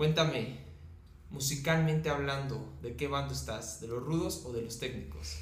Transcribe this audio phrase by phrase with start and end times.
[0.00, 0.56] Cuéntame,
[1.28, 3.82] musicalmente hablando, ¿de qué bando estás?
[3.82, 5.40] ¿De los rudos o de los técnicos?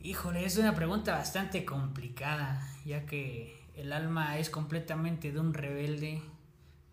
[0.00, 6.22] Híjole, es una pregunta bastante complicada, ya que el alma es completamente de un rebelde,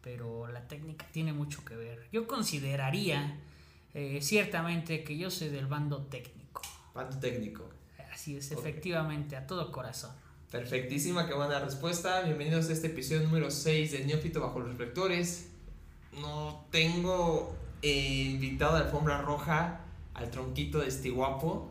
[0.02, 2.08] pero la técnica tiene mucho que ver.
[2.12, 3.42] Yo consideraría
[3.94, 6.64] eh, ciertamente que yo soy del bando técnico.
[6.96, 7.70] Bando técnico.
[8.12, 10.16] Así es, efectivamente, a todo corazón.
[10.50, 12.22] Perfectísima, qué buena respuesta.
[12.22, 15.52] Bienvenidos a este episodio número 6 de Neófito Bajo los Reflectores.
[16.20, 19.82] No tengo eh, invitado a alfombra roja
[20.14, 21.70] al tronquito de este guapo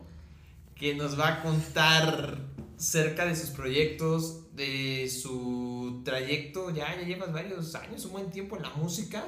[0.75, 2.37] que nos va a contar
[2.77, 6.69] cerca de sus proyectos, de su trayecto.
[6.69, 9.23] Ya, ya llevas varios años, un buen tiempo en la música.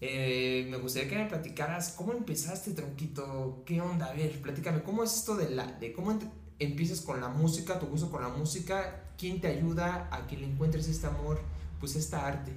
[0.00, 3.62] Eh, me gustaría que me platicaras cómo empezaste, tronquito.
[3.66, 4.06] ¿Qué onda?
[4.06, 5.66] A ver, platícame, ¿cómo es esto de la.
[5.66, 6.18] de cómo
[6.58, 9.08] empiezas con la música, tu gusto con la música?
[9.18, 11.40] ¿Quién te ayuda a que le encuentres este amor,
[11.80, 12.52] pues esta arte?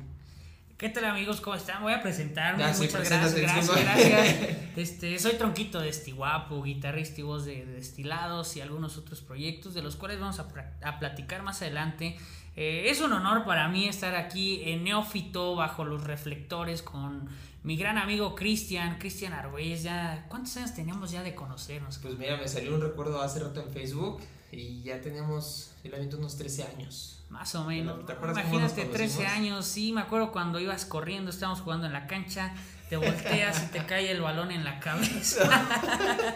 [0.84, 1.40] ¿Qué tal amigos?
[1.40, 1.82] ¿Cómo están?
[1.82, 2.62] Voy a presentarme.
[2.62, 4.58] Muchas gracias, gracias, gracias.
[4.76, 9.82] Este, soy Tronquito de Estiguapo, guitarrista y voz de, Destilados y algunos otros proyectos de
[9.82, 10.48] los cuales vamos a,
[10.82, 12.18] a platicar más adelante.
[12.58, 17.30] Eh, es un honor para mí estar aquí en Neófito bajo los reflectores con
[17.64, 19.84] mi gran amigo Cristian, Cristian Arguelles.
[19.84, 21.98] Ya, ¿Cuántos años teníamos ya de conocernos?
[22.00, 24.20] Pues mira, me salió un recuerdo hace rato en Facebook
[24.52, 27.23] y ya teníamos, el unos 13 años.
[27.34, 28.00] Más o menos.
[28.22, 32.54] Imagínate, 13 años, sí, me acuerdo cuando ibas corriendo, estábamos jugando en la cancha,
[32.90, 35.42] te volteas y te cae el balón en la cabeza.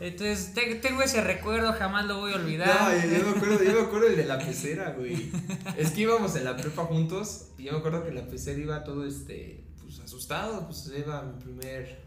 [0.00, 2.66] Entonces, tengo ese recuerdo, jamás lo voy a olvidar.
[2.66, 5.30] No, yo, me acuerdo, yo me acuerdo el de la pecera, güey.
[5.76, 8.84] Es que íbamos en la prepa juntos y yo me acuerdo que la pecera iba
[8.84, 12.00] todo, este, pues asustado, pues iba mi primer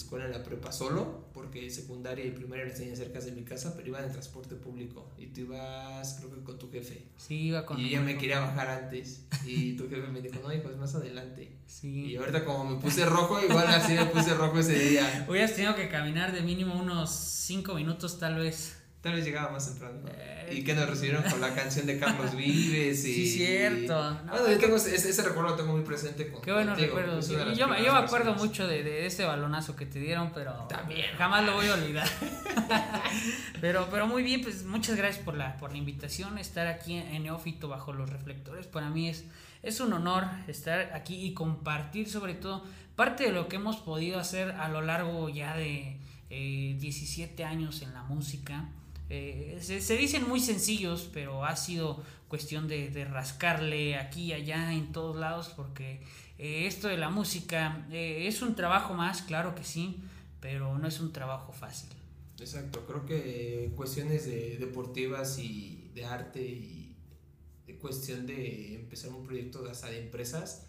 [0.00, 3.74] escuela en la prepa solo, porque secundaria y primaria la tenía cerca de mi casa,
[3.76, 5.10] pero iba en transporte público.
[5.18, 7.06] Y tú ibas, creo que con tu jefe.
[7.16, 9.26] Sí, iba con Y ella me quería bajar antes.
[9.44, 11.56] Y tu jefe me dijo, no, hijo, es más adelante.
[11.66, 12.06] Sí.
[12.06, 15.26] Y ahorita, como me puse rojo, igual así me puse rojo ese día.
[15.28, 18.79] Hubieras tenido que caminar de mínimo unos 5 minutos, tal vez.
[19.00, 19.98] Tal vez llegaba más temprano.
[20.12, 23.02] Eh, y que nos recibieron con la canción de Carlos Vives.
[23.06, 24.18] Y, sí, cierto.
[24.28, 26.30] bueno, yo tengo ese, ese, recuerdo lo tengo muy presente.
[26.30, 27.20] Con, qué bueno recuerdo.
[27.20, 31.16] Yo, yo, me acuerdo mucho de, de, ese balonazo que te dieron, pero También.
[31.16, 32.06] jamás lo voy a olvidar.
[33.62, 36.36] pero, pero muy bien, pues muchas gracias por la, por la invitación.
[36.36, 38.66] Estar aquí en Neófito bajo los reflectores.
[38.66, 39.24] Para mí es,
[39.62, 42.64] es un honor estar aquí y compartir sobre todo
[42.96, 45.96] parte de lo que hemos podido hacer a lo largo ya de
[46.28, 48.68] eh, 17 años en la música.
[49.12, 55.16] Eh, se, dicen muy sencillos, pero ha sido cuestión de, rascarle aquí allá en todos
[55.16, 56.00] lados, porque
[56.38, 60.00] eh, esto de la música eh, es un trabajo más, claro que sí,
[60.40, 61.90] pero no es un trabajo fácil.
[62.38, 66.94] Exacto, creo que cuestiones de deportivas y de arte y
[67.66, 70.68] de cuestión de empezar un proyecto de, de empresas,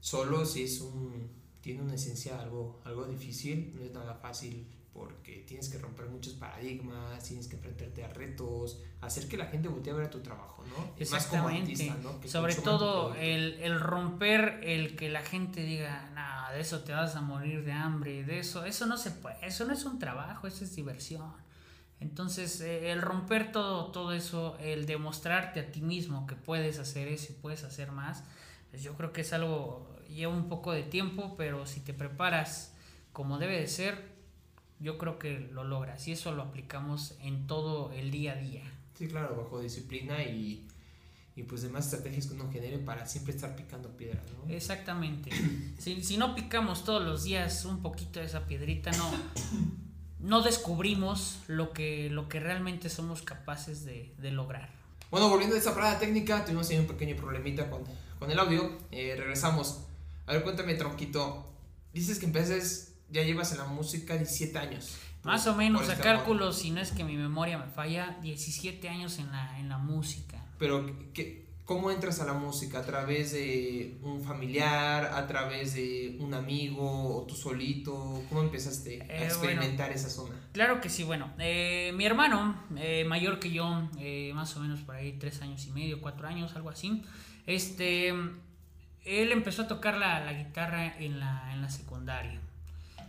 [0.00, 1.30] solo si es un,
[1.62, 6.34] tiene una esencia algo, algo difícil, no es nada fácil porque tienes que romper muchos
[6.34, 10.20] paradigmas, tienes que enfrentarte a retos, hacer que la gente voltee a ver a tu
[10.20, 10.94] trabajo, ¿no?
[10.96, 11.92] Exactamente.
[12.26, 17.14] Sobre todo el, el, romper el que la gente diga, nada, de eso te vas
[17.14, 20.46] a morir de hambre, de eso, eso no se puede, eso no es un trabajo,
[20.46, 21.32] eso es diversión.
[22.00, 27.08] Entonces, eh, el romper todo, todo eso, el demostrarte a ti mismo que puedes hacer
[27.08, 28.24] eso y puedes hacer más,
[28.70, 32.74] pues yo creo que es algo, lleva un poco de tiempo, pero si te preparas
[33.12, 34.19] como debe de ser,
[34.80, 38.62] yo creo que lo logras y eso lo aplicamos en todo el día a día.
[38.98, 40.66] Sí, claro, bajo disciplina y,
[41.36, 44.52] y pues demás estrategias que uno genere para siempre estar picando piedras, ¿no?
[44.52, 45.30] Exactamente.
[45.78, 49.10] si, si, no picamos todos los días un poquito de esa piedrita, no,
[50.18, 54.70] no descubrimos lo que, lo que realmente somos capaces de, de lograr.
[55.10, 57.82] Bueno, volviendo a esa parada técnica, tuvimos ahí un pequeño problemita con,
[58.18, 58.78] con el audio.
[58.92, 59.80] Eh, regresamos.
[60.26, 61.46] A ver, cuéntame, Tronquito.
[61.92, 64.96] Dices que empeces ya llevas en la música 17 años.
[65.22, 68.88] Más o menos, a este cálculo, si no es que mi memoria me falla, 17
[68.88, 70.42] años en la, en la música.
[70.58, 72.78] Pero, ¿qué, ¿cómo entras a la música?
[72.78, 75.12] ¿A través de un familiar?
[75.14, 77.18] ¿A través de un amigo?
[77.18, 78.22] ¿O tú solito?
[78.30, 80.34] ¿Cómo empezaste a eh, experimentar esa zona?
[80.52, 81.30] Claro que sí, bueno.
[81.38, 83.88] Eh, mi hermano, eh, mayor que yo,
[84.34, 87.02] más o menos por ahí, 3 años y medio, 4 años, algo así.
[87.46, 92.40] Este, él empezó a tocar la, la guitarra en la, en la secundaria.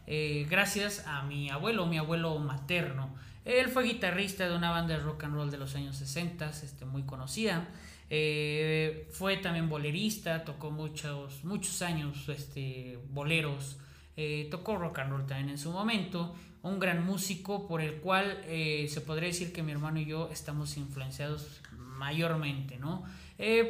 [0.08, 3.16] Eh, gracias a mi abuelo, mi abuelo materno.
[3.46, 6.86] Él fue guitarrista de una banda de rock and roll de los años 60, este,
[6.86, 7.68] muy conocida.
[8.10, 13.78] Eh, fue también bolerista, tocó muchos, muchos años este, boleros,
[14.18, 16.36] eh, tocó rock and roll también en su momento.
[16.64, 20.78] Un gran músico por el cual se podría decir que mi hermano y yo estamos
[20.78, 23.04] influenciados mayormente, ¿no?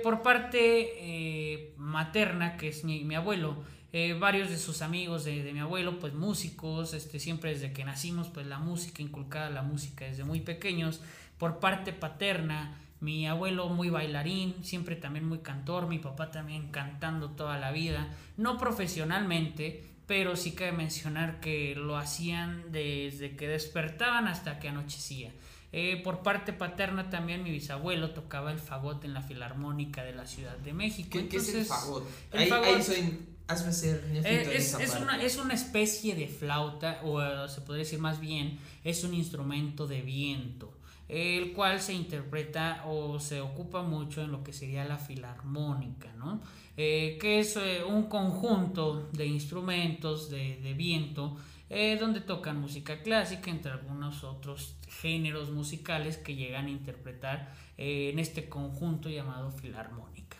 [0.03, 3.63] por parte materna, que es mi, mi abuelo,
[3.93, 7.83] Eh, varios de sus amigos de, de, mi abuelo, pues músicos, este, siempre desde que
[7.83, 11.01] nacimos, pues la música, inculcada la música desde muy pequeños.
[11.38, 17.31] Por parte paterna, mi abuelo muy bailarín, siempre también muy cantor, mi papá también cantando
[17.31, 18.07] toda la vida,
[18.38, 25.31] no profesionalmente, pero sí cabe mencionar que lo hacían desde que despertaban hasta que anochecía.
[25.73, 30.27] Eh, por parte paterna también mi bisabuelo tocaba el fagot en la Filarmónica de la
[30.27, 31.17] Ciudad de México.
[31.29, 32.05] ¿Qué, es el fagot?
[32.33, 33.19] ahí, ahí soy,
[33.51, 38.00] hazme ser eh, es, es, una, es una especie de flauta, o se podría decir
[38.00, 40.74] más bien, es un instrumento de viento
[41.12, 46.39] el cual se interpreta o se ocupa mucho en lo que sería la filarmónica, ¿no?
[46.77, 51.36] Eh, que es eh, un conjunto de instrumentos de, viento
[51.69, 58.19] eh, donde tocan música clásica, entre algunos otros géneros musicales que llegan a interpretar en
[58.19, 60.38] este conjunto llamado filarmónica.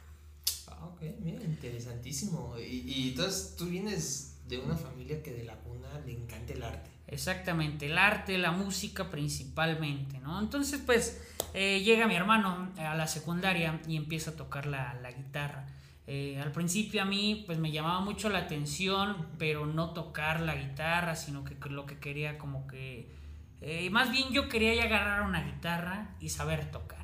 [0.82, 2.56] Ah, ok, mira, interesantísimo.
[2.58, 6.64] Y, y entonces tú vienes de una familia que de la cuna le encanta el
[6.64, 6.90] arte.
[7.08, 10.40] Exactamente, el arte, la música principalmente, ¿no?
[10.40, 11.22] Entonces, pues,
[11.54, 15.68] eh, llega mi hermano a la secundaria y empieza a tocar la, guitarra.
[16.08, 20.56] Eh, al principio a mí, pues, me llamaba mucho la atención, pero no tocar la
[20.56, 23.12] guitarra, sino que lo que quería como que...
[23.60, 27.01] Eh, más bien yo quería ya agarrar una guitarra y saber tocar.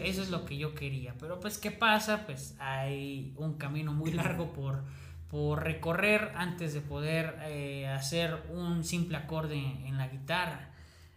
[0.00, 1.14] Eso es lo que yo quería.
[1.18, 2.24] Pero pues, ¿qué pasa?
[2.24, 4.84] Pues hay un camino muy largo por
[5.32, 10.68] por recorrer antes de poder eh, hacer un simple acorde en, la guitarra.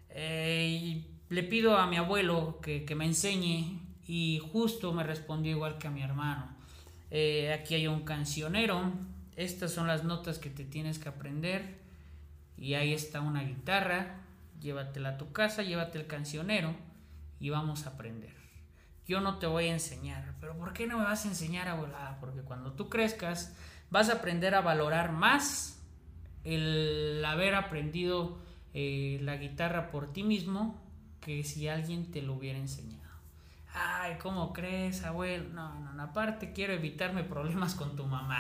[0.10, 5.78] Eh, y le pido a mi abuelo que, me enseñe y justo me respondió igual
[5.78, 6.48] que a mi hermano.
[7.12, 8.90] Eh, aquí hay un cancionero,
[9.36, 11.82] estas son las notas que te tienes que aprender
[12.58, 14.22] y ahí está una guitarra,
[14.62, 16.74] llévatela a tu casa, llévate el cancionero
[17.42, 18.35] y vamos a aprender.
[19.08, 22.18] Yo no te voy a enseñar, pero ¿por qué no me vas a enseñar, abuela?
[22.20, 23.56] Porque cuando tú crezcas,
[23.90, 25.80] vas a aprender a valorar más
[26.44, 28.38] el haber aprendido
[28.74, 30.82] eh, la guitarra por ti mismo
[31.22, 33.04] que si alguien te lo hubiera enseñado.
[33.74, 35.50] Ay, ¿cómo crees, abuelo?
[35.50, 38.40] No, no, aparte quiero evitarme problemas con tu mamá.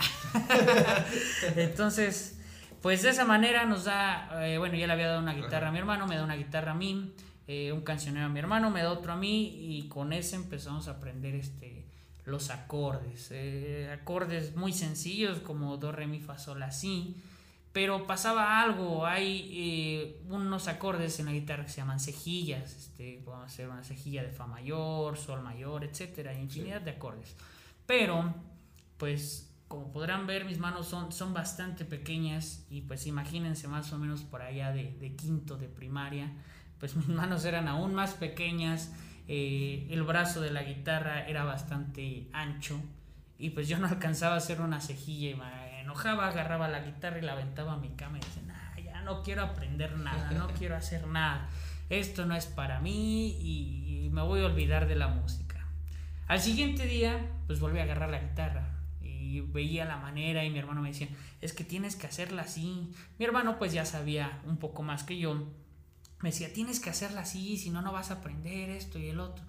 [1.56, 2.39] Entonces,
[2.81, 5.71] pues de esa manera nos da, eh, bueno, ya le había dado una guitarra a
[5.71, 7.13] mi hermano, me da una guitarra a mí,
[7.47, 10.88] eh, un cancionero a mi hermano, me da otro a mí y con ese empezamos
[10.88, 11.86] a aprender este
[12.25, 13.30] los acordes.
[13.31, 17.15] Eh, acordes muy sencillos como do, re, mi, fa, sol, la, si.
[17.71, 23.21] Pero pasaba algo, hay eh, unos acordes en la guitarra que se llaman cejillas, este,
[23.25, 27.36] podemos hacer una cejilla de fa mayor, sol mayor, etcétera, infinidad de acordes.
[27.86, 28.33] Pero,
[28.98, 33.98] pues, como podrán ver, mis manos son, son bastante pequeñas y pues imagínense más o
[33.98, 36.31] menos por allá de, de quinto de primaria,
[36.86, 38.94] pues mis manos eran aún más pequeñas
[39.28, 42.80] eh, el brazo de la guitarra era bastante ancho
[43.40, 47.18] y pues yo no alcanzaba a hacer una cejilla y me enojaba, agarraba la guitarra
[47.18, 50.76] y la aventaba a mi cama y decía, ya no quiero aprender nada, no quiero
[50.76, 51.50] hacer nada,
[51.90, 55.66] esto no es para mí y, me voy a olvidar de la música.
[56.28, 58.70] Al siguiente día pues volví a agarrar la guitarra
[59.02, 61.10] y veía la manera y mi hermano me decía,
[61.42, 62.94] es que tienes que hacerla así.
[63.18, 65.48] Mi hermano pues ya sabía un poco más que yo
[66.25, 69.19] me decía, tienes que hacerla así, si no, no vas a aprender esto y el
[69.19, 69.45] otro.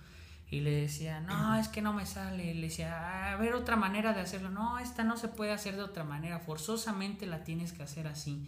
[0.50, 2.54] Y le decía, no, es que no me sale.
[2.54, 4.50] Le decía, a ver otra manera de hacerlo.
[4.50, 6.38] No, esta no se puede hacer de otra manera.
[6.38, 8.46] Forzosamente la tienes que hacer así.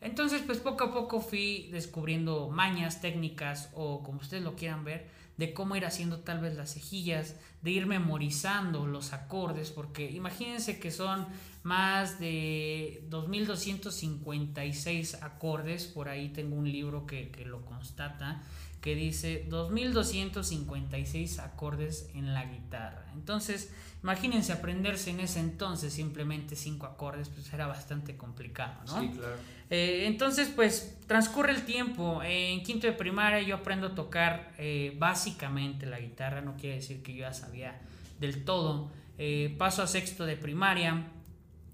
[0.00, 5.08] Entonces, pues poco a poco fui descubriendo mañas, técnicas o como ustedes lo quieran ver,
[5.38, 10.80] de cómo ir haciendo tal vez las cejillas, de ir memorizando los acordes, porque imagínense
[10.80, 11.26] que son
[11.62, 18.42] más de 2256 acordes, por ahí tengo un libro que, que lo constata,
[18.80, 23.06] que dice 2256 acordes en la guitarra.
[23.14, 29.00] Entonces, imagínense aprenderse en ese entonces simplemente cinco acordes, pues era bastante complicado, ¿no?
[29.00, 29.36] Sí, claro.
[29.70, 32.22] Eh, entonces, pues transcurre el tiempo.
[32.22, 37.02] en quinto de primaria yo aprendo a tocar eh, básicamente la guitarra, no quiere decir
[37.02, 37.80] que yo ya sabía
[38.20, 38.90] del todo.
[39.18, 41.08] Eh, paso a sexto de primaria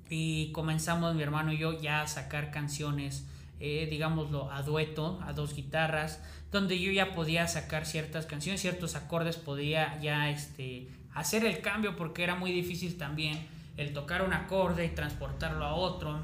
[0.09, 3.27] y comenzamos mi hermano y yo ya a sacar canciones,
[3.59, 6.21] digámoslo, a dueto, a dos guitarras,
[6.55, 11.97] donde yo ya podía sacar ciertas canciones, ciertos acordes, podía ya este, hacer el cambio
[11.97, 13.47] porque era muy difícil también
[13.77, 16.23] el tocar un acorde y transportarlo a otro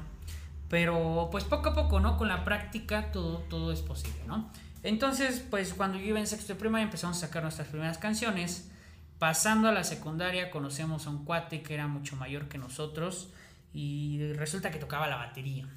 [0.71, 2.17] pero pues poco a poco, ¿no?
[2.17, 4.49] Con la práctica todo, todo es posible, ¿no?
[4.83, 8.71] Entonces, pues cuando yo iba en sexto de primaria empezamos a sacar nuestras primeras canciones.
[9.19, 13.33] Pasando a la secundaria conocemos a un cuate que era mucho mayor que nosotros
[13.73, 15.67] y resulta que tocaba la batería.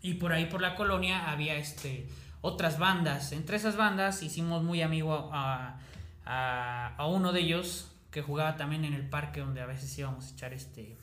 [0.00, 2.06] Y por ahí por la colonia había este,
[2.44, 3.32] otras bandas.
[3.32, 5.80] Entre esas bandas hicimos muy amigo a,
[6.26, 10.26] a, a uno de ellos que jugaba también en el parque donde a veces íbamos
[10.26, 10.94] a echar este,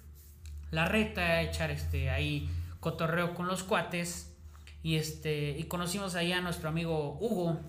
[0.70, 2.48] la reta, echar este, ahí
[2.80, 4.32] cotorreo con los cuates.
[4.84, 7.60] Y, este, y conocimos ahí a nuestro amigo Hugo,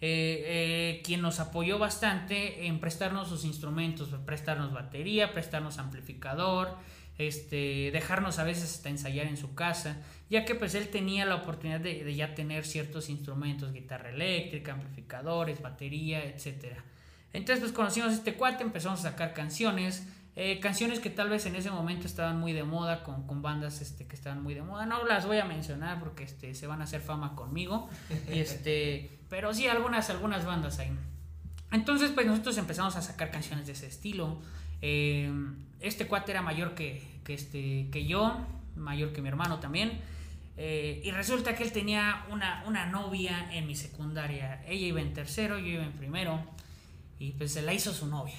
[0.00, 6.76] eh, eh, quien nos apoyó bastante en prestarnos sus instrumentos, prestarnos batería, prestarnos amplificador,
[7.18, 9.96] este, dejarnos a veces hasta ensayar en su casa,
[10.30, 15.62] ya que pues él tenía la oportunidad de, ya tener ciertos instrumentos, guitarra eléctrica, amplificadores,
[15.62, 16.78] batería, etc.
[17.32, 20.06] Entonces pues conocimos a este cuate, empezamos a sacar canciones,
[20.36, 23.80] eh, canciones que tal vez en ese momento estaban muy de moda, con, con, bandas
[23.80, 24.86] este, que estaban muy de moda.
[24.86, 27.88] No las voy a mencionar porque este, se van a hacer fama conmigo.
[28.28, 30.92] este, pero sí, algunas, algunas bandas ahí.
[31.72, 34.38] Entonces, pues nosotros empezamos a sacar canciones de ese estilo.
[34.80, 35.30] Eh,
[35.80, 38.38] este cuate era mayor que, que, este, que yo,
[38.76, 40.00] mayor que mi hermano también.
[40.60, 44.60] Eh, y resulta que él tenía una, una novia en mi secundaria.
[44.66, 46.42] Ella iba en tercero, yo iba en primero.
[47.20, 48.34] Y pues se la hizo su novia.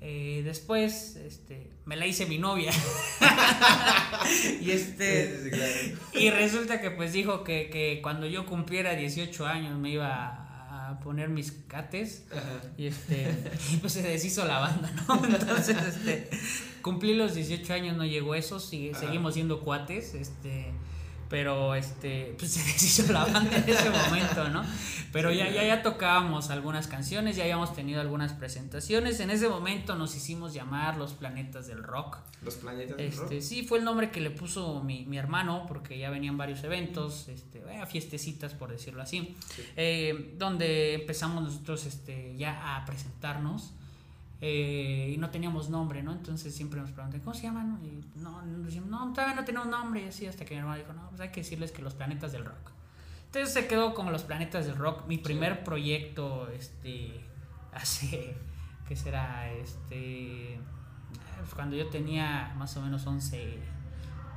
[0.00, 2.70] Eh, después, este, me la hice mi novia.
[4.60, 5.96] y este.
[6.14, 11.00] Y resulta que pues dijo que, que, cuando yo cumpliera 18 años me iba a
[11.00, 12.24] poner mis cates.
[12.78, 13.34] Y este.
[13.72, 15.24] Y pues se deshizo la banda, ¿no?
[15.28, 16.30] Entonces, este.
[16.82, 20.14] Cumplí los 18 años, no llegó eso, seguimos siendo cuates.
[20.14, 20.72] Este
[21.28, 24.64] pero este pues se deshizo la banda en ese momento, ¿no?
[25.12, 29.18] Pero ya, ya, ya tocábamos algunas canciones, ya habíamos tenido algunas presentaciones.
[29.20, 32.18] En ese momento nos hicimos llamar Los Planetas del Rock.
[32.42, 35.98] Los Planetas del este, Sí, fue el nombre que le puso mi, mi hermano, porque
[35.98, 39.34] ya venían varios eventos, este, eh, fiestecitas, por decirlo así,
[39.76, 43.72] eh, donde empezamos nosotros este, ya a presentarnos.
[44.40, 46.12] Eh, y no teníamos nombre, ¿no?
[46.12, 47.80] Entonces siempre nos preguntan, ¿cómo se llaman?
[47.82, 51.08] Y no, no, todavía no tenemos nombre, y así hasta que mi hermano dijo, no,
[51.08, 52.70] pues hay que decirles que los planetas del rock.
[53.26, 57.24] Entonces se quedó como los planetas del rock, mi primer proyecto, este,
[57.72, 58.36] hace,
[58.86, 59.50] ¿qué será?
[59.52, 60.60] Este,
[61.38, 63.58] pues cuando yo tenía más o menos 11,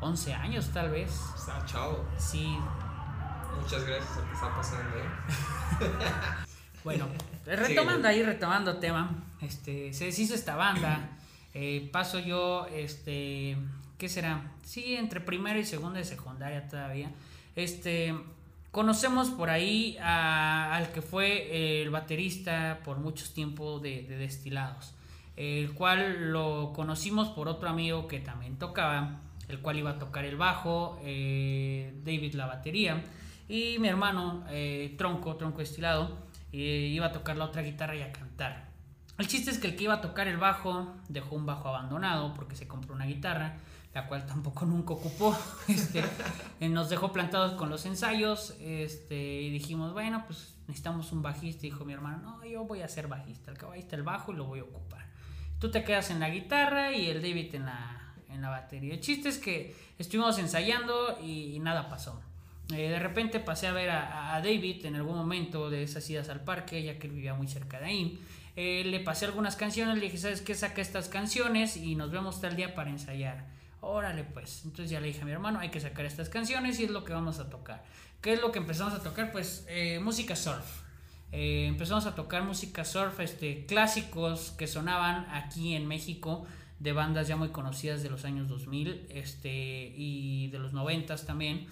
[0.02, 1.12] 11 años tal vez.
[1.36, 2.06] Está chao.
[2.18, 2.58] Sí.
[3.62, 6.46] Muchas gracias a que está pasando, ¿eh?
[6.84, 7.08] Bueno,
[7.56, 11.18] retomando ahí, retomando tema, este, se deshizo esta banda,
[11.54, 13.58] eh, paso yo, este,
[13.98, 14.52] ¿qué será?
[14.64, 17.12] Sí, entre primera y segunda y secundaria todavía,
[17.56, 18.14] este,
[18.72, 24.94] conocemos por ahí al que fue el baterista por muchos tiempos de, Destilados,
[25.36, 30.26] el cual lo conocimos por otro amigo que también tocaba, el cual iba a tocar
[30.26, 33.04] el bajo, eh, David la batería,
[33.48, 38.02] y mi hermano, eh, Tronco, Tronco Destilado, y iba a tocar la otra guitarra y
[38.02, 38.70] a cantar.
[39.18, 42.34] El chiste es que el que iba a tocar el bajo dejó un bajo abandonado
[42.34, 43.58] porque se compró una guitarra,
[43.94, 45.38] la cual tampoco nunca ocupó.
[45.68, 46.04] Este,
[46.60, 51.64] eh, nos dejó plantados con los ensayos este, y dijimos, bueno, pues necesitamos un bajista.
[51.64, 54.46] dijo mi hermano, no, yo voy a ser bajista, el caballista el bajo y lo
[54.46, 55.06] voy a ocupar.
[55.60, 58.94] Tú te quedas en la guitarra y el David en la, en la batería.
[58.94, 62.22] El chiste es que estuvimos ensayando y nada pasó.
[62.72, 66.42] Eh, de repente pasé a ver a, David en algún momento de esas idas al
[66.42, 68.20] parque, ya que él vivía muy cerca de ahí.
[68.56, 70.54] Eh, le pasé algunas canciones, le dije, ¿sabes qué?
[70.54, 73.48] Saca estas canciones y nos vemos tal día para ensayar.
[73.82, 74.64] Órale, pues.
[74.66, 77.04] Entonces ya le dije a mi hermano, hay que sacar estas canciones y es lo
[77.04, 77.84] que vamos a tocar.
[78.22, 79.32] ¿Qué es lo que empezamos a tocar?
[79.32, 80.82] Pues eh, música surf.
[81.32, 86.46] empezamos a tocar música surf, este, clásicos que sonaban aquí en México
[86.80, 91.68] de bandas ya muy conocidas de los años 2000 este, y de los 90 también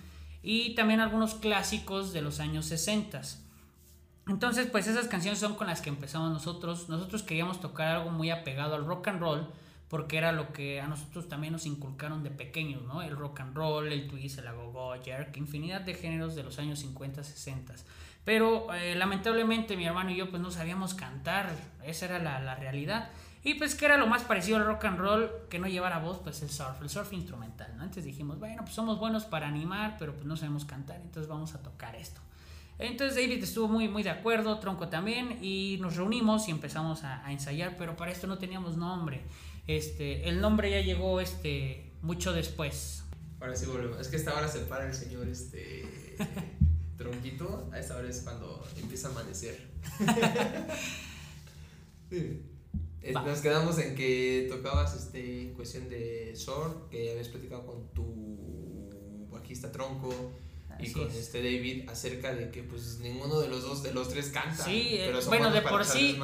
[0.50, 3.20] y también algunos clásicos de los años 60.
[4.30, 6.88] Entonces, pues esas canciones son con las que empezamos nosotros.
[6.88, 9.46] Nosotros queríamos tocar algo muy apegado al rock and roll,
[9.90, 13.02] porque era lo que a nosotros también nos inculcaron de pequeños, ¿no?
[13.02, 16.80] El rock and roll, el twist, el agogo, jerk, infinidad de géneros de los años
[16.80, 17.74] 50, 60.
[18.24, 21.52] Pero eh, lamentablemente mi hermano y yo pues no sabíamos cantar,
[21.84, 23.10] esa era la, la realidad.
[23.48, 26.20] Y pues que era lo más parecido al rock and roll que no llevara voz,
[26.22, 27.84] pues el surf, el surf instrumental, ¿no?
[27.84, 31.56] Entonces dijimos, bueno, pues somos buenos para animar, pero pues no sabemos cantar, entonces vamos
[31.56, 32.20] a tocar esto.
[32.78, 37.32] Entonces David estuvo muy, muy de acuerdo, Tronco también, y nos reunimos y empezamos a,
[37.32, 39.22] ensayar, pero para esto no teníamos nombre.
[39.66, 43.06] Este, el nombre ya llegó este, mucho después.
[43.40, 43.98] Ahora sí volvemos.
[43.98, 46.18] Es que esta hora se para el señor este,
[46.98, 49.70] Tronquito, a esta hora es cuando empieza a amanecer.
[52.10, 52.47] sí.
[53.26, 59.28] Eh, nos quedamos en que tocabas este, cuestión de Sor, que habías platicado con tu
[59.32, 60.14] bajista Tronco
[60.80, 64.30] y con este David acerca de que pues ninguno de los dos de los tres
[64.30, 64.64] canta.
[64.64, 66.20] Sí, eh, bueno, de por sí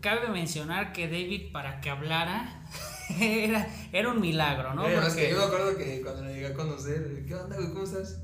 [0.00, 2.64] cabe mencionar que David para que hablara
[3.20, 4.82] era, era un milagro, ¿no?
[4.82, 5.22] Porque...
[5.22, 7.68] que yo me acuerdo que cuando le llegué a conocer, ¿qué onda, güey?
[7.70, 8.22] ¿Cómo estás?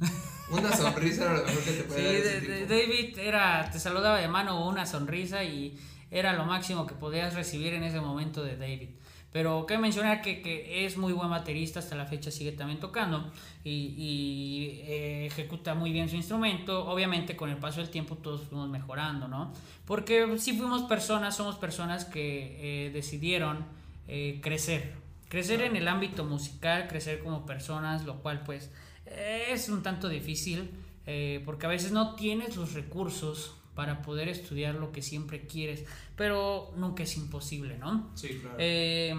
[0.50, 4.68] Una sonrisa era lo mejor que te podía sí, David era, te saludaba de mano
[4.68, 5.76] una sonrisa y
[6.18, 8.88] era lo máximo que podías recibir en ese momento de David.
[9.32, 13.30] Pero cabe mencionar que, que, es muy buen baterista, hasta la fecha sigue también tocando
[13.64, 16.86] y, y eh, ejecuta muy bien su instrumento.
[16.88, 19.52] Obviamente con el paso del tiempo todos fuimos mejorando, ¿no?
[19.84, 23.66] Porque si fuimos personas, somos personas que eh, decidieron
[24.08, 24.94] eh, crecer,
[25.28, 28.70] crecer en el ámbito musical, crecer como personas, lo cual pues
[29.04, 30.70] es un tanto difícil
[31.44, 35.84] porque a veces no tienes los recursos para poder estudiar lo que siempre quieres,
[36.16, 38.10] pero nunca es imposible, ¿no?
[38.14, 38.56] Sí, claro.
[38.58, 39.14] Eh,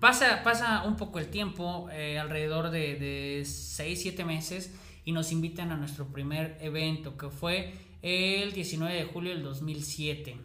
[0.00, 5.30] pasa, pasa un poco el tiempo, eh, alrededor de, de 6, 7 meses, y nos
[5.30, 10.36] invitan a nuestro primer evento, que fue el 19 de julio del 2007.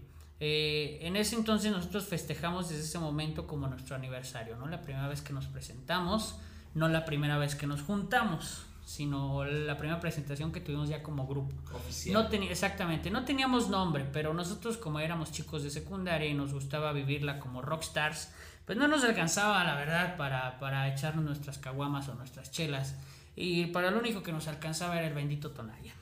[0.41, 4.67] Eh, en ese entonces nosotros festejamos desde ese momento como nuestro aniversario, ¿no?
[4.67, 6.35] La primera vez que nos presentamos,
[6.73, 11.25] no la primera vez que nos juntamos sino la primera presentación que tuvimos ya como
[11.25, 11.55] grupo.
[11.73, 12.13] Oficial.
[12.13, 16.53] No tenía, exactamente, no teníamos nombre, pero nosotros como éramos chicos de secundaria y nos
[16.53, 18.31] gustaba vivirla como rockstars,
[18.65, 22.95] pues no nos alcanzaba, la verdad, para, para echarnos nuestras caguamas o nuestras chelas.
[23.33, 25.93] Y para lo único que nos alcanzaba era el bendito Tonaya.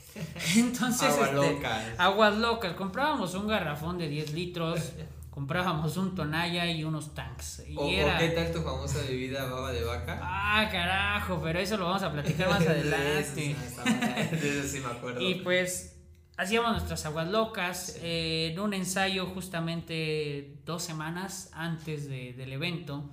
[0.56, 1.84] Entonces, Aguas este, locas.
[1.98, 2.74] Aguas locas.
[2.74, 4.92] Comprábamos un garrafón de 10 litros
[5.32, 7.64] comprábamos un tonalla y unos tanks.
[7.66, 8.18] Y ¿O, era...
[8.18, 10.20] qué tal tu famosa bebida baba de vaca?
[10.22, 13.50] Ah, carajo, pero eso lo vamos a platicar más adelante.
[13.50, 13.92] Eso sí,
[14.36, 15.20] de eso sí me acuerdo.
[15.20, 15.96] y pues
[16.36, 23.10] hacíamos nuestras aguas locas eh, en un ensayo justamente dos semanas antes de- del evento.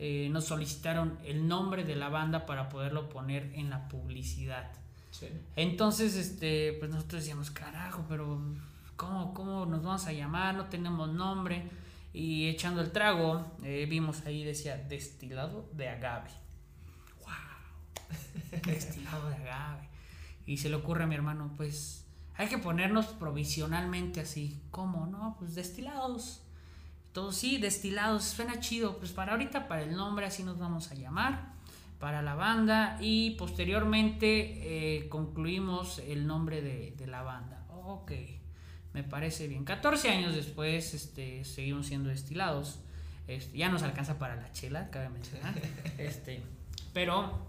[0.00, 4.70] eh, nos solicitaron el nombre de la banda para poderlo poner en la publicidad.
[5.10, 5.26] Sí.
[5.56, 8.40] Entonces, este, pues nosotros decíamos, carajo, pero
[8.98, 10.54] ¿cómo, cómo nos vamos a llamar?
[10.54, 11.70] No tenemos nombre.
[12.12, 16.30] Y echando el trago, eh, vimos ahí, decía, destilado de agave.
[17.20, 18.60] ¡Wow!
[18.66, 19.88] destilado de agave.
[20.44, 24.60] Y se le ocurre a mi hermano, pues, hay que ponernos provisionalmente así.
[24.70, 25.06] ¿Cómo?
[25.06, 26.42] No, pues destilados.
[27.12, 28.98] Todos, sí, destilados, suena chido.
[28.98, 31.56] Pues para ahorita, para el nombre, así nos vamos a llamar
[32.00, 37.66] para la banda y posteriormente eh, concluimos el nombre de, de la banda.
[37.70, 38.12] Ok,
[38.98, 39.64] me parece bien.
[39.64, 42.80] 14 años después este, seguimos siendo destilados.
[43.28, 45.54] Este, ya nos alcanza para la chela, cabe mencionar.
[45.98, 46.42] Este,
[46.92, 47.46] pero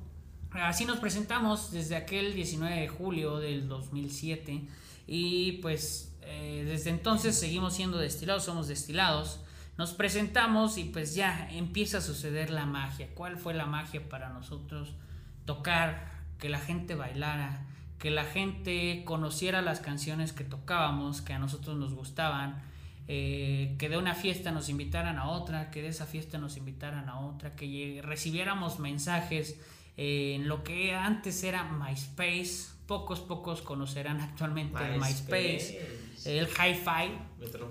[0.51, 4.61] así nos presentamos desde aquel 19 de julio del 2007
[5.07, 9.39] y pues eh, desde entonces seguimos siendo destilados, somos destilados.
[9.79, 13.07] Nos presentamos y pues ya empieza a suceder la magia.
[13.15, 14.93] ¿Cuál fue la magia para nosotros?
[15.45, 17.65] Tocar, que la gente bailara,
[17.99, 22.63] que la gente conociera las canciones que tocábamos, que a nosotros nos gustaban,
[23.09, 27.09] eh, que de una fiesta nos invitaran a otra, que de esa fiesta nos invitaran
[27.09, 29.59] a otra, que recibiéramos mensajes
[29.97, 32.69] eh, en lo que antes era MySpace.
[32.87, 35.87] Pocos, pocos conocerán actualmente el MySpace,
[36.25, 37.11] el Hi-Fi.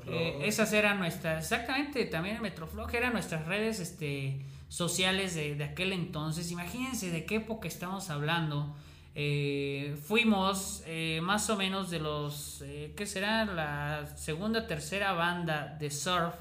[0.09, 5.65] Eh, esas eran nuestras, exactamente, también el Metroflog eran nuestras redes este, sociales de, de
[5.65, 6.51] aquel entonces.
[6.51, 8.77] Imagínense de qué época estamos hablando.
[9.15, 13.45] Eh, fuimos eh, más o menos de los, eh, ¿qué será?
[13.45, 16.35] La segunda, tercera banda de surf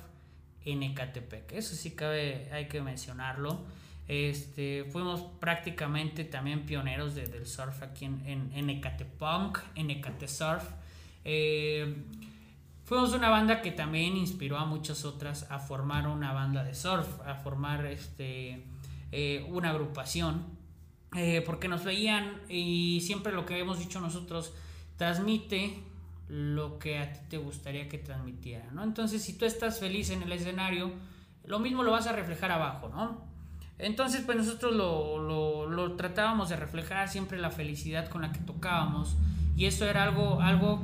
[0.65, 1.51] en Ecatepec.
[1.53, 3.62] Eso sí cabe, hay que mencionarlo.
[4.08, 10.63] Este, fuimos prácticamente también pioneros de- del surf aquí en, en, en Ecatepunk, en Ecatesurf.
[11.25, 11.95] Eh,
[12.86, 17.06] Fuimos una banda que también inspiró a muchas otras a formar una banda de surf,
[17.27, 18.63] a formar este,
[19.49, 20.45] una agrupación,
[21.15, 24.54] eh, porque nos veían y siempre lo que hemos dicho nosotros,
[24.98, 25.80] transmite
[26.28, 28.84] lo que a ti te gustaría que transmitiera, ¿no?
[28.84, 30.91] Entonces, si tú estás feliz en el escenario,
[31.46, 33.22] lo mismo lo vas a reflejar abajo, ¿no?
[33.80, 39.15] Entonces, pues nosotros lo, lo, tratábamos de reflejar siempre la felicidad con la que tocábamos
[39.56, 40.82] y eso era algo, algo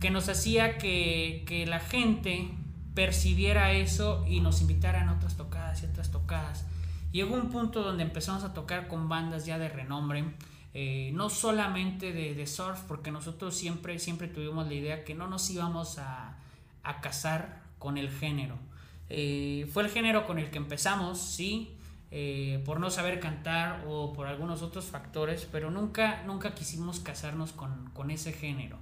[0.00, 2.50] que nos hacía que, que la gente
[2.94, 6.66] percibiera eso y nos invitaran a otras tocadas y otras tocadas.
[7.12, 10.24] Llegó un punto donde empezamos a tocar con bandas ya de renombre,
[10.72, 15.48] eh, no solamente de, surf, porque nosotros siempre, siempre tuvimos la idea que no nos
[15.50, 16.38] íbamos a,
[16.82, 18.56] a casar con el género.
[19.10, 21.76] Eh, fue el género con el que empezamos, sí,
[22.10, 27.52] eh, por no saber cantar o por algunos otros factores, pero nunca, nunca quisimos casarnos
[27.52, 28.78] con, con ese género.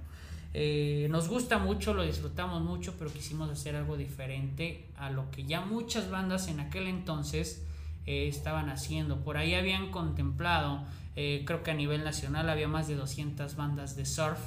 [1.09, 5.61] Nos gusta mucho, lo disfrutamos mucho, pero quisimos hacer algo diferente a lo que ya
[5.61, 7.65] muchas bandas en aquel entonces
[8.11, 9.23] eh, estaban haciendo.
[9.23, 10.83] Por ahí habían contemplado,
[11.15, 14.39] eh, creo que a nivel nacional había más de 200 bandas de surf,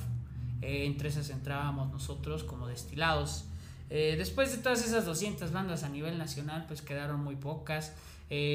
[0.60, 3.46] eh, entre esas entrábamos nosotros como destilados.
[3.90, 7.94] Después de todas esas 200 bandas a nivel nacional, pues quedaron muy pocas.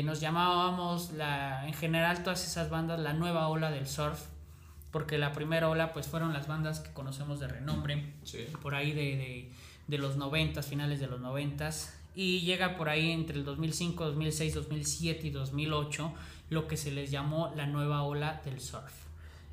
[0.03, 4.19] Nos llamábamos la, en general todas esas bandas la nueva ola del surf
[4.91, 8.39] porque la primera ola pues fueron las bandas que conocemos de renombre Sí.
[8.61, 9.51] por ahí de, de,
[9.87, 14.53] de los noventas, finales de los noventas y llega por ahí entre el 2005, 2006,
[14.53, 16.13] 2007 y 2008
[16.49, 18.91] lo que se les llamó la nueva ola del surf.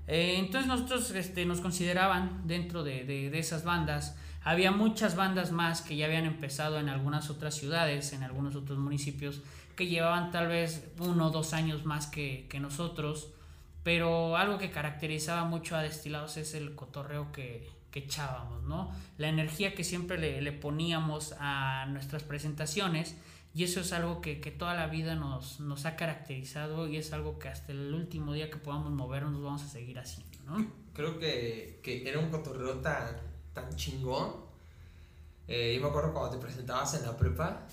[0.08, 4.16] Eh, entonces nosotros este, nos consideraban dentro de, de, esas bandas.
[4.42, 8.78] Había muchas bandas más que ya habían empezado en algunas otras ciudades, en algunos otros
[8.78, 9.42] municipios,
[9.76, 13.28] que llevaban tal vez uno o dos años más que, que nosotros.
[13.84, 18.90] Pero algo que caracterizaba mucho a Destilados es el cotorreo que, que echábamos, ¿no?
[19.16, 23.16] La energía que siempre le, le poníamos a nuestras presentaciones
[23.54, 27.14] y eso es algo que, que toda la vida nos, nos, ha caracterizado y es
[27.14, 30.70] algo que hasta el último día que podamos movernos nos vamos a seguir haciendo, ¿no?
[30.92, 33.16] Creo que, que era un cotorreo tan,
[33.54, 34.44] tan chingón.
[35.48, 37.66] Eh, yo me acuerdo cuando te presentabas en la prepa,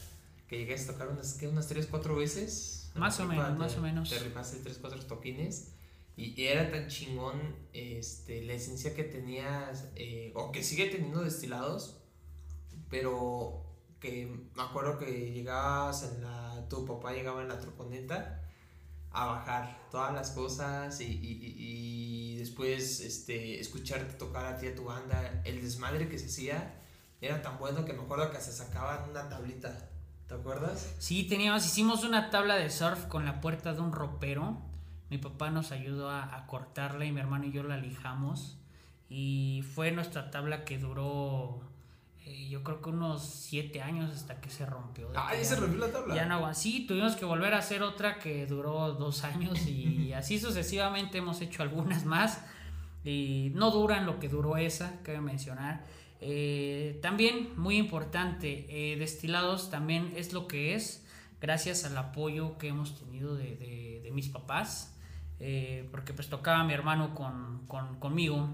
[0.48, 1.50] que llegaste a tocar unas, ¿qué?
[1.50, 2.92] unas 3, 4 veces.
[2.96, 4.10] Más o menos, más o menos.
[4.10, 5.73] Te rifaste 3, 4 toquines.
[6.16, 12.02] Y, era tan chingón este, la esencia que tenías, eh, o que sigue teniendo destilados,
[12.90, 13.66] pero
[14.00, 18.42] que me acuerdo que llegabas en la, tu papá llegaba en la troponeta
[19.12, 24.76] a bajar todas las cosas y, y, y, después este, escucharte tocar a ti a
[24.76, 26.82] tu banda, el desmadre que se hacía
[27.22, 29.90] era tan bueno que me acuerdo que se sacaban una tablita,
[30.28, 30.94] ¿te acuerdas?
[31.00, 34.62] Sí, teníamos, hicimos una tabla de surf con la puerta de un ropero,
[35.10, 38.58] mi papá nos ayudó a, a cortarla y mi hermano y yo la lijamos
[39.10, 41.62] y fue nuestra tabla que duró
[42.26, 45.10] eh, yo creo que unos siete años hasta que se rompió.
[45.14, 46.16] Ah, ya se rompió la tabla.
[46.16, 50.40] Ya no, sí, tuvimos que volver a hacer otra que duró dos años y así
[50.40, 52.42] sucesivamente hemos hecho algunas más
[53.04, 55.84] y no duran lo que duró esa, cabe mencionar.
[56.22, 61.06] Eh, también, muy importante, eh, Destilados también es lo que es
[61.42, 64.93] gracias al apoyo que hemos tenido de, de, de mis papás,
[65.92, 68.50] porque pues tocaba mi hermano con, con conmigo,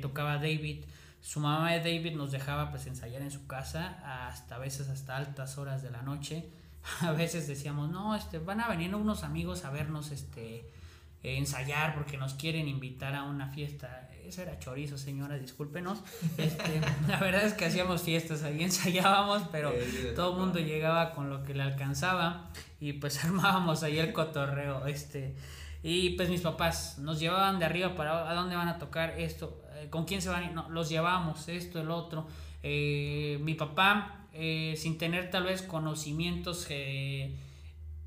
[0.00, 0.84] tocaba David,
[1.20, 5.16] su mamá de David nos dejaba pues ensayar en su casa hasta a veces hasta
[5.16, 6.48] altas horas de la noche.
[7.00, 10.64] A veces decíamos, no, este, van a venir unos amigos a vernos este,
[11.22, 14.08] ensayar porque nos quieren invitar a una fiesta.
[14.24, 16.02] Eso era chorizo, señora, discúlpenos.
[16.38, 19.74] Este, la verdad es que hacíamos fiestas, ahí ensayábamos, pero
[20.16, 24.86] todo el mundo llegaba con lo que le alcanzaba y pues armábamos ahí el cotorreo.
[24.86, 25.34] Este,
[25.82, 29.60] y pues mis papás nos llevaban de arriba para a dónde van a tocar esto
[29.80, 32.26] eh, con quién se van, no, los llevamos, esto, el otro.
[32.62, 36.68] Eh, mi papá, eh, sin tener tal vez conocimientos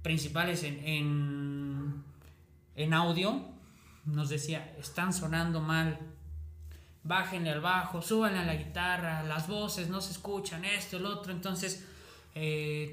[0.01, 2.03] principales en, en,
[2.75, 3.45] en, audio,
[4.05, 5.99] nos decía, están sonando mal,
[7.03, 11.31] bájenle al bajo, súbanle a la guitarra, las voces no se escuchan, esto, el otro.
[11.31, 11.87] Entonces,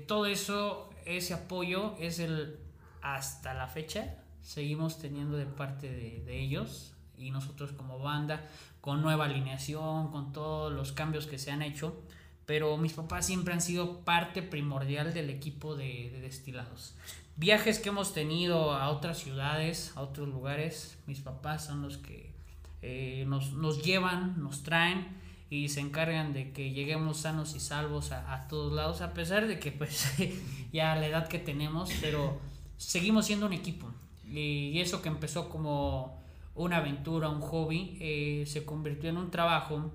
[0.06, 2.58] todo eso, ese apoyo es el,
[3.02, 8.48] hasta la fecha, seguimos teniendo de parte de, de ellos y nosotros como banda
[8.80, 12.02] con nueva alineación, con todos los cambios que se han hecho,
[12.46, 16.94] pero mis papás siempre han sido parte primordial del equipo de, destilados.
[17.36, 22.34] Viajes que hemos tenido a otras ciudades, a otros lugares, mis papás son los que
[22.82, 25.16] eh, nos, nos, llevan, nos traen
[25.48, 29.46] y se encargan de que lleguemos sanos y salvos a, a todos lados, a pesar
[29.46, 30.12] de que pues
[30.72, 32.40] ya la edad que tenemos, pero
[32.78, 33.92] seguimos siendo un equipo.
[34.30, 36.20] Y eso que empezó como
[36.54, 39.92] una aventura, un hobby, eh, se convirtió en un trabajo,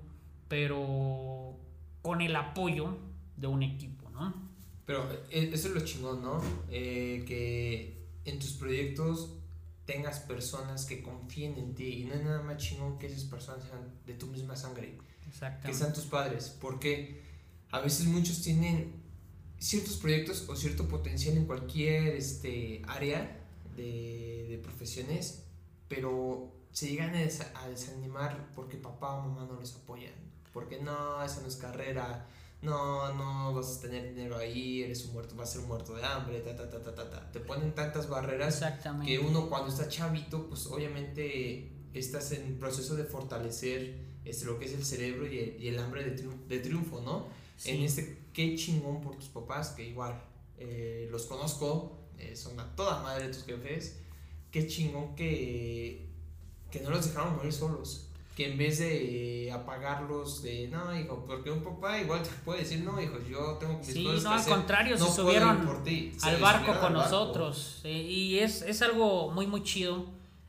[0.47, 1.57] pero
[2.01, 2.97] con el apoyo
[3.37, 4.33] de un equipo, ¿no?
[4.85, 6.41] Pero eh, eso es lo chingón, ¿no?
[6.69, 9.33] Eh, que en tus proyectos
[9.85, 13.63] tengas personas que confíen en ti y no es nada más chingón que esas personas
[13.65, 14.97] sean de tu misma sangre.
[15.65, 17.21] Que sean tus padres, porque
[17.71, 18.93] a veces muchos tienen
[19.59, 23.44] ciertos proyectos o cierto potencial en cualquier este, área
[23.75, 25.45] de, de profesiones
[25.87, 30.13] pero se llegan a desanimar porque papá o mamá no los apoyan.
[30.51, 32.27] Porque no, esa no es carrera,
[32.61, 35.93] no, no vas a tener dinero ahí, eres un muerto, vas a ser un muerto
[35.95, 37.31] de hambre, ta, ta, ta, ta, ta, ta.
[37.31, 38.63] Te ponen tantas barreras
[39.05, 44.65] que uno cuando está chavito, pues obviamente estás en proceso de fortalecer este, lo que
[44.65, 47.27] es el cerebro y el, y el hambre de, triunfo, de triunfo ¿no?
[47.65, 50.21] En este, qué chingón por tus papás, que igual
[50.57, 53.97] eh, los conozco, eh, son a toda madre tus jefes
[54.55, 56.07] qué chingón que,
[56.71, 58.07] que no los dejaron morir solos.
[58.37, 62.81] Que en vez de apagarlos de, no, hijo, porque un papá igual te puede decir,
[62.81, 65.67] no, hijo, yo tengo mis sí, no, al contrario, se subieron
[66.23, 67.81] al barco con nosotros.
[67.83, 70.05] y es, es algo muy, muy chido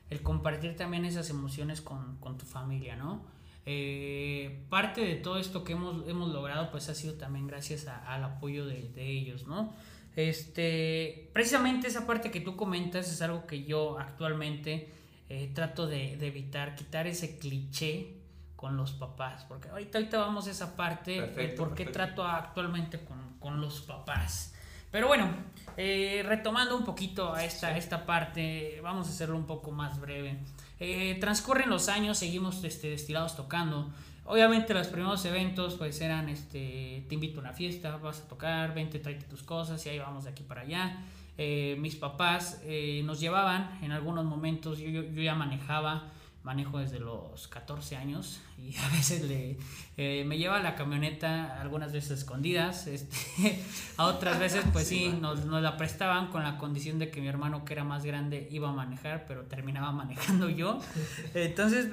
[0.08, 3.24] el compartir también esas emociones con, con tu familia, ¿no?
[3.68, 8.22] Eh, parte de todo esto que hemos, hemos logrado, pues ha sido también gracias al
[8.22, 9.72] apoyo de, de ellos, ¿no?
[10.16, 14.92] Este, precisamente esa parte que tú comentas es algo que yo actualmente
[15.28, 18.14] eh, trato de, evitar, quitar ese cliché,
[18.56, 21.92] con los papás, porque ahorita, ahorita vamos a esa parte, Perfecto, por qué perfecto.
[21.92, 24.54] trato actualmente con, con los papás.
[24.90, 25.28] Pero bueno,
[25.76, 30.38] eh, retomando un poquito a esta, esta parte, vamos a hacerlo un poco más breve.
[30.80, 33.92] Eh, transcurren los años, seguimos este, destilados tocando.
[34.26, 38.74] Obviamente los primeros eventos pues eran, este, te invito a una fiesta, vas a tocar,
[38.74, 41.04] vente, tráete tus cosas y ahí vamos de aquí para allá.
[41.38, 46.10] Eh, mis papás eh, nos llevaban en algunos momentos, yo, yo, yo ya manejaba,
[46.46, 49.58] manejo desde los 14 años y a veces le,
[49.96, 53.62] eh, me lleva la camioneta algunas veces escondidas, este,
[53.96, 57.20] a otras veces pues sí, Sí, nos, nos la prestaban con la condición de que
[57.20, 60.80] mi hermano que era más grande iba a manejar, pero terminaba manejando yo.
[61.34, 61.88] Entonces,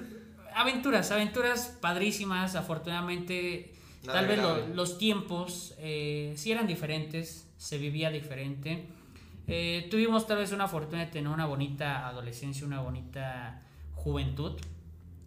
[0.56, 3.74] aventuras, aventuras padrísimas, afortunadamente
[4.14, 8.86] tal vez lo- los tiempos eh, sí eran diferentes, se vivía diferente.
[9.48, 13.62] Eh, tuvimos tal vez una fortuna de tener una bonita adolescencia, una bonita
[13.96, 14.54] juventud.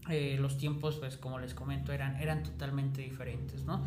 [0.09, 3.85] Eh, los tiempos, pues como les comento, eran, eran totalmente diferentes, ¿no?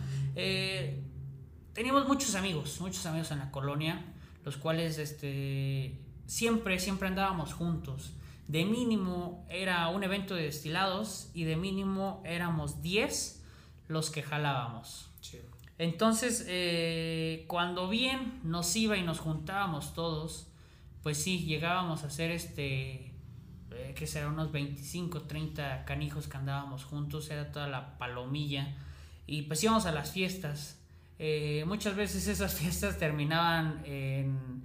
[1.73, 4.03] Teníamos muchos amigos, muchos amigos en la colonia,
[4.43, 8.11] los cuales este, siempre, siempre andábamos juntos.
[8.49, 13.43] De mínimo era un evento de destilados y de mínimo éramos 10
[13.87, 15.11] los que jalábamos.
[15.77, 20.47] Entonces, eh, cuando bien nos iba y nos juntábamos todos,
[21.03, 23.13] pues sí, llegábamos a hacer este,
[23.69, 28.75] eh, que será unos 25, 30 canijos que andábamos juntos, era toda la palomilla,
[29.27, 30.79] y pues íbamos a las fiestas.
[31.19, 34.63] Eh, muchas veces esas fiestas terminaban en,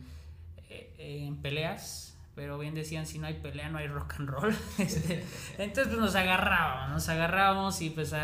[0.97, 4.57] en peleas, pero bien decían, si no hay pelea no hay rock and roll.
[4.79, 5.25] Este,
[5.59, 8.15] entonces pues nos agarrábamos, nos agarrábamos y pues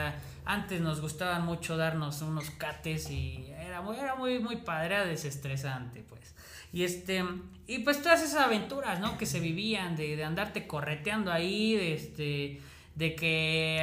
[0.44, 6.02] antes nos gustaban mucho darnos unos cates y era muy, era muy, muy padre, desestresante
[6.08, 6.34] pues.
[6.72, 7.24] Y este,
[7.66, 9.18] y pues todas esas aventuras, ¿no?
[9.18, 12.60] Que se vivían, de, de andarte correteando ahí, de este,
[12.94, 13.78] de que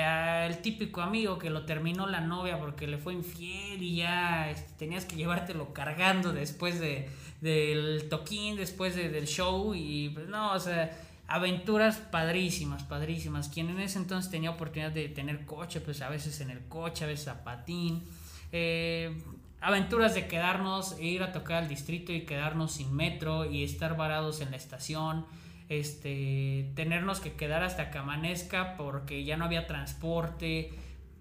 [0.46, 4.74] el típico amigo que lo terminó la novia porque le fue infiel y ya este,
[4.78, 7.10] tenías que llevártelo cargando después de,
[7.42, 10.92] del toquín, después de- del show y pues no, o sea,
[11.28, 13.50] aventuras padrísimas, padrísimas.
[13.50, 17.04] Quien en ese entonces tenía oportunidad de tener coche, pues a veces en el coche,
[17.04, 18.04] a veces a patín.
[18.52, 19.22] Eh,
[19.60, 23.98] aventuras de quedarnos, e ir a tocar al distrito y quedarnos sin metro y estar
[23.98, 25.26] varados en la estación.
[25.70, 30.72] Este, tenernos que quedar hasta que amanezca porque ya no había transporte.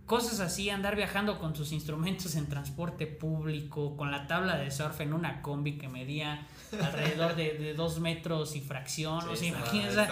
[0.07, 5.01] Cosas así, andar viajando con sus instrumentos en transporte público, con la tabla de surf
[5.01, 6.47] en una combi que medía
[6.81, 9.21] alrededor de, de dos metros y fracción.
[9.23, 10.07] Sí, o sea, imagínense,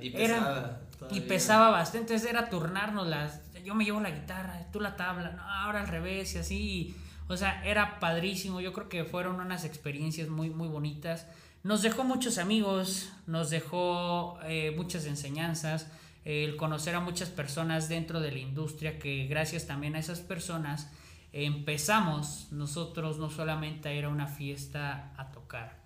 [0.00, 0.80] y era- pesada.
[0.92, 1.26] y todavía.
[1.28, 5.42] pesaba bastante, entonces era turnarnos las, yo me llevo la guitarra, tú la tabla, no,
[5.42, 10.28] ahora al revés y así, o sea, era padrísimo, yo creo que fueron unas experiencias
[10.28, 11.26] muy, muy bonitas,
[11.64, 15.88] nos dejó muchos amigos, nos dejó eh, muchas enseñanzas,
[16.24, 20.90] el conocer a muchas personas dentro de la industria, que gracias también a esas personas
[21.32, 25.80] empezamos nosotros no solamente a ir a una fiesta a tocar,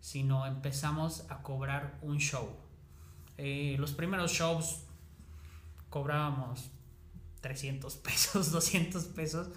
[0.00, 2.56] sino empezamos a cobrar un show.
[3.36, 4.84] Eh, los primeros shows
[5.90, 6.70] cobrábamos
[7.40, 9.48] 300 pesos, 200 pesos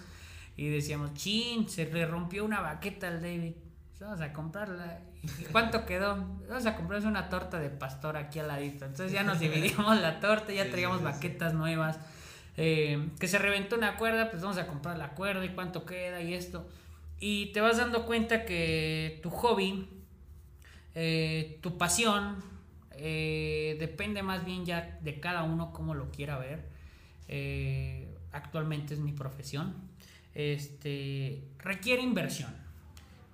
[0.56, 3.54] y decíamos, chin, se le rompió una baqueta al David,
[4.00, 5.00] vamos a comprarla.
[5.22, 6.16] ¿Y cuánto quedó?
[6.48, 8.84] Vamos a comprarse una torta de pastor aquí al ladito.
[8.84, 11.98] Entonces ya nos dividimos la torta, ya traíamos baquetas nuevas.
[12.56, 16.20] Eh, que se reventó una cuerda, pues vamos a comprar la cuerda y cuánto queda
[16.20, 16.68] y esto.
[17.20, 19.88] Y te vas dando cuenta que tu hobby,
[20.94, 22.36] eh, tu pasión,
[22.92, 26.68] eh, depende más bien ya de cada uno cómo lo quiera ver.
[28.32, 29.74] Actualmente es mi profesión.
[30.34, 32.67] Este requiere inversión.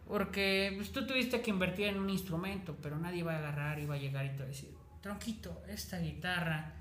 [0.06, 3.86] Porque pues, tú tuviste que invertir en un instrumento, pero nadie va a agarrar y
[3.86, 6.74] va a llegar y te va a decir, tronquito, esta guitarra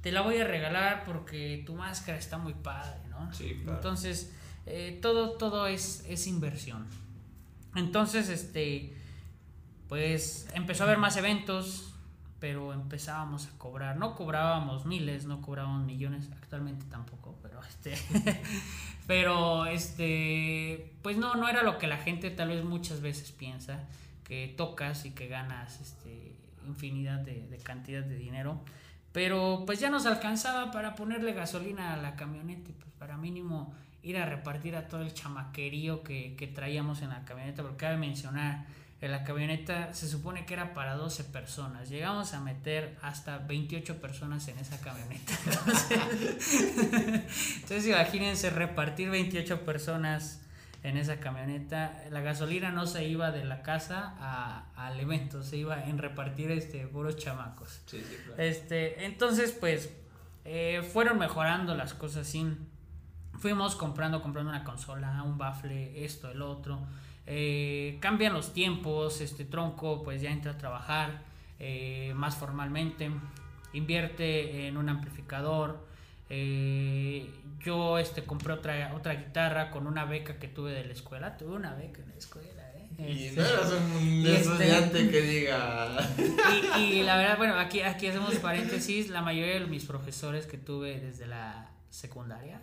[0.00, 3.32] te la voy a regalar porque tu máscara está muy padre, ¿no?
[3.32, 3.78] Sí, claro.
[3.78, 4.32] Entonces,
[4.66, 6.86] eh, todo, todo es, es inversión.
[7.74, 8.94] Entonces, este,
[9.88, 11.94] pues empezó a haber más eventos,
[12.40, 13.96] pero empezábamos a cobrar.
[13.96, 17.94] No cobrábamos miles, no cobrábamos millones, actualmente tampoco, pero este,
[19.06, 23.84] pero este, pues no, no era lo que la gente tal vez muchas veces piensa,
[24.24, 28.60] que tocas y que ganas este, infinidad de, de cantidad de dinero.
[29.12, 34.16] Pero pues ya nos alcanzaba para ponerle gasolina a la camioneta pues para mínimo ir
[34.16, 38.66] a repartir a todo el chamaquerío que, que traíamos en la camioneta, porque cabe mencionar,
[39.00, 44.00] en la camioneta se supone que era para 12 personas, llegamos a meter hasta 28
[44.00, 45.32] personas en esa camioneta.
[45.46, 45.98] Entonces,
[47.56, 50.40] entonces imagínense repartir 28 personas
[50.84, 55.56] en esa camioneta, la gasolina no se iba de la casa a- al evento, se
[55.56, 57.80] iba en repartir este puros chamacos.
[57.86, 58.40] Sí, sí, claro.
[58.42, 59.90] Este, entonces, pues,
[60.44, 62.68] eh, fueron mejorando las cosas sin
[63.40, 66.80] fuimos comprando comprando una consola un bafle esto el otro
[67.30, 71.22] eh, cambian los tiempos este tronco pues ya entra a trabajar
[71.58, 73.10] eh, más formalmente
[73.72, 75.86] invierte en un amplificador
[77.64, 81.54] yo este compré otra otra guitarra con una beca que tuve de la escuela tuve
[81.54, 85.98] una beca en la escuela y este, no eras un este, estudiante que diga.
[86.80, 89.08] Y, la verdad, bueno, aquí, aquí hacemos paréntesis.
[89.08, 92.60] La mayoría de mis profesores que tuve desde la secundaria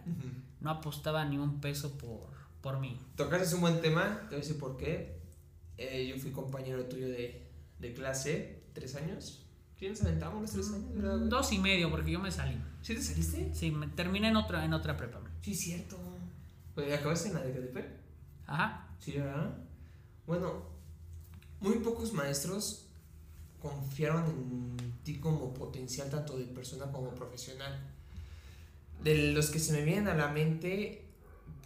[0.60, 2.35] no apostaban ni un peso por,
[2.66, 3.00] por mí.
[3.16, 5.20] Tocaste un buen tema, te voy a decir por qué.
[5.78, 7.48] Eh, yo fui compañero tuyo de,
[7.78, 9.46] de clase, tres años.
[9.78, 10.96] ¿Quiénes aventamos los tres años?
[10.96, 11.20] ¿verdad?
[11.20, 12.60] Dos y medio, porque yo me salí.
[12.82, 13.54] ¿Sí te saliste?
[13.54, 15.22] Sí, me terminé en otra, en otra prepa.
[15.44, 15.96] Sí, cierto.
[16.74, 17.86] Pues, ¿Acabaste en la de?
[18.48, 18.90] Ajá.
[18.98, 19.56] Sí, ¿verdad?
[20.26, 20.64] Bueno,
[21.60, 22.88] muy pocos maestros
[23.62, 27.80] confiaron en ti como potencial tanto de persona como profesional.
[29.04, 31.05] De los que se me vienen a la mente,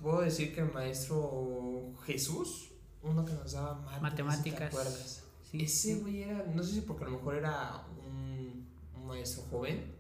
[0.02, 2.70] puedo decir que el maestro Jesús,
[3.02, 5.24] uno que nos daba matemáticas.
[5.52, 9.96] Ese güey era, no sé si porque a lo mejor era un, un, maestro joven,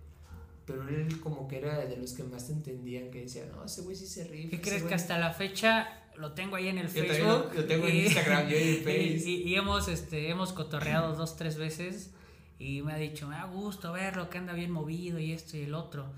[0.65, 3.81] pero él como que era de los que más te entendían, que decía, no, ese
[3.81, 4.49] güey sí se ríe.
[4.49, 7.55] ¿Qué crees que hasta la fecha lo tengo ahí en el yo Facebook.
[7.55, 9.27] Lo, tengo en Instagram, yo en Facebook.
[9.27, 12.11] Y, hemos, este, hemos cotorreado dos, tres veces
[12.59, 15.61] y me ha dicho, me da gusto verlo, que anda bien movido y esto y
[15.61, 16.11] el otro.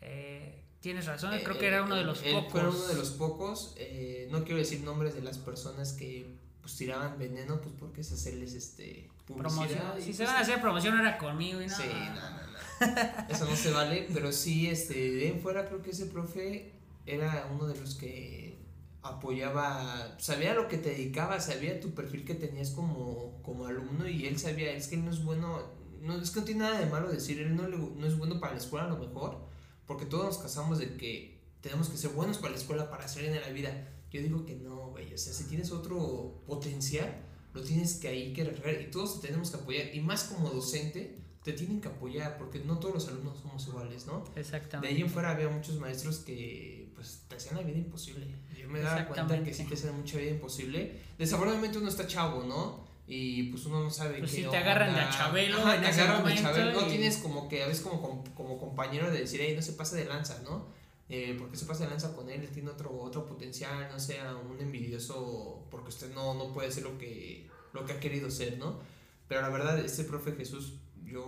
[0.00, 2.52] Eh, tienes razón, creo que era uno de los pocos.
[2.52, 6.76] Fue uno de los pocos, eh, no quiero decir nombres de las personas que pues
[6.76, 9.94] tiraban veneno, pues porque es hacerles este publicidad.
[9.98, 11.74] Si pues, se van a hacer promoción era conmigo y no.
[11.74, 13.34] Sí, no, no, no.
[13.34, 16.74] Eso no se vale, pero sí, este, de en fuera creo que ese profe
[17.06, 18.58] era uno de los que
[19.00, 24.26] apoyaba, sabía lo que te dedicaba, sabía tu perfil que tenías como, como alumno y
[24.26, 25.62] él sabía, es que él no es bueno,
[26.02, 28.52] no es que no tiene nada de malo decir, él no, no es bueno para
[28.52, 29.43] la escuela a lo mejor,
[29.86, 33.24] porque todos nos casamos de que tenemos que ser buenos para la escuela para hacer
[33.24, 33.88] en la vida.
[34.10, 38.32] Yo digo que no, güey, o sea, si tienes otro potencial, lo tienes que ahí
[38.32, 41.88] que regar y todos te tenemos que apoyar y más como docente te tienen que
[41.88, 44.24] apoyar porque no todos los alumnos somos iguales, ¿no?
[44.34, 44.88] Exactamente.
[44.88, 48.26] De ahí en fuera había muchos maestros que pues te hacían la vida imposible.
[48.58, 51.00] Yo me daba cuenta que sí te hacían mucha vida imposible.
[51.18, 52.86] Desafortunadamente uno está chavo, ¿no?
[53.06, 56.34] Y pues uno no sabe pues si te agarran de a Chabelo te agarran de
[56.34, 56.80] Chabelo.
[56.80, 59.96] No tienes como que a veces como, como, compañero de decir, hey, no se pase
[59.96, 60.68] de lanza, ¿no?
[61.10, 64.34] Eh, porque se pasa de lanza con él, él tiene otro, otro potencial, no sea
[64.36, 68.56] un envidioso porque usted no, no puede ser lo que, lo que ha querido ser,
[68.56, 68.80] ¿no?
[69.28, 71.26] Pero la verdad, este profe Jesús, yo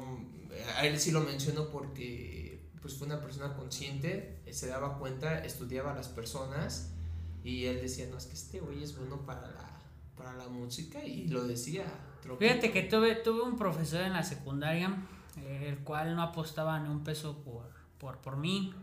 [0.77, 2.47] a él sí lo menciono porque
[2.81, 6.93] pues fue una persona consciente, se daba cuenta, estudiaba a las personas
[7.45, 9.66] y él decía, no, es que este güey es bueno para la,
[10.17, 11.85] para la música y lo decía.
[12.39, 14.97] Fíjate que tuve, tuve un profesor en la secundaria,
[15.39, 18.75] eh, el cual no apostaba ni un peso por, por, por mí.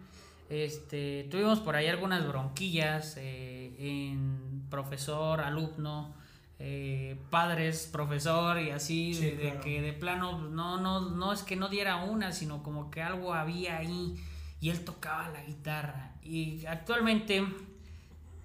[0.49, 6.13] Este, tuvimos por ahí algunas bronquillas eh, en profesor, alumno,
[6.59, 11.67] eh, padres, profesor y así, de, que de plano no, no, no es que no
[11.67, 14.15] diera una, sino como que algo había ahí
[14.61, 16.13] y él tocaba la guitarra.
[16.21, 17.45] Y actualmente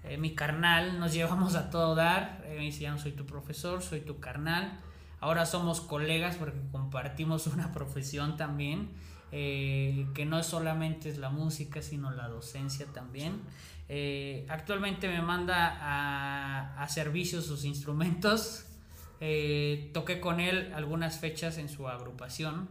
[0.09, 3.27] eh, mi carnal nos llevamos a todo dar, eh, me dice ya no soy tu
[3.27, 4.81] profesor, soy tu carnal.
[5.21, 8.90] Ahora somos colegas porque compartimos una profesión también,
[9.31, 13.42] que no solamente es la música, sino la docencia también.
[13.88, 18.66] Eh, actualmente me manda a, a servicio sus instrumentos.
[19.21, 22.68] Eh, toqué con él algunas fechas en su agrupación.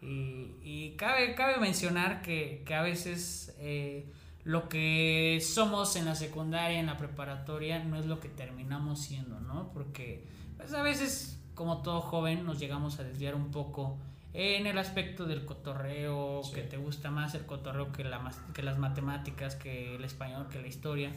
[0.00, 4.06] Y, cabe, cabe mencionar que, a veces eh,
[4.48, 9.38] lo que somos en la secundaria, en la preparatoria, no es lo que terminamos siendo,
[9.40, 9.70] ¿no?
[9.74, 10.24] Porque
[10.56, 13.98] pues, a veces, como todo joven, nos llegamos a desviar un poco
[14.32, 18.22] en el aspecto del cotorreo, que te gusta más el cotorreo que, la,
[18.54, 21.12] que las matemáticas, que el español, que la historia.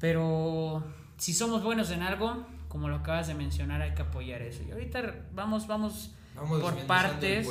[0.00, 0.82] Pero
[1.18, 4.64] si somos buenos en algo, como lo acabas de mencionar, hay que apoyar eso.
[4.64, 7.48] Y ahorita vamos, vamos, por partes.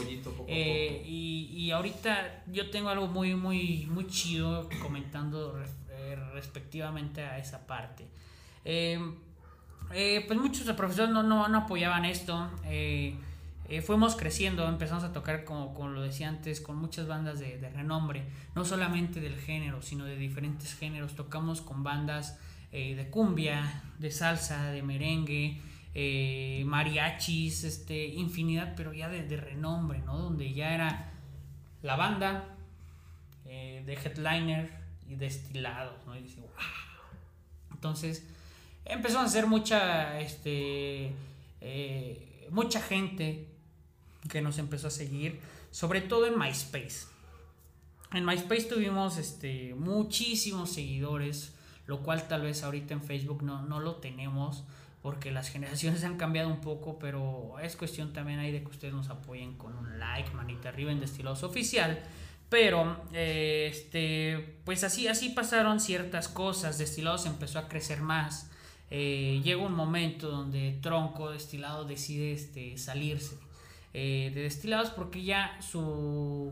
[0.47, 7.37] Eh, y, y, ahorita yo tengo algo muy, muy, muy chido comentando eh, respectivamente a
[7.37, 8.05] esa parte.
[8.63, 8.99] Eh,
[9.89, 12.49] pues muchos profesores no, no, no apoyaban esto.
[13.85, 17.69] Fuimos creciendo, empezamos a tocar, como, como, lo decía antes, con muchas bandas de, de,
[17.69, 18.23] renombre,
[18.53, 21.15] no solamente del género, sino de diferentes géneros.
[21.15, 22.39] Tocamos con bandas
[22.71, 25.61] de cumbia, de salsa, de merengue,
[25.95, 30.17] eh, mariachis, este, infinidad, pero ya de, renombre, ¿no?
[30.17, 31.13] Donde ya era
[31.81, 32.51] la banda
[33.45, 34.71] de headliner
[35.07, 36.15] y destilados, ¿no?
[37.71, 38.27] Entonces,
[38.83, 41.13] empezó a hacer mucha, este,
[42.49, 43.47] mucha gente
[44.29, 45.39] que nos empezó a seguir,
[45.71, 47.07] sobre todo en MySpace.
[48.13, 51.53] en MySpace tuvimos este, muchísimos seguidores,
[51.85, 54.63] lo cual tal vez ahorita en Facebook no, no lo tenemos
[55.05, 58.91] porque las generaciones han cambiado un poco, pero es cuestión también ahí de que ustedes
[58.91, 62.01] nos apoyen con un like, manita arriba en Destilados Oficial.
[62.49, 66.79] Pero, eh, este, pues así, así pasaron ciertas cosas.
[66.79, 68.49] Destilados empezó a crecer más.
[68.89, 73.37] Eh, llega un momento donde Tronco Destilado decide este, salirse
[73.93, 76.51] eh, de Destilados porque ya su,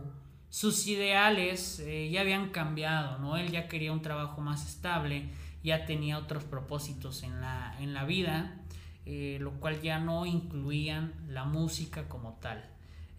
[0.51, 3.35] sus ideales ya habían cambiado, ¿no?
[3.35, 5.31] Él ya quería un trabajo más estable,
[5.63, 8.59] ya tenía otros propósitos en la, en la vida,
[9.05, 12.63] lo cual ya no incluían la música como tal.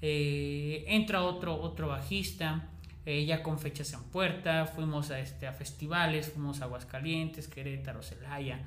[0.07, 2.69] Eh, entra otro, otro bajista,
[3.07, 8.03] eh, ya con fechas en puerta, fuimos a, este, a festivales, fuimos a Aguascalientes, Querétaro,
[8.03, 8.61] Celaya.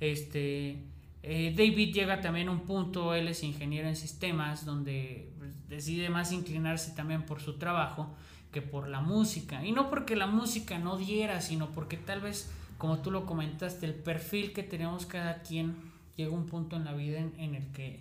[0.00, 0.82] Este,
[1.22, 6.10] eh, David llega también a un punto, él es ingeniero en sistemas, donde pues, decide
[6.10, 8.14] más inclinarse también por su trabajo
[8.50, 9.64] que por la música.
[9.64, 12.52] Y no porque la música no diera, sino porque tal vez,
[12.82, 15.76] como tú lo comentaste, el perfil que tenemos cada quien
[16.16, 18.00] llega a un punto en la vida en, en el que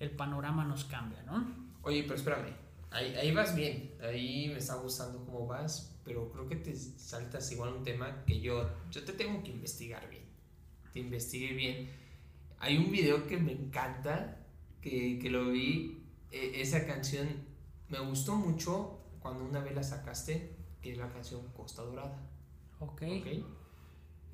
[0.00, 1.46] el panorama nos cambia, ¿no?
[1.82, 2.52] Oye, pero espérame,
[2.90, 7.52] ahí, ahí vas bien, ahí me está gustando cómo vas, pero creo que te saltas
[7.52, 10.24] igual un tema que yo, yo te tengo que investigar bien,
[10.92, 11.88] te investigué bien.
[12.58, 14.44] Hay un video que me encanta,
[14.82, 16.02] que, que lo vi,
[16.32, 17.28] e, esa canción
[17.88, 22.28] me gustó mucho cuando una vez la sacaste, que es la canción Costa Dorada.
[22.80, 23.02] Ok.
[23.02, 23.44] okay?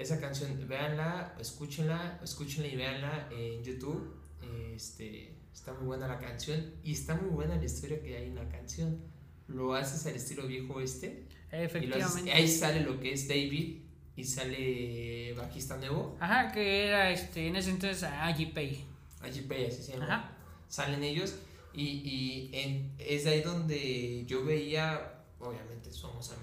[0.02, 4.16] Esa canción, véanla, escúchenla, escúchenla y véanla en YouTube.
[4.74, 8.34] Este, Está muy buena la canción y está muy buena la historia que hay en
[8.34, 9.00] la canción.
[9.46, 11.28] Lo haces al estilo viejo este.
[11.52, 12.32] Efectivamente.
[12.32, 13.82] ahí sale lo que es David
[14.16, 16.16] y sale bajista nuevo.
[16.18, 18.84] Ajá, que era este, en ese entonces Agipay.
[19.20, 20.06] Agipay, así se llama.
[20.06, 20.32] Ajá.
[20.68, 21.36] Salen ellos
[21.74, 26.41] y, y en, es ahí donde yo veía, obviamente somos amigos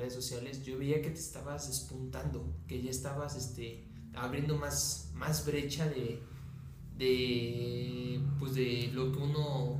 [0.00, 3.84] redes sociales, yo veía que te estabas despuntando, que ya estabas este,
[4.14, 6.20] abriendo más, más brecha de
[7.00, 9.78] de pues de lo que uno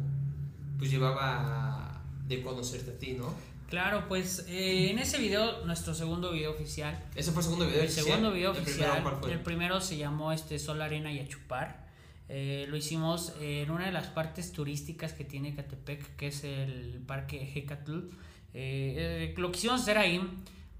[0.78, 3.32] pues llevaba de conocerte a ti, ¿no?
[3.68, 6.98] Claro, pues eh, en ese video, nuestro segundo video oficial.
[7.14, 9.04] ¿Ese fue el segundo video el segundo video oficial.
[9.30, 11.88] El primero se llamó este Sol, Arena y a Chupar.
[12.28, 17.02] Eh, lo hicimos en una de las partes turísticas que tiene Catepec, que es el
[17.06, 18.08] parque Hecatl.
[18.54, 20.20] Eh, lo quisimos hacer ahí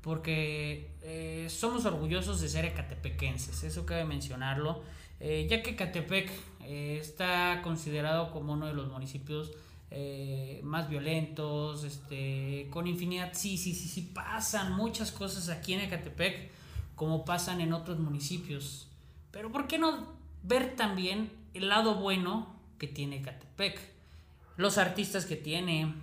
[0.01, 0.89] porque
[1.49, 4.83] somos orgullosos de ser ecatepequenses, eso cabe mencionarlo.
[5.21, 6.31] Eh, ya que Catepec
[6.65, 9.53] eh, está considerado como uno de los municipios
[9.91, 15.81] eh, más violentos, este, con infinidad, sí, sí, sí, sí, pasan muchas cosas aquí en
[15.81, 16.51] Ecatepec
[16.97, 18.89] como pasan en otros municipios.
[19.31, 20.07] Pero ¿por qué no
[20.43, 23.79] ver también el lado bueno que tiene Ecatepec?
[24.57, 25.95] Los artistas que tiene,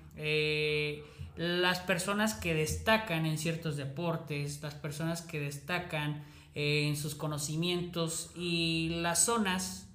[1.38, 6.24] las personas que destacan en ciertos deportes, las personas que destacan
[6.56, 9.88] en sus conocimientos y las zonas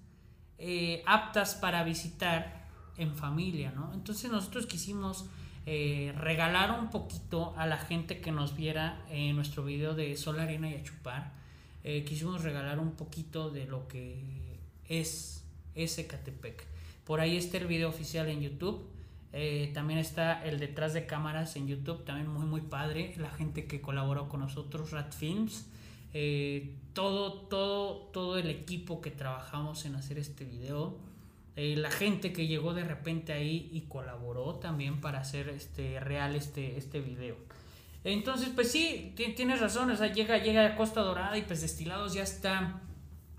[0.58, 3.92] eh, aptas para visitar en familia, ¿no?
[3.92, 5.26] Entonces nosotros quisimos
[5.66, 10.38] eh, regalar un poquito a la gente que nos viera en nuestro video de Sol,
[10.38, 11.32] Arena y a Chupar.
[11.82, 16.64] Eh, quisimos regalar un poquito de lo que es ese Catepec.
[17.04, 18.88] Por ahí está el video oficial en YouTube.
[19.72, 23.14] También está el detrás de cámaras en YouTube, también muy muy padre.
[23.16, 25.66] La gente que colaboró con nosotros, Rat Films.
[26.14, 30.98] Eh, todo, todo, todo el equipo que trabajamos en hacer este video,
[31.56, 36.34] eh, la gente que llegó de repente ahí y colaboró también para hacer este, real
[36.34, 37.36] este, este video.
[38.04, 42.14] Entonces, pues sí, tienes razón, o sea, llega, llega a Costa Dorada y pues Destilados
[42.14, 42.80] ya está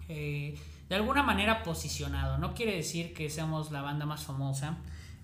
[0.09, 0.55] eh,
[0.89, 2.39] de alguna manera posicionado.
[2.39, 4.77] No quiere decir que seamos la banda más famosa,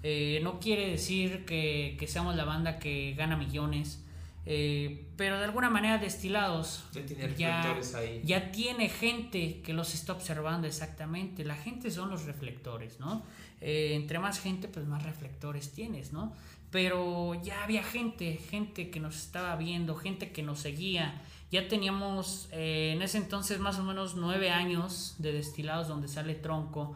[0.04, 4.04] no quiere decir que, que seamos la banda que gana millones,
[4.52, 10.66] eh, pero de alguna manera destilados ya tiene, ya, tiene gente que los está observando
[10.66, 11.46] exactamente.
[11.46, 13.24] La gente son los reflectores, ¿no?
[13.62, 16.34] Eh, entre más gente, pues más reflectores tienes, ¿no?
[16.72, 21.22] Pero ya había gente, gente que nos estaba viendo, gente que nos seguía.
[21.52, 26.34] Ya teníamos eh, en ese entonces más o menos nueve años de destilados donde sale
[26.34, 26.96] tronco,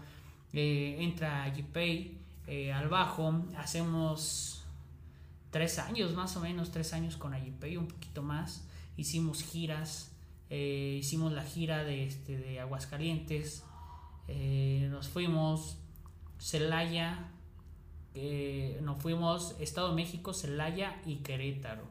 [0.54, 1.52] entra
[2.46, 4.64] Gpay al bajo, hacemos
[5.54, 8.66] tres años más o menos, tres años con y un poquito más.
[8.98, 10.12] Hicimos giras,
[10.50, 13.64] eh, hicimos la gira de, este, de Aguascalientes,
[14.28, 15.78] eh, nos fuimos
[16.40, 17.30] Celaya,
[18.16, 21.88] eh, nos fuimos Estado de México, Celaya y Querétaro.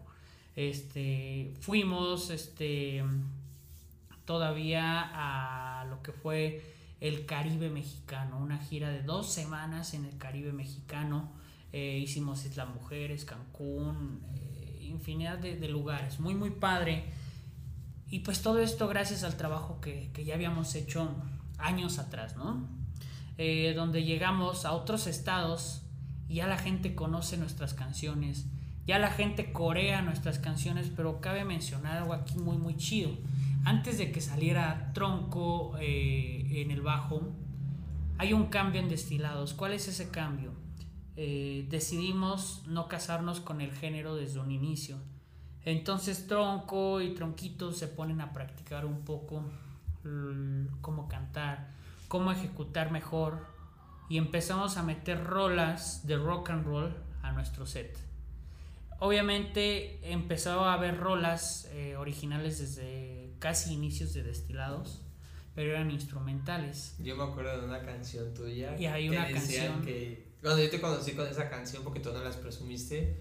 [0.56, 3.04] Este, fuimos este,
[4.24, 6.71] todavía a lo que fue
[7.02, 11.32] el Caribe mexicano, una gira de dos semanas en el Caribe mexicano.
[11.72, 17.06] Eh, hicimos Isla Mujeres, Cancún, eh, infinidad de, lugares, muy, muy padre.
[18.08, 21.12] Y pues todo esto gracias al trabajo que, que ya habíamos hecho
[21.58, 22.68] años atrás, ¿no?
[23.36, 25.82] Eh, donde llegamos a otros estados
[26.28, 28.46] y ya la gente conoce nuestras canciones,
[28.86, 33.10] ya la gente corea nuestras canciones, pero cabe mencionar algo aquí muy, muy chido.
[33.64, 37.22] Antes de que saliera Tronco eh, en el bajo,
[38.18, 39.54] hay un cambio en destilados.
[39.54, 40.52] ¿Cuál es ese cambio?
[41.16, 44.96] Eh, decidimos no casarnos con el género desde un inicio.
[45.64, 49.44] Entonces Tronco y Tronquito se ponen a practicar un poco
[50.80, 51.70] cómo cantar,
[52.08, 53.46] cómo ejecutar mejor
[54.08, 56.92] y empezamos a meter rolas de rock and roll
[57.22, 57.96] a nuestro set.
[58.98, 65.02] Obviamente empezó a haber rolas eh, originales desde casi inicios de Destilados,
[65.54, 66.94] pero eran instrumentales.
[67.00, 68.78] Yo me acuerdo de una canción tuya.
[68.78, 72.22] Y hay una canción que cuando yo te conocí con esa canción, porque tú no
[72.22, 73.20] las presumiste,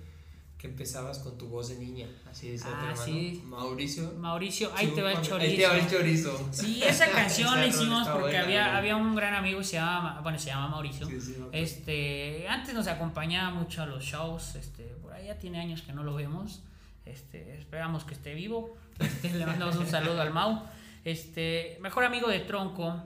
[0.59, 3.41] que empezabas con tu voz de niña, así de ah, sí.
[3.45, 4.11] Mauricio.
[4.11, 5.51] Mauricio, ahí te va el chorizo.
[5.51, 6.49] Ahí te va el chorizo.
[6.51, 10.51] Sí, esa canción la hicimos porque había, había un gran amigo se llama, bueno, se
[10.51, 11.07] llama Mauricio.
[11.51, 15.93] Este, antes nos acompañaba mucho a los shows, este, por ahí ya tiene años que
[15.93, 16.61] no lo vemos.
[17.05, 18.77] Este, esperamos que esté vivo.
[18.99, 20.63] Este, le mandamos un saludo al Mau.
[21.03, 23.01] Este, mejor amigo de Tronco,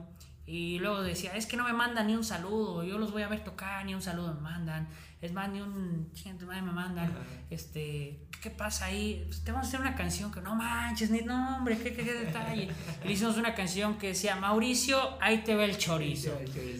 [0.46, 3.28] y luego decía, es que no me mandan ni un saludo, yo los voy a
[3.28, 4.88] ver tocar, ni un saludo me mandan.
[5.20, 6.12] Es más, ni un
[6.44, 7.12] me mandan.
[7.50, 9.24] Este, ¿qué pasa ahí?
[9.26, 12.04] Pues, te vamos a hacer una canción que no manches, ni no, hombre, qué, qué,
[12.04, 12.68] detalle.
[13.02, 16.38] y le hicimos una canción que decía, Mauricio, ahí te ve el chorizo.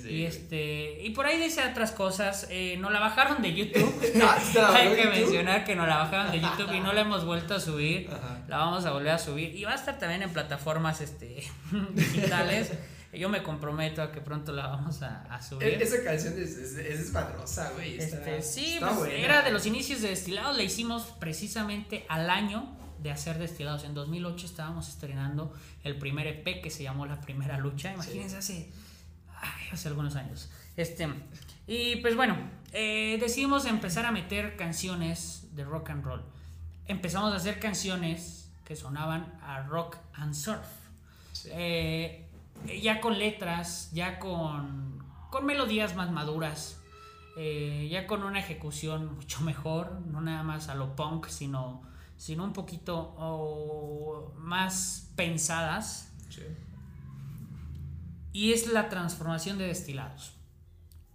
[0.08, 2.46] y este, y por ahí dice otras cosas.
[2.50, 3.94] Eh, nos la bajaron de YouTube.
[4.74, 7.60] Hay que mencionar que nos la bajaron de YouTube y no la hemos vuelto a
[7.60, 8.08] subir.
[8.48, 9.56] La vamos a volver a subir.
[9.56, 11.42] Y va a estar también en plataformas este,
[11.94, 12.70] digitales.
[13.18, 15.68] Yo me comprometo a que pronto la vamos a, subir.
[15.68, 17.12] E-, esa canción es, es,
[17.74, 17.98] güey.
[17.98, 20.56] Este, sí, pues, era de los inicios de Destilados.
[20.56, 23.84] La hicimos precisamente al año de hacer Destilados.
[23.84, 25.52] En 2008 estábamos estrenando
[25.84, 27.92] el primer EP que se llamó La Primera Lucha.
[27.92, 28.70] Imagínense, hace,
[29.72, 30.50] hace algunos años.
[30.76, 31.08] Este,
[31.66, 32.36] y pues bueno,
[32.72, 36.22] eh, decidimos empezar a meter canciones de rock and roll.
[36.86, 40.66] Empezamos a hacer canciones que sonaban a rock and surf.
[41.46, 42.25] Eh, eh,
[42.64, 46.80] ya con letras, ya con, con melodías más maduras,
[47.38, 51.82] eh, ya con una ejecución mucho mejor, no nada más a lo punk, sino,
[52.16, 56.12] sino un poquito más pensadas.
[58.32, 60.34] Y es la transformación de destilados.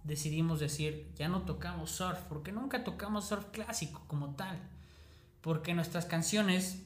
[0.02, 4.58] Decidimos decir, ya no tocamos surf, porque nunca tocamos surf clásico como tal,
[5.40, 6.82] porque nuestras canciones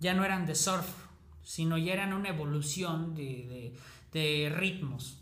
[0.00, 1.05] ya no eran de surf,
[1.46, 5.18] sino ya eran una evolución de, ritmos.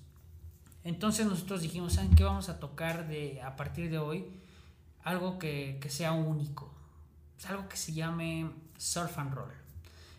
[0.83, 4.25] Entonces nosotros dijimos, ¿saben qué vamos a tocar de, a partir de hoy?
[5.03, 6.73] Algo que, sea único,
[7.47, 9.53] algo que se llame surf and roll.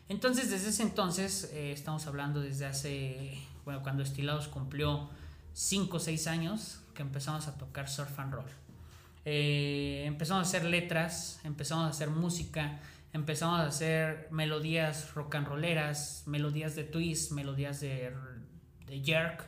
[0.08, 5.10] Entonces desde ese entonces, eh, estamos hablando desde hace, bueno, cuando Estilados cumplió
[5.54, 8.46] 5 o 6 años, que empezamos a tocar surf and roll.
[9.26, 12.80] Eh, empezamos a hacer letras, empezamos a hacer música,
[13.16, 18.14] empezamos a hacer melodías rock and rolleras, melodías de twist, melodías de,
[18.88, 19.46] de jerk,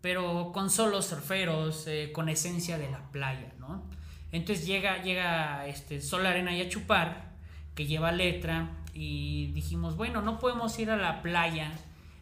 [0.00, 3.84] pero con solos surferos, eh, con esencia de la playa, ¿no?
[4.32, 7.32] Entonces llega, llega este Sol, Arena y a Chupar,
[7.74, 11.72] que lleva letra, y dijimos, bueno, no podemos ir a la playa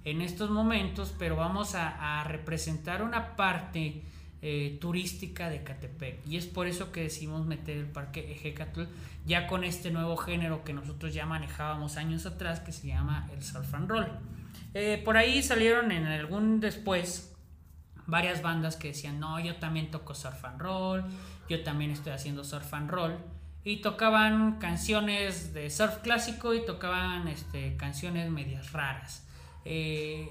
[0.04, 4.02] en estos momentos, pero vamos a, a representar una parte
[4.40, 6.26] eh, turística de Catepec.
[6.26, 8.84] Y es por eso que decidimos meter el parque Ejecatl
[9.26, 13.42] ya con este nuevo género que nosotros ya manejábamos años atrás que se llama el
[13.42, 14.06] surf and roll.
[14.74, 17.34] Eh, por ahí salieron en algún después
[18.06, 21.04] varias bandas que decían, no, yo también toco surf and roll,
[21.48, 23.16] yo también estoy haciendo surf and roll.
[23.64, 29.26] Y tocaban canciones de surf clásico y tocaban este, canciones medias raras.
[29.64, 30.30] Eh,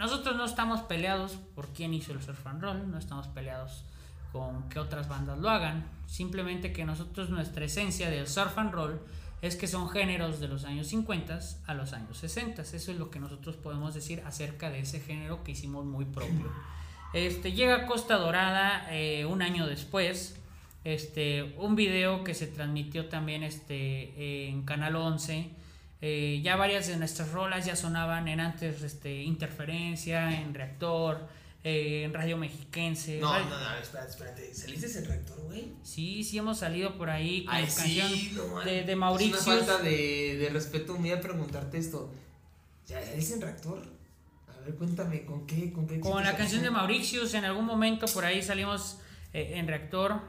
[0.00, 3.84] nosotros no estamos peleados por quién hizo el surf and roll, no estamos peleados
[4.32, 8.98] con que otras bandas lo hagan, simplemente que nosotros nuestra esencia del surf and roll
[9.42, 12.62] es que son géneros de los años 50 a los años 60.
[12.62, 16.50] Eso es lo que nosotros podemos decir acerca de ese género que hicimos muy propio.
[17.12, 20.40] Este, llega Costa Dorada eh, un año después.
[20.84, 25.59] Este, un video que se transmitió también este, en Canal 11
[26.02, 31.28] eh, ya varias de nuestras rolas ya sonaban en antes este, Interferencia, en Reactor,
[31.62, 33.20] eh, en Radio Mexiquense.
[33.20, 34.54] No, no, no, espérate, espérate.
[34.54, 35.72] ¿Saliste en Reactor, güey?
[35.82, 38.10] Sí, sí hemos salido por ahí con Ay, canción
[38.64, 39.36] de, de, Mauricio.
[39.36, 42.10] Es una falta de, de respeto a preguntarte esto.
[42.88, 43.82] ¿Ya saliste en Reactor?
[44.48, 45.70] A ver, cuéntame, ¿con qué?
[45.70, 48.98] Con, qué con la canción de Mauricius, en algún momento por ahí salimos
[49.34, 50.20] eh, en Reactor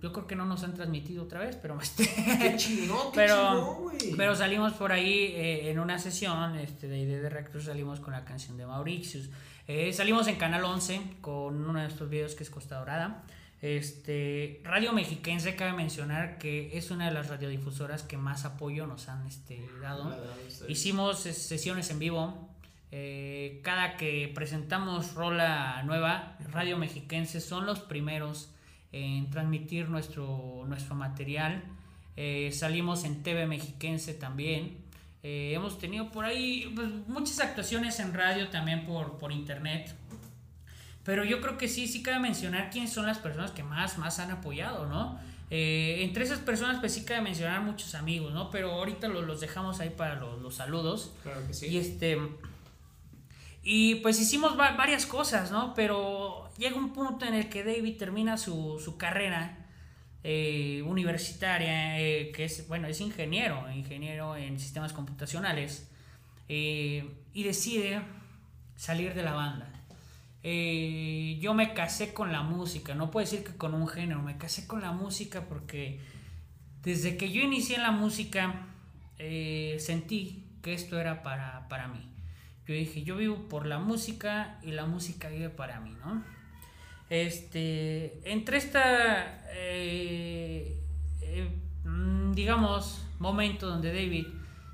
[0.00, 4.72] yo creo que no nos han transmitido otra vez, pero este, Qué pero, pero salimos
[4.74, 8.56] por ahí eh, en una sesión este, de ID de Rectus, salimos con la canción
[8.56, 9.30] de Mauritius.
[9.66, 13.22] Eh, salimos en Canal 11 con uno de estos videos que es Costa Dorada.
[13.60, 19.08] Este, Radio Mexiquense cabe mencionar que es una de las radiodifusoras que más apoyo nos
[19.08, 20.16] han este, dado.
[20.68, 22.48] Hicimos eh, sesiones en vivo.
[22.90, 28.50] eh, cada que presentamos rola nueva, Radio Mexiquense son los primeros
[28.92, 31.62] en transmitir nuestro, nuestro material.
[32.16, 34.76] Eh, salimos en TV Mexiquense también.
[35.22, 39.94] Eh, hemos tenido por ahí pues, muchas actuaciones en radio también por, por internet.
[41.04, 44.18] Pero yo creo que sí, sí cabe mencionar quiénes son las personas que más, más
[44.18, 45.18] han apoyado, ¿no?
[45.50, 48.50] Eh, entre esas personas, pues sí cabe mencionar muchos amigos, ¿no?
[48.50, 51.12] Pero ahorita los, los dejamos ahí para los, los saludos.
[51.22, 51.68] Claro que sí.
[51.68, 52.18] Y este.
[53.62, 55.74] Y pues hicimos va- varias cosas, ¿no?
[55.74, 59.66] Pero llega un punto en el que David termina su, carrera
[60.24, 65.88] eh, universitaria, eh, que es, bueno, es ingeniero, ingeniero en sistemas computacionales,
[66.48, 68.00] eh, y decide
[68.76, 69.70] salir de la banda.
[71.40, 74.66] Yo me casé con la música, no puedo decir que con un género, me casé
[74.66, 76.00] con la música porque
[76.82, 78.66] desde que yo inicié la música
[79.78, 82.00] sentí que esto era para, para mí.
[82.68, 86.22] Yo dije, yo vivo por la música y la música vive para mí, ¿no?
[87.08, 90.78] Este, entre esta, eh,
[91.22, 91.48] eh,
[91.84, 94.26] mm, digamos, momento donde David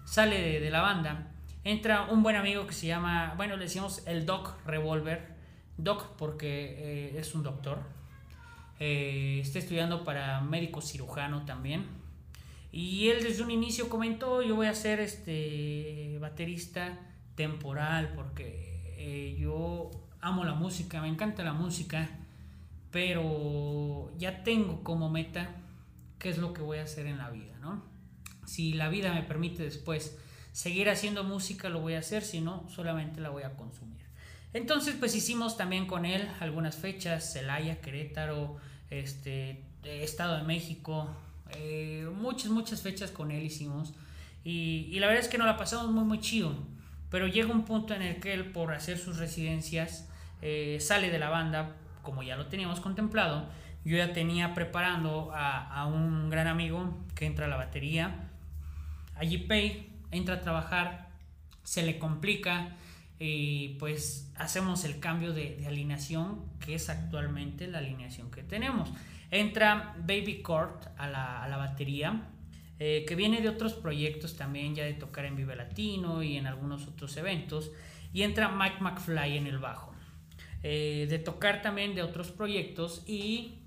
[0.04, 1.30] sale de, la banda,
[1.62, 5.28] entra un buen amigo que se llama, bueno, le decimos el Doc Revolver,
[5.78, 7.78] Doc porque eh, es un doctor,
[8.80, 11.86] está estudiando para médico cirujano también.
[12.72, 16.98] Y él desde un inicio comentó, yo voy a ser este baterista
[17.34, 22.08] temporal porque eh, yo amo la música, me encanta la música,
[22.90, 25.56] pero ya tengo como meta
[26.18, 27.82] qué es lo que voy a hacer en la vida, ¿no?
[28.46, 30.16] Si la vida me permite después
[30.52, 34.04] seguir haciendo música, lo voy a hacer, si no, solamente la voy a consumir.
[34.52, 38.56] Entonces, pues hicimos también con él algunas fechas, Celaya, Querétaro,
[38.88, 41.08] este, Estado de México,
[41.56, 43.92] eh, muchas, muchas fechas con él hicimos.
[44.44, 46.54] Y, y la verdad es que nos la pasamos muy, muy chido.
[47.14, 50.08] Pero llega un punto en el que él, por hacer sus residencias,
[50.42, 53.48] eh, sale de la banda, como ya lo teníamos contemplado.
[53.84, 58.30] Yo ya tenía preparando a, un gran amigo que entra a la batería.
[59.14, 61.10] Allí Pay entra a trabajar,
[61.62, 62.70] se le complica
[63.20, 68.90] y pues hacemos el cambio de, alineación que es actualmente la alineación que tenemos.
[69.30, 72.24] Entra Baby Court a la batería,
[72.80, 76.46] eh, que viene de otros proyectos también, ya de tocar en Vive Latino y en
[76.46, 77.70] algunos otros eventos.
[78.12, 79.92] Y entra Mike McFly en el bajo,
[80.62, 83.58] eh, de tocar también de otros proyectos y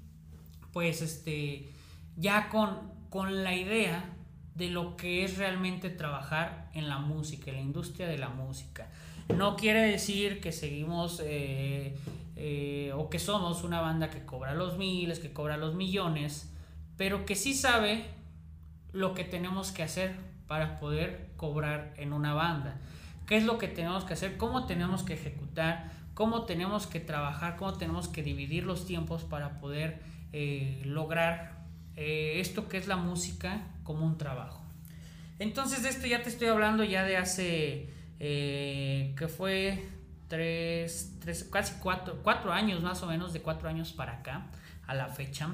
[0.73, 1.69] pues este,
[2.17, 4.13] ya con, con la idea
[4.55, 8.89] de lo que es realmente trabajar en la música, en la industria de la música.
[9.35, 11.95] No quiere decir que seguimos eh,
[12.95, 16.51] o que somos una banda que cobra los miles, que cobra los millones,
[16.97, 18.16] pero que sí sabe
[18.97, 20.15] lo que tenemos que hacer
[20.47, 22.79] para poder cobrar en una banda.
[23.27, 24.37] ¿Qué es lo que tenemos que hacer?
[24.37, 25.91] ¿Cómo tenemos que ejecutar?
[26.15, 27.57] ¿Cómo tenemos que trabajar?
[27.57, 30.01] ¿Cómo tenemos que dividir los tiempos para poder
[30.33, 31.59] eh, lograr
[31.95, 34.65] eh, esto que es la música como un trabajo?
[35.37, 39.89] Entonces de esto ya te estoy hablando ya de hace, eh, que fue
[40.27, 44.47] tres, tres, casi cuatro, cuatro años más o menos, de cuatro años para acá,
[44.87, 45.53] a la fecha,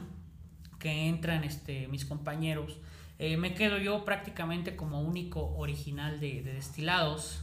[0.80, 2.78] que entran este, mis compañeros.
[3.24, 7.40] Eh, me quedo yo prácticamente como único original de, de destilados.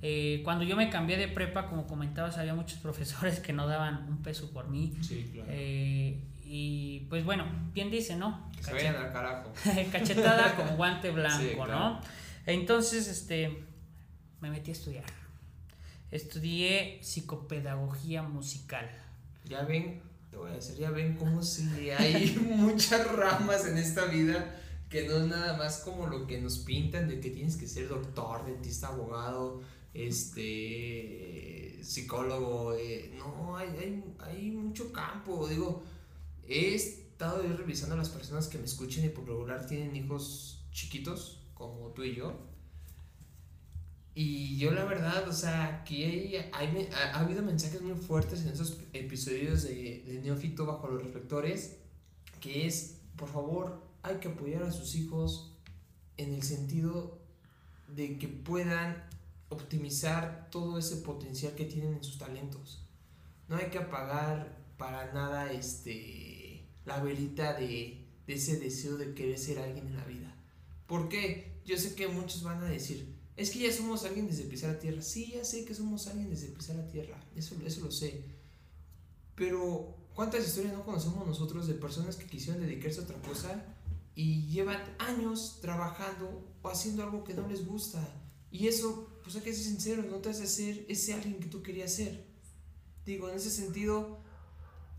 [0.00, 4.06] Eh, cuando yo me cambié de prepa, como comentabas, había muchos profesores que no daban
[4.08, 4.96] un peso por mí.
[5.00, 5.48] Sí, claro.
[5.50, 8.48] Eh, y pues bueno, bien dice, ¿no?
[8.56, 9.52] que se vayan al carajo.
[9.90, 11.72] Cachetada como guante blanco, Sí, claro.
[11.72, 12.00] ¿no?
[12.46, 13.64] Entonces, este,
[14.40, 15.04] me metí a estudiar.
[16.12, 18.88] Estudié psicopedagogía musical.
[19.44, 24.04] Ya ven, te voy a decir, ya ven cómo si hay muchas ramas en esta
[24.04, 24.62] vida
[24.96, 27.88] que no es nada más como lo que nos pintan de que tienes que ser
[27.88, 29.60] doctor, dentista, abogado,
[29.92, 35.82] este psicólogo, eh, no, hay, hay, mucho campo, digo,
[36.48, 41.42] he estado revisando a las personas que me escuchen y por regular tienen hijos chiquitos,
[41.52, 42.34] como tú y yo,
[44.14, 49.64] y yo la verdad, o sea, aquí ha habido mensajes muy fuertes en esos episodios
[49.64, 51.76] de, de Neófito bajo los reflectores,
[52.40, 55.52] que es, por favor, hay que apoyar a sus hijos
[56.16, 57.18] en el sentido
[57.88, 59.04] de que puedan
[59.48, 62.82] optimizar todo ese potencial que tienen en sus talentos.
[63.48, 69.38] No hay que apagar para nada este la velita de, de ese deseo de querer
[69.38, 70.34] ser alguien en la vida.
[70.86, 71.60] ¿Por qué?
[71.64, 74.78] Yo sé que muchos van a decir, es que ya somos alguien desde pisar la
[74.78, 75.02] tierra.
[75.02, 78.22] Sí, ya sé que somos alguien desde pisar la tierra, eso, eso lo sé.
[79.34, 83.75] Pero, ¿cuántas historias no conocemos nosotros de personas que quisieron dedicarse a otra cosa
[84.16, 88.02] y llevan años trabajando o haciendo algo que no les gusta?
[88.50, 91.62] Y eso, pues hay que ser sincero, no te hace ser ese alguien que tú
[91.62, 92.26] querías ser.
[93.04, 94.18] Digo, en ese sentido,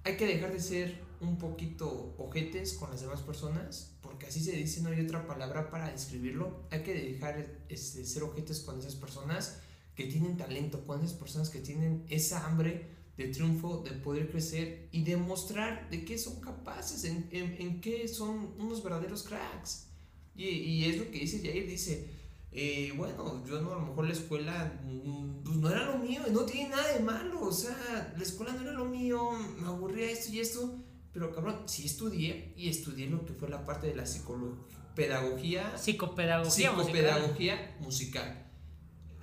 [0.04, 4.52] hay que dejar de ser un poquito ojetes con las demás personas, porque así se
[4.52, 6.68] dice, no hay otra palabra para describirlo.
[6.70, 9.58] Hay que dejar de este, ser ojetes con esas personas
[9.96, 14.90] que tienen talento, con esas personas que tienen esa hambre de triunfo, de poder crecer
[14.92, 19.88] y demostrar de qué son capaces, en, en, qué son unos verdaderos cracks.
[20.36, 22.12] Y, y, es lo que dice Jair, dice,
[22.52, 26.22] eh, bueno, yo no, a lo mejor la escuela mm, pues no era lo mío,
[26.32, 30.12] no tiene nada de malo, o sea, la escuela no era lo mío, me aburría
[30.12, 33.96] esto y esto, pero cabrón, sí estudié y estudié lo que fue la parte de
[33.96, 38.44] la psicología, psicopedagogía, psicopedagogía musical.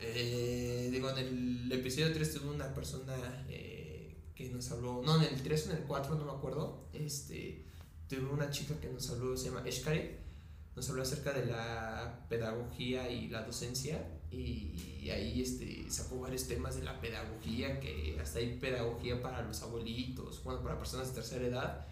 [0.01, 3.74] Eh, digo, en el episodio 3 tuve una persona eh,
[4.35, 7.65] que nos habló, no, en el 3 o en el 4, no me acuerdo, este,
[8.09, 10.21] tuve una chica que nos habló, se llama Eshkare,
[10.75, 16.77] nos habló acerca de la pedagogía y la docencia y, ahí este, sacó varios temas
[16.77, 21.47] de la pedagogía, que hasta hay pedagogía para los abuelitos, bueno, para personas de tercera
[21.47, 21.87] edad.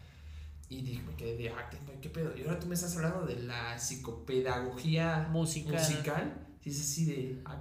[0.69, 1.71] Y dije, me quedé de, ah,
[2.01, 2.35] ¿qué pedo?
[2.37, 5.75] Y ahora tú me estás hablando de la psicopedagogía musical.
[5.75, 6.47] musical.
[6.65, 7.61] Y es así de, ah,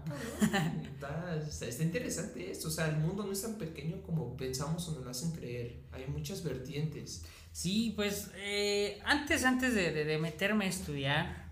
[1.48, 2.68] está, interesante esto.
[2.68, 5.80] O sea, el mundo no es tan pequeño como pensamos o nos hacen creer.
[5.92, 7.26] Hay muchas vertientes.
[7.52, 11.52] Sí, pues eh, antes, antes de, de, meterme a estudiar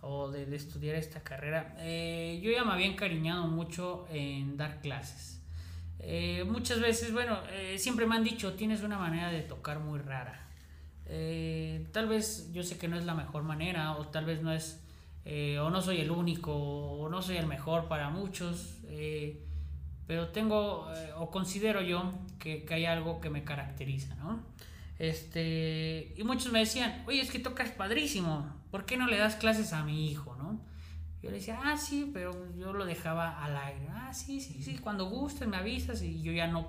[0.00, 4.80] o de, de estudiar esta carrera, eh, yo ya me había encariñado mucho en dar
[4.80, 5.40] clases.
[5.98, 7.40] Eh, muchas veces, bueno,
[7.76, 10.48] siempre me han dicho, tienes una manera de tocar muy rara.
[11.92, 14.83] tal vez yo sé que no es la mejor manera o tal vez no es,
[15.26, 18.78] o no soy el único o no soy el mejor para muchos,
[20.06, 24.42] pero tengo o considero yo que, que hay algo que me caracteriza, ¿no?
[24.98, 29.36] Este, y muchos me decían, oye, es que tocas padrísimo, ¿por qué no le das
[29.36, 30.60] clases a mi hijo, no?
[31.22, 33.88] Yo le decía, ah, sí, pero yo lo dejaba al aire.
[33.90, 36.68] Ah, sí, sí, sí, cuando gustes me avisas y yo ya no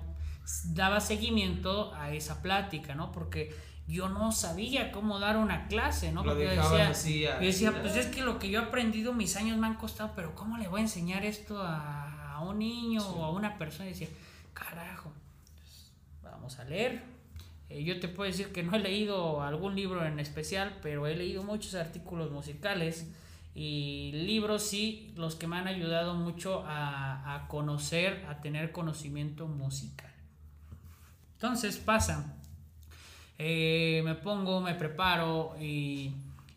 [0.66, 3.12] daba seguimiento a esa plática, ¿no?
[3.12, 3.54] Porque
[3.86, 6.24] yo no sabía cómo dar una clase, ¿no?
[6.24, 9.56] Porque yo decía, yo decía, pues es que lo que yo he aprendido, mis años
[9.58, 13.24] me han costado, pero ¿cómo le voy a enseñar esto a, a un niño o
[13.24, 13.86] a una persona?
[13.86, 14.08] Y decía,
[14.54, 15.12] carajo,
[15.62, 17.16] pues, vamos a leer,
[17.68, 21.16] eh, yo te puedo decir que no he leído algún libro en especial, pero he
[21.16, 23.10] leído muchos artículos musicales
[23.54, 30.12] y libros sí, los que me han ayudado mucho a, conocer, a tener conocimiento musical.
[31.34, 32.35] Entonces pasa,
[33.38, 36.12] eh, me pongo, me preparo y,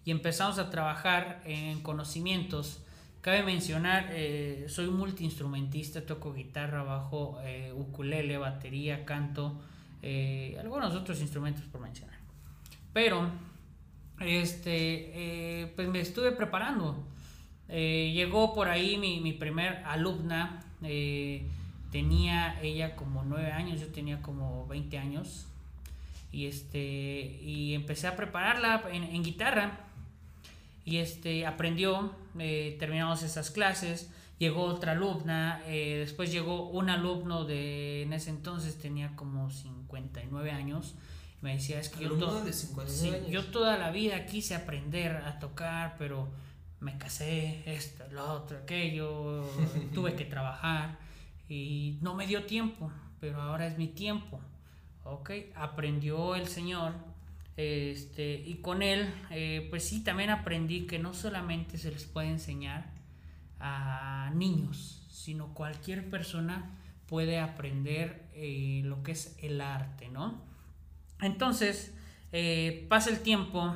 [0.06, 2.82] empezamos a trabajar en conocimientos.
[3.22, 7.38] Cabe mencionar, eh, soy multiinstrumentista, toco guitarra, bajo,
[7.76, 9.62] ukulele, batería, canto
[10.02, 12.18] eh, algunos otros instrumentos por mencionar.
[12.94, 13.30] Pero,
[14.20, 17.04] este, eh, pues me estuve preparando.
[17.68, 20.64] Eh, llegó por ahí mi, mi primer alumna,
[21.92, 25.48] tenía ella como 9 años, yo tenía como 20 años.
[26.32, 26.80] Y, este,
[27.42, 29.88] y empecé a prepararla en, en guitarra.
[30.86, 32.16] Y este, aprendió,
[32.80, 34.10] terminamos esas clases
[34.40, 40.50] llegó otra alumna, eh, después llegó un alumno de, en ese entonces tenía como 59
[40.50, 40.96] años,
[41.42, 42.46] me decía, es que yo,
[43.30, 46.30] yo toda la vida quise aprender a tocar, pero
[46.80, 49.46] me casé, esto, lo otro, aquello,
[49.94, 50.98] tuve que trabajar
[51.50, 54.40] y no me dio tiempo, pero ahora es mi tiempo.
[55.04, 56.94] Ok, aprendió el Señor
[57.62, 62.30] este, y con él, eh, pues sí, también aprendí que no solamente se les puede
[62.30, 62.90] enseñar,
[63.60, 66.72] a niños, sino cualquier persona
[67.06, 70.42] puede aprender eh, lo que es el arte, ¿no?
[71.20, 71.94] Entonces,
[72.32, 73.76] eh, pasa el tiempo,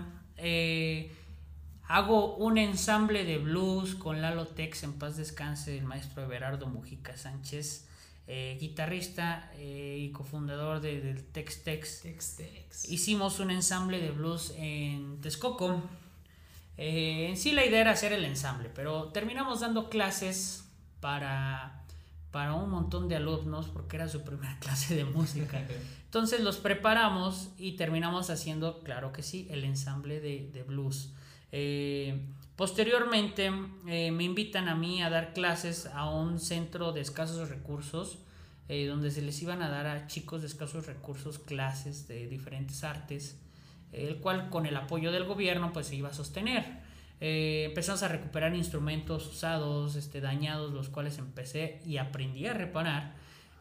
[1.89, 7.17] hago un ensamble de blues con Lalo Tex, en paz descanse, el maestro Everardo Mujica
[7.17, 7.89] Sánchez,
[8.27, 12.05] guitarrista y cofundador del Tex Tex.
[12.89, 15.81] Hicimos un ensamble de blues en Texcoco
[16.77, 20.67] eh, en sí la idea era hacer el ensamble, pero terminamos dando clases
[20.99, 21.83] para,
[22.31, 25.65] para un montón de alumnos porque era su primera clase de música.
[26.05, 31.13] Entonces los preparamos y terminamos haciendo, claro que sí, el ensamble de, blues.
[31.51, 32.25] Eh,
[32.55, 33.51] posteriormente
[33.87, 38.19] eh, me invitan a mí a dar clases a un centro de escasos recursos
[38.87, 43.37] donde se les iban a dar a chicos de escasos recursos clases de diferentes artes.
[43.91, 46.81] el cual con el apoyo del gobierno pues se iba a sostener.
[47.25, 53.13] Eh, empezamos a recuperar instrumentos usados, este, dañados, los cuales empecé y aprendí a reparar.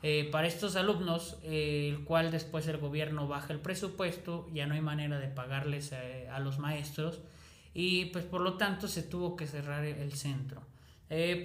[0.03, 4.75] Eh, para estos alumnos, eh, el cual después el gobierno baja el presupuesto, ya no
[4.75, 7.21] hay manera de pagarles a los maestros
[7.75, 10.63] y pues por lo tanto se tuvo que cerrar el centro.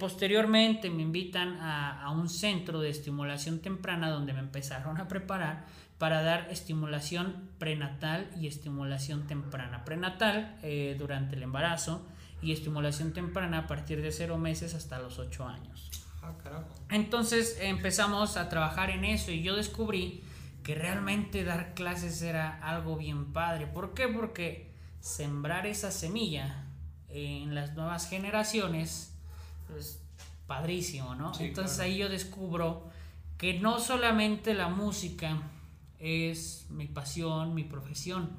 [0.00, 5.66] posteriormente me invitan a, a, un centro de estimulación temprana donde me empezaron a preparar
[5.98, 9.84] para dar estimulación prenatal y estimulación temprana.
[9.84, 12.06] Prenatal eh, durante el embarazo
[12.40, 15.90] y estimulación temprana a partir de 0 meses hasta los 8 años.
[16.22, 16.32] Ah,
[16.90, 20.22] Entonces empezamos a trabajar en eso y yo descubrí
[20.62, 23.66] que realmente dar clases era algo bien padre.
[23.66, 24.06] ¿Por qué?
[24.06, 24.67] Porque
[25.08, 26.66] sembrar esa semilla
[27.08, 29.14] en las nuevas generaciones
[29.76, 30.00] es
[30.46, 31.32] padrísimo, ¿no?
[31.40, 32.90] Entonces ahí yo descubro
[33.38, 35.42] que no solamente la música
[35.98, 38.30] es mi pasión, mi profesión,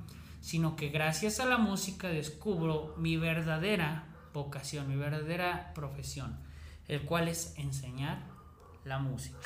[0.41, 6.38] sino que gracias a la música descubro mi verdadera vocación, mi verdadera profesión,
[6.88, 8.22] el cual es enseñar
[8.86, 9.39] la música.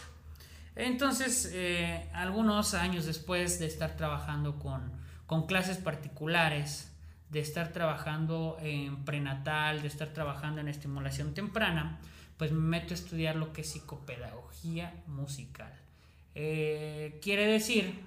[0.76, 4.92] Entonces, eh, algunos años después de estar trabajando con,
[5.26, 6.93] con clases particulares,
[7.34, 12.00] de estar trabajando en prenatal, de estar trabajando en estimulación temprana,
[12.38, 15.74] pues me meto a estudiar lo que es psicopedagogía musical.
[16.36, 18.00] Eh, quiere decir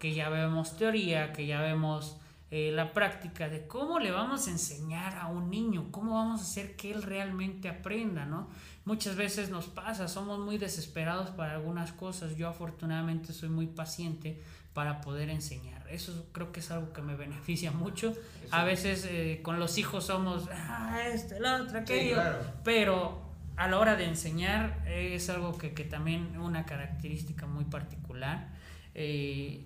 [0.00, 2.16] que ya vemos teoría, que ya vemos
[2.50, 6.44] eh, la práctica de cómo le vamos a enseñar a un niño, cómo vamos a
[6.44, 8.48] hacer que él realmente aprenda, ¿no?
[8.84, 12.36] Muchas veces nos pasa, somos muy desesperados para algunas cosas.
[12.36, 14.42] Yo afortunadamente soy muy paciente
[14.74, 15.75] para poder enseñar.
[15.90, 18.14] Eso creo que es algo que me beneficia mucho.
[18.50, 22.20] A veces eh, con los hijos somos, ah, este, el otro, aquello,
[22.64, 23.22] pero
[23.56, 28.48] a la hora de enseñar es algo que, que también una característica muy particular.
[28.94, 29.64] Eh,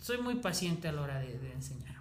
[0.00, 2.00] soy muy paciente a la hora de, enseñar.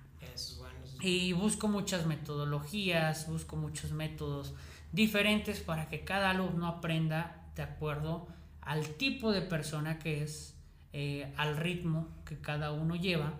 [1.01, 4.53] Y busco muchas metodologías, busco muchos métodos
[4.91, 8.27] diferentes para que cada alumno aprenda de acuerdo
[8.61, 10.55] al tipo de persona que es,
[10.91, 13.33] eh, al ritmo que cada uno lleva,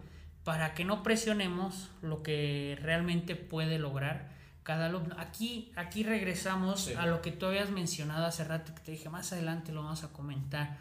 [0.44, 4.30] para que no presionemos lo que realmente puede lograr
[4.62, 5.16] cada alumno.
[5.18, 9.34] Aquí, aquí regresamos a lo que tú habías mencionado hace rato, que te dije más
[9.34, 10.78] adelante lo vamos a comentar.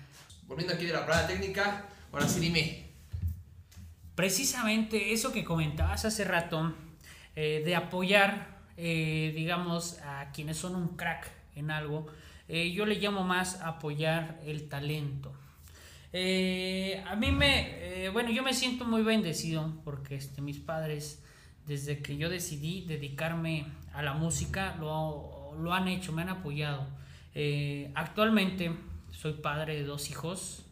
[0.46, 2.86] Volviendo aquí de la prueba técnica, ahora sí dime,
[4.14, 6.74] precisamente eso que comentabas hace rato,
[7.34, 12.06] eh, de apoyar, eh, digamos, a quienes son un crack en algo,
[12.48, 15.34] yo le llamo más apoyar el talento.
[16.12, 21.22] A mí me, bueno, yo me siento muy bendecido porque este, mis padres,
[21.66, 26.86] desde que yo decidí dedicarme a la música, lo, han hecho, me han apoyado.
[27.94, 28.72] actualmente
[29.12, 30.64] soy padre de dos hijos,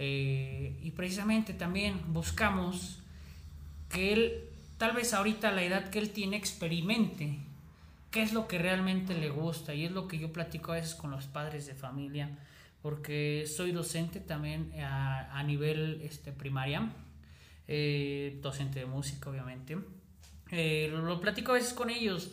[0.00, 3.00] eh, y precisamente también buscamos
[3.90, 4.44] que él,
[4.78, 7.36] tal vez ahorita la edad que él tiene, experimente
[8.12, 9.74] qué es lo que realmente le gusta.
[9.74, 12.30] Y es lo que yo platico a veces con los padres de familia,
[12.88, 16.90] porque soy docente también a, nivel este, primaria,
[17.66, 19.76] eh, docente de música obviamente.
[20.50, 22.30] Eh, lo, platico a veces con ellos.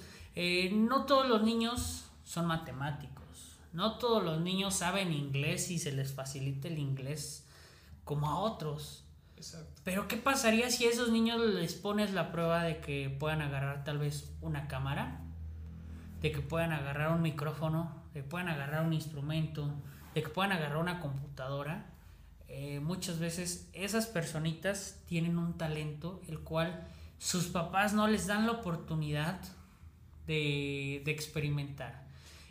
[0.71, 3.57] no todos los niños son matemáticos.
[3.73, 7.45] No todos los niños saben inglés y se les facilita el inglés
[8.05, 9.03] como a otros.
[9.35, 9.81] Exacto.
[9.83, 13.83] Pero ¿qué pasaría si a esos niños les pones la prueba de que puedan agarrar
[13.83, 15.19] tal vez una cámara?
[16.21, 19.69] De que puedan agarrar un micrófono, de que puedan agarrar un instrumento,
[20.15, 21.85] de que puedan agarrar una computadora.
[22.47, 26.87] Eh, muchas veces esas personitas tienen un talento el cual
[27.19, 29.39] sus papás no les dan la oportunidad
[30.25, 32.05] de, de experimentar.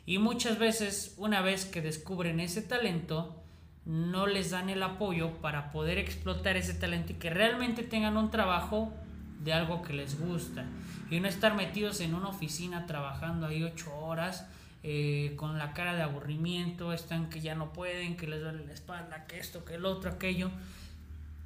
[0.07, 3.43] Y muchas veces una vez que descubren ese talento,
[3.87, 8.31] no les dan el apoyo para poder explotar ese talento y que realmente tengan un
[8.31, 8.93] trabajo
[9.41, 10.65] de algo que les gusta
[11.11, 14.47] y no estar metidos en una oficina trabajando ahí ocho horas
[14.85, 18.73] eh, con la cara de aburrimiento, están que ya no pueden, que les duele la
[18.73, 20.51] espalda, que esto, que el otro, aquello,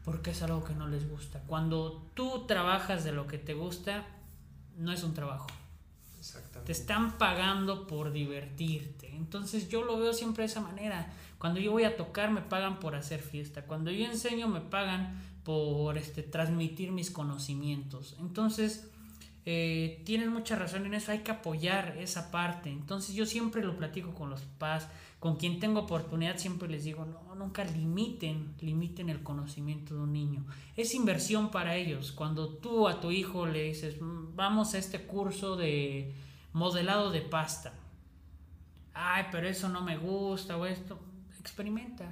[0.05, 1.41] porque es algo que no les gusta.
[1.47, 4.05] Cuando tú trabajas de lo que te gusta,
[4.77, 5.47] no es un trabajo.
[6.67, 9.15] Te están pagando por divertirte.
[9.15, 12.81] Entonces yo lo veo siempre de esa manera cuando yo voy a tocar me pagan
[12.81, 13.63] por hacer fiesta.
[13.63, 18.17] Cuando yo enseño me pagan por este, transmitir mis conocimientos.
[18.19, 18.91] Entonces,
[19.51, 21.11] eh, tienen mucha razón en eso.
[21.11, 22.69] Hay que apoyar esa parte.
[22.69, 24.89] Entonces yo siempre lo platico con los papás.
[25.21, 30.13] Con quien tengo oportunidad siempre les digo, no, nunca limiten, limiten el conocimiento de un
[30.13, 30.45] niño.
[30.77, 32.13] Es inversión para ellos.
[32.13, 36.15] Cuando tú a tu hijo le dices, mm, vamos a este curso de
[36.53, 37.73] modelado de pasta.
[38.93, 40.99] Ay, pero eso no me gusta o esto
[41.41, 42.05] experimenta.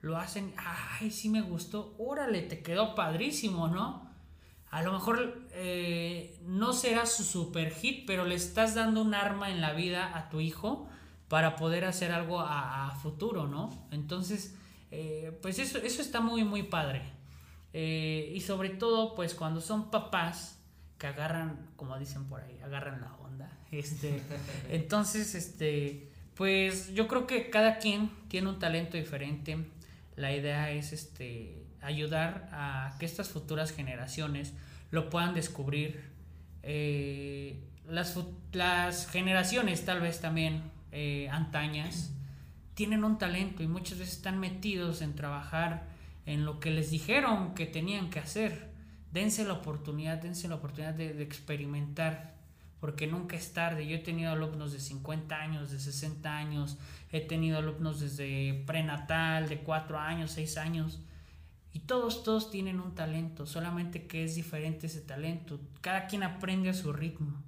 [0.00, 4.07] Lo hacen, ay, sí me gustó, órale, te quedó padrísimo, ¿no?
[4.70, 9.50] A lo mejor eh, no será su super hit, pero le estás dando un arma
[9.50, 10.88] en la vida a tu hijo
[11.28, 13.70] para poder hacer algo a, futuro, ¿no?
[13.90, 14.56] Entonces,
[14.90, 17.02] eh, pues eso, eso está muy, muy padre.
[17.72, 20.58] Eh, y sobre todo, pues cuando son papás
[20.98, 23.50] que agarran, como dicen por ahí, agarran la onda.
[23.70, 24.22] Este,
[24.70, 29.58] entonces, este, pues yo creo que cada quien tiene un talento diferente.
[30.18, 34.52] La idea es este, ayudar a que estas futuras generaciones
[34.90, 36.10] lo puedan descubrir.
[36.62, 38.18] Eh, las,
[38.52, 40.62] las generaciones tal vez también
[40.92, 42.12] eh, antañas
[42.74, 45.82] tienen un talento y muchas veces están metidos en trabajar
[46.26, 48.68] en lo que les dijeron que tenían que hacer.
[49.12, 52.36] Dense la oportunidad, dense la oportunidad de, experimentar,
[52.80, 53.86] porque nunca es tarde.
[53.86, 56.78] Yo he tenido alumnos de 50 años, de 60 años,
[57.10, 61.00] he tenido alumnos desde prenatal, de 4 años, 6 años,
[61.72, 65.60] y todos, todos tienen un talento, solamente que es diferente ese talento.
[65.80, 67.42] Cada quien aprende a su ritmo.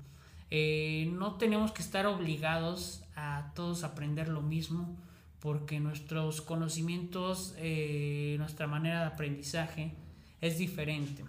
[0.51, 4.97] Eh, no tenemos que estar obligados a todos aprender lo mismo
[5.41, 9.95] porque nuestros conocimientos, eh, nuestra manera de aprendizaje
[10.41, 11.25] es diferente.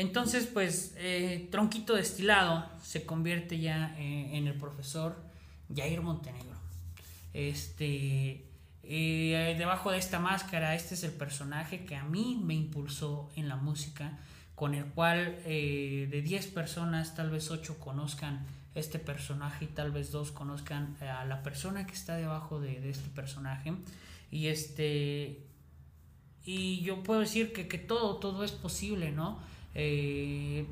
[0.00, 5.16] Entonces, pues, eh, Tronquito Destilado se convierte ya en el profesor
[5.74, 6.56] Jair Montenegro.
[7.34, 8.46] Este,
[8.82, 13.56] debajo de esta máscara, este es el personaje que a mí me impulsó en la
[13.56, 14.18] música,
[14.54, 20.12] con el cual de 10 personas, tal vez 8 conozcan este personaje y tal vez
[20.12, 23.74] dos conozcan a la persona que está debajo de, este personaje.
[24.30, 25.46] Y este.
[26.44, 29.38] Y yo puedo decir que, todo, todo es posible, ¿no?
[29.74, 30.66] Eh,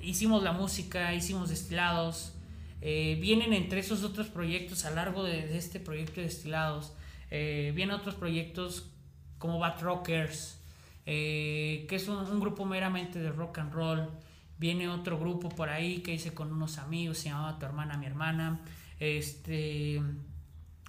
[0.00, 2.34] hicimos la música, hicimos destilados.
[2.80, 6.92] Eh, vienen entre esos otros proyectos a largo de, este proyecto de destilados.
[7.30, 8.90] Eh, vienen otros proyectos
[9.38, 10.60] como Bat Rockers,
[11.04, 14.10] que es un, grupo meramente de rock and roll.
[14.58, 18.06] Viene otro grupo por ahí que hice con unos amigos, se llamaba Tu hermana, mi
[18.06, 18.60] hermana.
[19.00, 20.00] Este,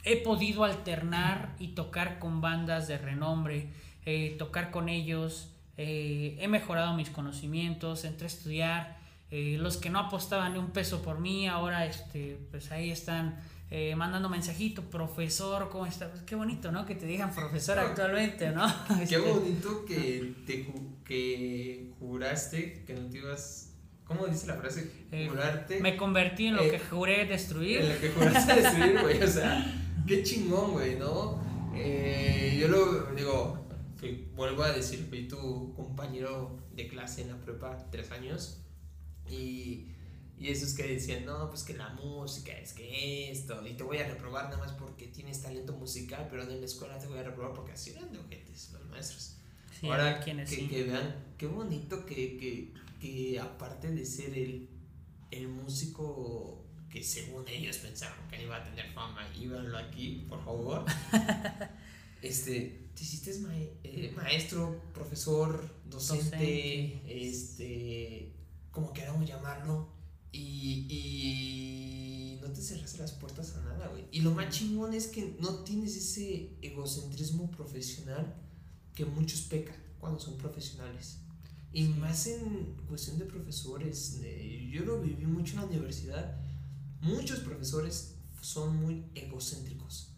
[0.04, 3.70] he podido alternar y tocar con bandas de renombre,
[4.38, 5.53] tocar con ellos.
[5.78, 8.98] Eh, he mejorado mis conocimientos, entré a estudiar.
[9.32, 13.40] Eh, los que no apostaban ni un peso por mí, ahora este, pues ahí están
[13.98, 16.08] mandando mensajito, profesor, ¿cómo está?
[16.08, 16.86] Pues qué bonito, ¿no?
[16.86, 18.68] Que te digan profesor actualmente, ¿no?
[18.98, 20.68] Qué este, bonito que te
[21.04, 23.70] que juraste que no te ibas.
[24.06, 24.92] ¿Cómo dice la frase?
[25.12, 25.80] Eh, Jurarte.
[25.80, 27.82] me convertí en lo que juré destruir.
[27.82, 29.24] En lo que juraste destruir, güey.
[29.24, 29.66] O sea,
[30.06, 31.42] qué chingón, güey, ¿no?
[31.76, 33.63] Eh, yo lo digo,
[34.04, 38.60] que vuelvo a decir, fui tu compañero de clase en la prepa tres años.
[39.30, 39.88] Y,
[40.38, 43.98] y esos que decían, no, pues que la música, es que esto, y te voy
[43.98, 47.24] a reprobar nada más porque tienes talento musical, pero en la escuela te voy a
[47.24, 49.38] reprobar porque así eran de ojetes los maestros.
[49.84, 54.70] Ahora que, que, vean, qué bonito que, que, aparte de ser el,
[55.32, 60.86] el músico que según ellos pensaron que iba a tener fama, íbanlo aquí, por favor.
[62.24, 63.32] este, te hiciste
[63.84, 68.34] eh, maestro, profesor, docente, este,
[68.72, 69.90] como queramos llamarlo,
[70.32, 74.06] y, y no te cerraste las puertas a nada, güey.
[74.12, 78.36] Y lo más chingón es que no tienes ese egocentrismo profesional
[78.96, 81.20] que muchos pecan cuando son profesionales.
[81.74, 84.22] Y más en cuestión de profesores,
[84.72, 86.40] yo lo viví mucho en la universidad,
[87.02, 90.13] muchos profesores son muy egocéntricos.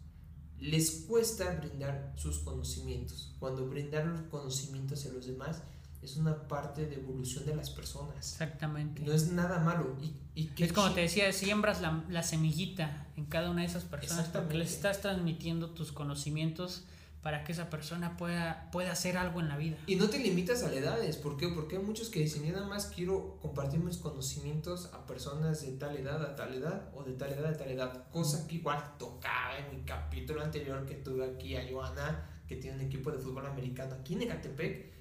[0.59, 3.35] Les cuesta brindar sus conocimientos.
[3.39, 5.61] Cuando brindar los conocimientos a los demás
[6.01, 8.15] es una parte de evolución de las personas.
[8.17, 9.01] Exactamente.
[9.01, 9.97] No es nada malo.
[10.01, 13.83] Y, y es como te decía, siembras la, la, semillita en cada una de esas
[13.83, 16.83] personas porque les estás transmitiendo tus conocimientos
[17.25, 19.77] para que esa persona pueda, pueda hacer algo en la vida.
[19.87, 21.47] Y no te limitas a edades, ¿por qué?
[21.47, 25.97] Porque hay muchos que dicen, nada más quiero compartir mis conocimientos a personas de tal
[25.97, 29.57] edad a tal edad o de tal edad a tal edad, cosa que igual tocaba
[29.57, 33.47] en mi capítulo anterior que tuve aquí a Joana, que tiene un equipo de fútbol
[33.47, 34.93] americano aquí en Ecatepec.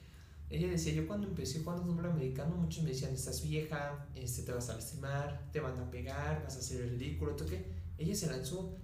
[0.49, 4.53] Ella decía, yo cuando empecé jugando fútbol americano, muchos me decían, estás vieja, este, te
[4.53, 7.67] vas a lastimar, te van a pegar, vas a hacer el ridículo, ¿tú qué?
[7.99, 8.75] Ella se lanzó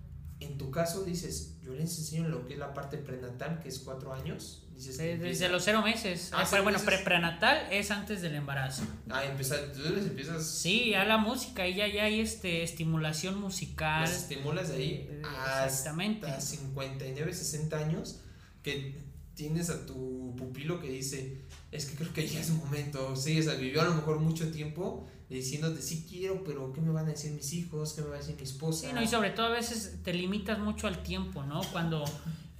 [0.40, 3.78] en tu caso dices, yo les enseño lo que es la parte prenatal, que es
[3.78, 4.66] cuatro años.
[4.74, 6.30] Dices desde los cero meses.
[6.32, 8.82] Ah, pero bueno, prenatal es antes del embarazo.
[9.10, 10.46] Ah, empezar, tú les empiezas.
[10.46, 14.02] Sí, a la música, y ya, ya hay este, estimulación musical.
[14.02, 15.22] Los estimulas ahí eh,
[15.66, 16.26] Exactamente.
[16.26, 18.20] hasta 59, 60 años,
[18.62, 18.98] que
[19.34, 23.14] tienes a tu pupilo que dice, es que creo que ya es momento.
[23.14, 25.06] Sí, o sea, vivió a lo mejor mucho tiempo
[25.36, 27.92] diciéndote sí quiero, pero ¿qué me van a decir mis hijos?
[27.94, 28.88] ¿Qué me va a decir mi esposa?
[28.88, 31.60] Sí, no, y sobre todo a veces te limitas mucho al tiempo, ¿no?
[31.72, 32.04] Cuando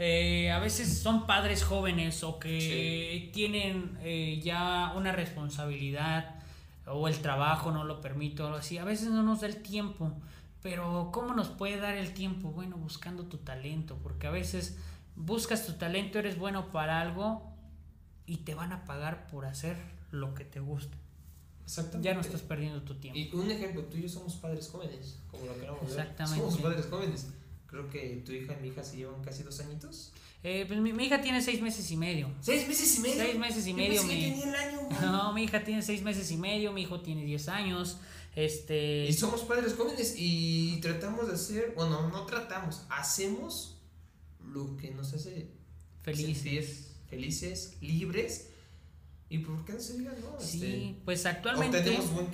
[0.02, 6.36] Eh, a veces son padres jóvenes o que tienen eh, ya una responsabilidad
[6.86, 8.78] o el trabajo no lo permite o algo así.
[8.78, 10.10] A veces no nos da el tiempo,
[10.62, 12.50] pero ¿cómo nos puede dar el tiempo?
[12.50, 14.78] Bueno, buscando tu talento, porque a veces
[15.16, 17.52] buscas tu talento, eres bueno para algo
[18.24, 19.76] y te van a pagar por hacer
[20.10, 20.96] lo que te gusta.
[21.70, 22.08] Exactamente.
[22.08, 23.16] Ya no estás perdiendo tu tiempo.
[23.16, 26.40] Y un ejemplo, tú y yo somos padres jóvenes, como lo queramos Exactamente.
[26.40, 27.26] Somos padres jóvenes.
[27.68, 30.12] Creo que tu hija y mi hija se llevan casi dos añitos.
[30.42, 32.28] Eh, pues mi, hija tiene seis meses y medio.
[32.40, 33.22] ¿Seis meses y medio?
[33.22, 34.02] Seis meses y medio.
[34.02, 34.08] Mi...
[34.08, 37.48] tenía el año, no, mi hija tiene seis meses y medio, mi hijo tiene diez
[37.48, 37.98] años.
[38.34, 39.06] Este...
[39.06, 43.76] Y somos padres jóvenes y tratamos de hacer, bueno, no tratamos, hacemos
[44.52, 45.46] lo que nos hace
[46.02, 48.49] felices, felices libres.
[49.30, 50.38] ¿Y por qué no se diga, no?
[50.40, 51.80] Sí, este, pues actualmente...
[51.80, 52.26] tenemos buen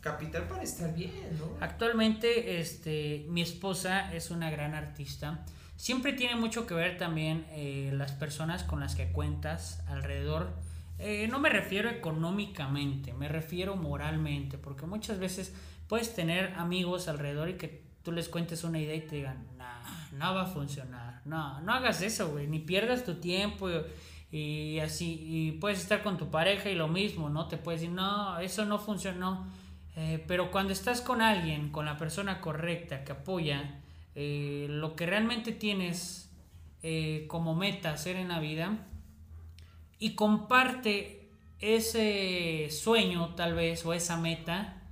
[0.00, 1.56] capital para estar bien, ¿no?
[1.60, 5.44] Actualmente, este, mi esposa es una gran artista.
[5.76, 10.52] Siempre tiene mucho que ver también eh, las personas con las que cuentas alrededor.
[11.00, 15.52] Eh, no me refiero económicamente, me refiero moralmente, porque muchas veces
[15.88, 20.18] puedes tener amigos alrededor y que tú les cuentes una idea y te digan, no,
[20.18, 23.74] no va a funcionar, no, no hagas eso, güey, ni pierdas tu tiempo y,
[24.82, 27.46] así, y puedes estar con tu pareja y lo mismo, ¿no?
[27.48, 29.46] Te puedes decir, no, eso no funcionó,
[29.96, 33.80] eh, pero cuando estás con alguien, con la persona correcta que apoya,
[34.14, 36.30] eh, lo que realmente tienes
[36.82, 38.76] eh, como meta hacer en la vida
[39.98, 44.82] y comparte ese sueño tal vez o esa meta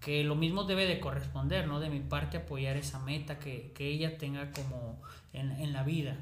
[0.00, 1.80] que lo mismo debe de corresponder, ¿no?
[1.80, 5.00] De mi parte apoyar esa meta que, ella tenga como
[5.32, 6.16] en, la vida.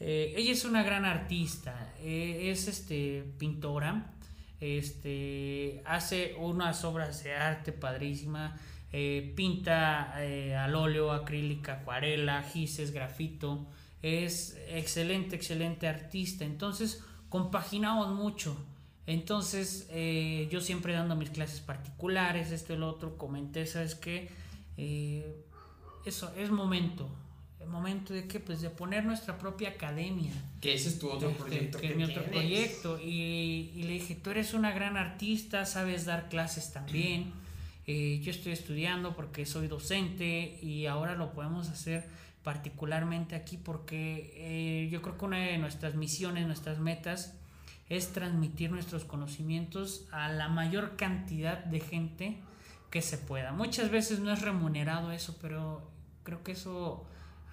[0.00, 4.12] Eh, ella es una gran artista, es este, pintora,
[4.60, 8.58] este, hace unas obras de arte padrísima,
[8.92, 13.66] eh, pinta eh, al óleo, acrílica, acuarela, gises, grafito.
[14.02, 16.44] Es excelente, excelente artista.
[16.44, 18.56] Entonces, compaginamos mucho.
[19.06, 24.30] Entonces, eh, yo siempre dando mis clases particulares, esto y lo otro, comenté, ¿sabes qué?
[26.06, 27.10] eso, es momento.
[27.70, 30.32] Momento de que, pues, de poner nuestra propia academia.
[30.60, 31.78] Que ese es tu otro este, proyecto.
[31.78, 32.98] Que, es mi otro proyecto.
[33.00, 37.32] Y, y, le dije, tú eres una gran artista, sabes dar clases también.
[37.86, 42.04] Eh, yo estoy estudiando porque soy docente y ahora lo podemos hacer
[42.44, 47.34] particularmente aquí porque eh, yo creo que una de nuestras misiones, nuestras metas
[47.88, 52.36] es transmitir nuestros conocimientos a la mayor cantidad de gente
[52.90, 53.52] que se pueda.
[53.52, 55.90] Muchas veces no es remunerado eso, pero
[56.22, 57.04] creo que eso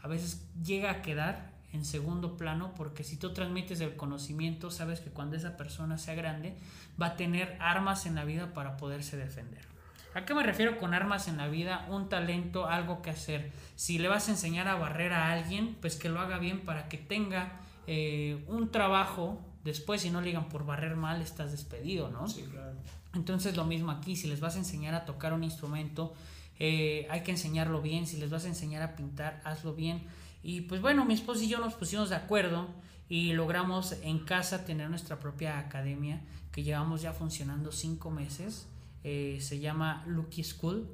[0.02, 5.02] a veces llega a quedar en segundo plano porque si tú transmites el conocimiento, sabes
[5.02, 6.56] que cuando esa persona sea grande
[7.02, 9.66] va a tener armas en la vida para poderse defender.
[10.14, 11.86] ¿A qué me refiero con armas en la vida?
[11.90, 13.52] Un talento, algo que hacer.
[13.76, 16.90] Si le vas a enseñar a barrer a alguien, pues que lo haga bien para
[16.90, 19.40] que tenga eh, un trabajo.
[19.64, 22.28] Después, si no le digan por barrer mal, estás despedido, ¿no?
[22.28, 22.74] Sí, claro.
[23.14, 24.16] Entonces, lo mismo aquí.
[24.16, 26.16] Si les vas a enseñar a tocar un instrumento,
[26.60, 28.08] eh, hay que enseñarlo bien.
[28.08, 30.04] Si les vas a enseñar a pintar, hazlo bien.
[30.44, 32.68] Y pues bueno, mi esposo y yo nos pusimos de acuerdo
[33.10, 38.68] y logramos en casa tener nuestra propia academia que llevamos ya funcionando cinco meses.
[39.04, 40.88] Eh, se llama Lucky School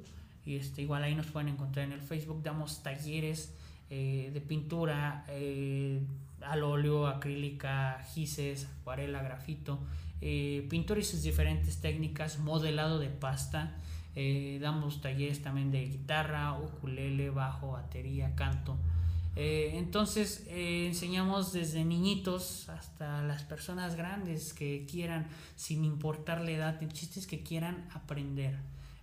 [0.44, 3.54] y este, igual ahí nos pueden encontrar en el Facebook, damos talleres
[3.90, 5.24] eh, de pintura
[6.42, 9.80] al óleo, acrílica, gises, acuarela, grafito,
[10.68, 13.74] pintura y sus diferentes técnicas, modelado de pasta,
[14.60, 18.76] damos talleres también de guitarra, ukulele, bajo, batería, canto.
[19.36, 25.26] entonces enseñamos desde niñitos hasta las personas grandes que quieran,
[25.56, 28.56] sin importar la edad, el chiste es que quieran aprender.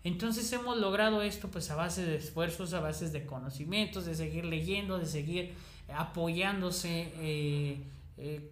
[0.03, 4.45] Entonces hemos logrado esto pues a base de esfuerzos, a base de conocimientos, de seguir
[4.45, 5.53] leyendo, de seguir
[5.93, 7.83] apoyándose eh,
[8.17, 8.51] eh,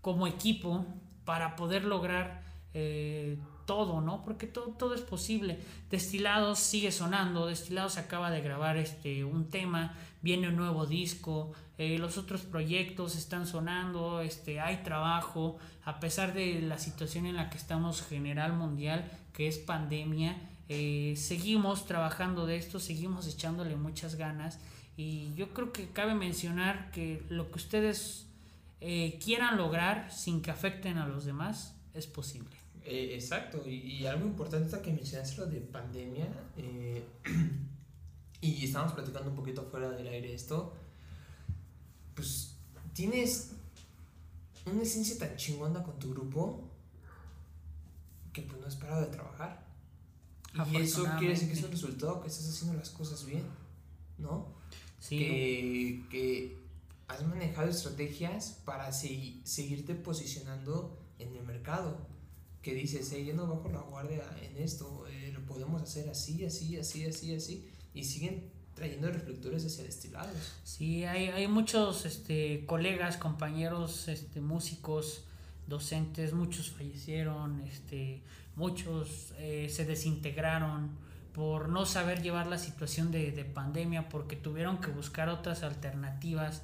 [0.00, 0.86] como equipo
[1.24, 2.42] para poder lograr
[2.72, 3.36] eh,
[3.68, 4.24] todo, ¿no?
[4.24, 5.58] Porque todo, todo es posible.
[5.90, 11.98] Destilados sigue sonando, Destilados acaba de grabar este, un tema, viene un nuevo disco, eh,
[11.98, 17.50] los otros proyectos están sonando, este, hay trabajo, a pesar de la situación en la
[17.50, 19.04] que estamos general mundial,
[19.34, 20.36] que es pandemia,
[20.70, 24.58] eh, seguimos trabajando de esto, seguimos echándole muchas ganas
[24.96, 28.26] y yo creo que cabe mencionar que lo que ustedes
[28.80, 32.57] eh, quieran lograr sin que afecten a los demás es posible.
[32.90, 37.04] Eh, exacto, y, algo importante que mencionaste lo de pandemia, eh,
[38.40, 40.72] y estamos platicando un poquito fuera del aire esto,
[42.14, 42.54] pues
[42.94, 43.50] tienes
[44.64, 46.64] una esencia tan chingona con tu grupo
[48.32, 49.66] que pues no has parado de trabajar.
[50.72, 53.44] Y eso quiere decir que es un resultado que estás haciendo las cosas bien,
[54.16, 54.46] ¿no?
[54.98, 55.18] Sí.
[55.18, 56.58] Que, que
[57.06, 62.07] has manejado estrategias para seguirte posicionando en el mercado.
[62.62, 66.44] Que dices, hey, yo no bajo la guardia en esto, eh, lo podemos hacer así,
[66.44, 67.68] así, así, así, así.
[67.94, 70.36] Y siguen trayendo reflectores hacia destilados.
[70.64, 75.24] Sí, hay, hay muchos este, colegas, compañeros, este, músicos,
[75.66, 78.22] docentes, muchos fallecieron, este,
[78.56, 80.90] muchos eh, se desintegraron
[81.32, 86.62] por no saber llevar la situación de, de, pandemia, porque tuvieron que buscar otras alternativas.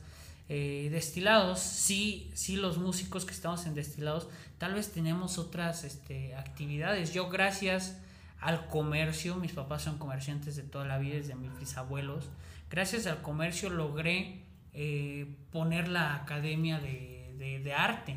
[0.48, 6.34] Eh, destilados, sí, sí, los músicos que estamos en destilados, tal vez tenemos otras este,
[6.36, 7.14] actividades.
[7.14, 7.98] Yo gracias
[8.40, 12.28] al comercio, mis papás son comerciantes de toda la vida, desde mis bisabuelos,
[12.70, 14.42] gracias al comercio logré
[14.74, 18.16] eh, poner la academia de, de, de arte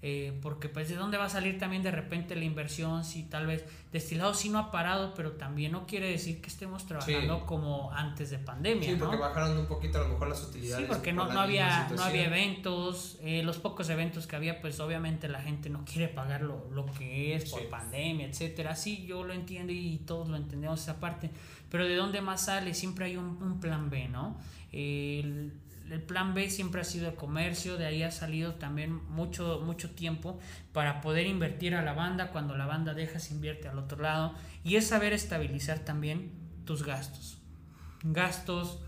[0.00, 3.48] eh, porque pues de dónde va a salir también de repente la inversión si tal
[3.48, 7.90] vez destilado sí no ha parado pero también no quiere decir que estemos trabajando como
[7.92, 11.12] antes de pandemia sí porque bajaron un poquito a lo mejor las utilidades sí porque
[11.12, 15.42] no, no había no había eventos eh, los pocos eventos que había pues obviamente la
[15.42, 18.76] gente no quiere pagar lo, lo que es por pandemia etcétera.
[18.76, 21.30] Sí yo lo entiendo y todos lo entendemos esa parte
[21.70, 24.36] pero de dónde más sale siempre hay un, un plan B no
[24.70, 25.52] el,
[25.90, 29.90] el plan B siempre ha sido el comercio, de ahí ha salido también mucho, mucho
[29.90, 30.38] tiempo
[30.72, 34.34] para poder invertir a la banda, cuando la banda deja se invierte al otro lado,
[34.64, 36.32] y es saber estabilizar también
[36.64, 37.38] tus gastos.
[38.02, 38.80] Gastos,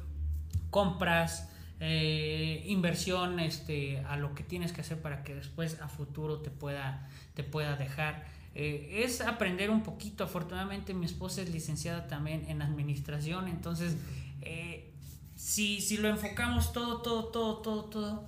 [0.70, 1.50] compras,
[1.80, 6.50] eh, inversión este, a lo que tienes que hacer para que después a futuro te
[6.50, 8.26] pueda, te pueda dejar.
[8.54, 10.24] Eh, es aprender un poquito.
[10.24, 13.96] Afortunadamente mi esposa es licenciada también en administración, entonces
[14.42, 14.89] eh,
[15.50, 18.24] si, si lo enfocamos todo, todo, todo, todo, todo,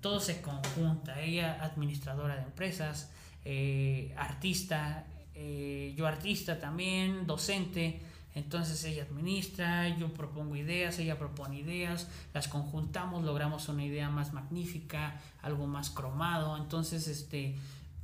[0.00, 1.20] todo se conjunta.
[1.20, 3.10] Ella administradora de empresas,
[3.44, 8.00] eh, artista, eh, yo artista también, docente.
[8.36, 14.32] Entonces ella administra, yo propongo ideas, ella propone ideas, las conjuntamos, logramos una idea más
[14.32, 16.56] magnífica, algo más cromado.
[16.56, 17.56] Entonces, este,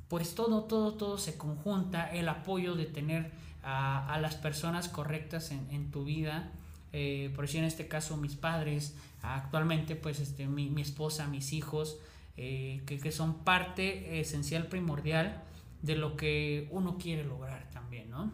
[0.09, 2.10] pues todo, todo, todo se conjunta.
[2.12, 3.30] El apoyo de tener
[3.62, 6.51] a, a las personas correctas en, en tu vida
[6.92, 11.52] eh, por decir en este caso mis padres, actualmente pues este, mi, mi esposa, mis
[11.52, 11.98] hijos,
[12.36, 15.42] eh, que, que, son parte esencial, primordial
[15.82, 18.30] de lo que uno quiere lograr también, ¿no?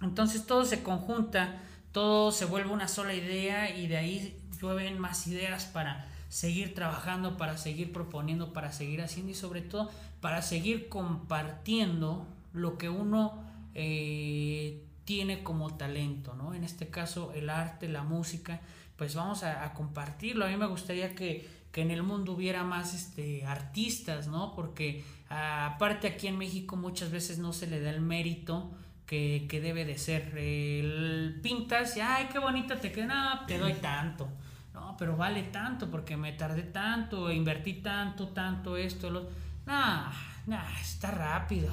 [0.00, 5.26] Entonces todo se conjunta, todo se vuelve una sola idea y de ahí llueven más
[5.26, 9.90] ideas para seguir trabajando, para seguir proponiendo, para seguir haciendo y sobre todo
[10.20, 13.42] para seguir compartiendo lo que uno
[13.74, 16.52] eh, tiene como talento, ¿no?
[16.52, 18.60] En este caso el arte, la música,
[18.96, 20.44] pues vamos a, compartirlo.
[20.44, 24.52] A mí me gustaría que, que, en el mundo hubiera más este, artistas, ¿no?
[24.54, 28.72] Porque aparte aquí en México muchas veces no se le da el mérito
[29.06, 30.36] que, que debe de ser.
[30.36, 34.28] El pintas y, ay, qué bonita te queda, no, te doy tanto.
[34.74, 39.30] No, pero vale tanto porque me tardé tanto, invertí tanto, tanto, esto, lo...
[39.66, 40.10] No,
[40.46, 41.72] no, está rápido.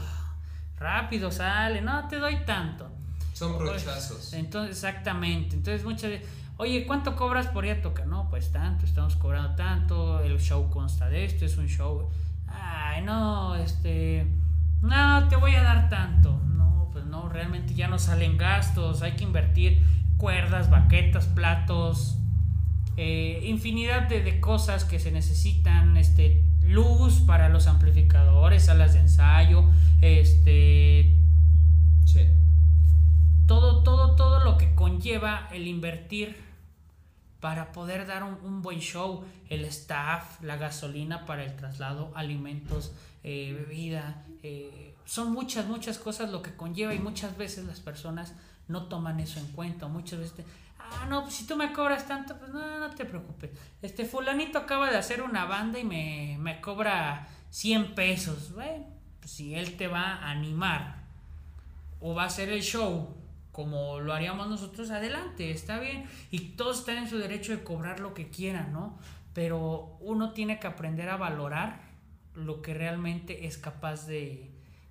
[0.77, 3.02] Rápido sale, no, te doy tanto.
[3.33, 4.31] Son brochazos.
[4.33, 5.55] Entonces, exactamente.
[5.55, 8.07] Entonces, muchas veces, oye, ¿cuánto cobras por ir a tocar?
[8.07, 12.09] No, pues tanto, estamos cobrando tanto, el show consta de esto, es un show.
[12.47, 14.27] Ay, no, este,
[14.81, 16.39] no, te voy a dar tanto.
[16.55, 19.83] No, pues no, realmente ya no salen gastos, hay que invertir
[20.17, 22.17] cuerdas, baquetas, platos,
[22.97, 28.99] eh, infinidad de, de, cosas que se necesitan, este, luz para los amplificadores, salas de
[28.99, 29.65] ensayo,
[30.01, 31.17] este...
[32.05, 32.42] Sí
[33.47, 36.35] todo, todo, todo lo que conlleva el invertir
[37.43, 43.53] para poder dar un, buen show, el staff, la gasolina para el traslado, alimentos, eh,
[43.67, 48.33] bebida, eh, son muchas, muchas cosas lo que conlleva y muchas veces las personas
[48.69, 50.45] no toman eso en cuenta, muchas veces,
[50.79, 53.51] ah, no, pues si tú me cobras tanto, pues no, no te preocupes,
[53.81, 58.85] este fulanito acaba de hacer una banda y me, me cobra 100 pesos, bueno,
[59.19, 61.03] pues si él te va a animar
[61.99, 63.13] o va a hacer el show
[63.53, 66.05] como lo haríamos nosotros, adelante, está bien.
[66.31, 68.97] Y todos están en su derecho de cobrar lo que quieran, ¿no?
[69.33, 71.79] Pero uno tiene que aprender a valorar
[72.33, 74.49] lo que realmente es capaz de,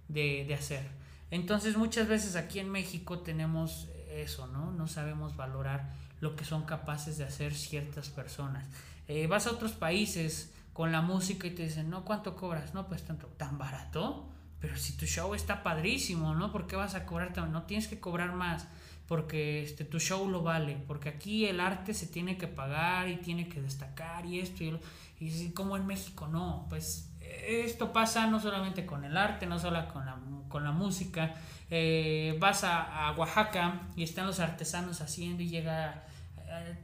[0.08, 0.86] de, hacer.
[1.32, 4.70] Entonces muchas veces aquí en México tenemos eso, ¿no?
[4.70, 5.90] No sabemos valorar
[6.20, 8.64] lo que son capaces de hacer ciertas personas.
[9.08, 12.74] Eh, vas a otros países con la música y te dicen, no, ¿cuánto cobras?
[12.74, 14.31] No, pues tanto, tan barato.
[14.62, 16.50] Pero si tu show está padrísimo, ¿no?
[16.50, 18.66] ¿Por qué vas a cobrar No tienes que cobrar más
[19.06, 20.78] porque este, tu show lo vale.
[20.86, 24.78] Porque aquí el arte se tiene que pagar y tiene que destacar y esto y,
[25.20, 26.66] y como en México no.
[26.70, 27.12] Pues
[27.46, 30.18] esto pasa no solamente con el arte, no solo con la,
[30.48, 31.34] con la música.
[31.70, 36.11] Eh, vas a, Oaxaca y están los artesanos haciendo y llega eh,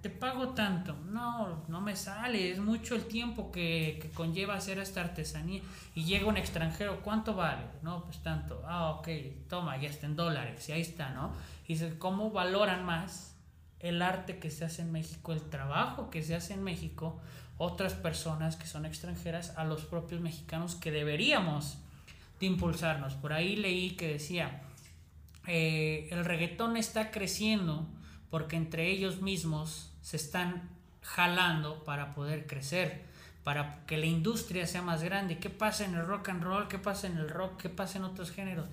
[0.01, 0.95] te pago tanto.
[1.11, 5.62] No, no me sale, es mucho el tiempo que, que, conlleva hacer esta artesanía.
[5.95, 7.65] Y llega un extranjero, ¿cuánto vale?
[7.82, 8.62] No, pues tanto.
[8.66, 9.09] Ah, ok,
[9.49, 11.32] toma, ya está en dólares, y ahí está, ¿no?
[11.66, 13.36] Y dices, ¿cómo valoran más
[13.81, 17.20] el arte que se hace en México, el trabajo que se hace en México,
[17.59, 21.78] otras personas que son extranjeras, a los propios mexicanos que deberíamos
[22.40, 23.15] de impulsarnos?
[23.15, 24.62] Por ahí leí que decía,
[25.47, 27.86] eh, el reggaetón está creciendo
[28.31, 30.69] porque entre ellos mismos se están
[31.03, 33.03] jalando para poder crecer,
[33.45, 35.39] para que la industria sea más grande.
[35.39, 36.69] ¿Qué pasa en el rock and roll?
[36.69, 37.61] ¿Qué pasa en el rock?
[37.63, 38.69] ¿Qué pasa en otros géneros?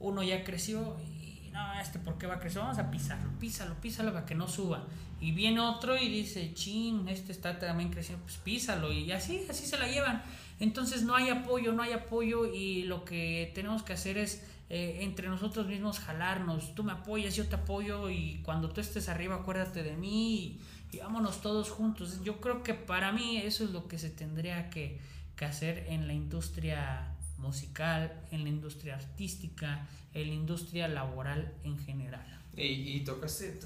[0.00, 3.74] Uno ya creció y no, este por qué va a crecer, vamos a pisarlo, písalo,
[3.80, 4.84] písalo para que no suba.
[5.20, 9.66] Y viene otro y dice, chin, este está también creciendo, pues písalo y así, así
[9.66, 10.22] se la llevan.
[10.60, 14.98] Entonces no hay apoyo, no hay apoyo y lo que tenemos que hacer es eh,
[15.00, 19.36] entre nosotros mismos jalarnos, tú me apoyas, yo te apoyo y cuando tú estés arriba
[19.36, 20.60] acuérdate de mí
[20.92, 22.20] y, vámonos todos juntos.
[22.22, 25.00] Yo creo que para mí eso es lo que se tendría que,
[25.40, 32.26] hacer en la industria musical, en la industria artística, en la industria laboral en general.
[32.56, 33.60] Y, y tocaste,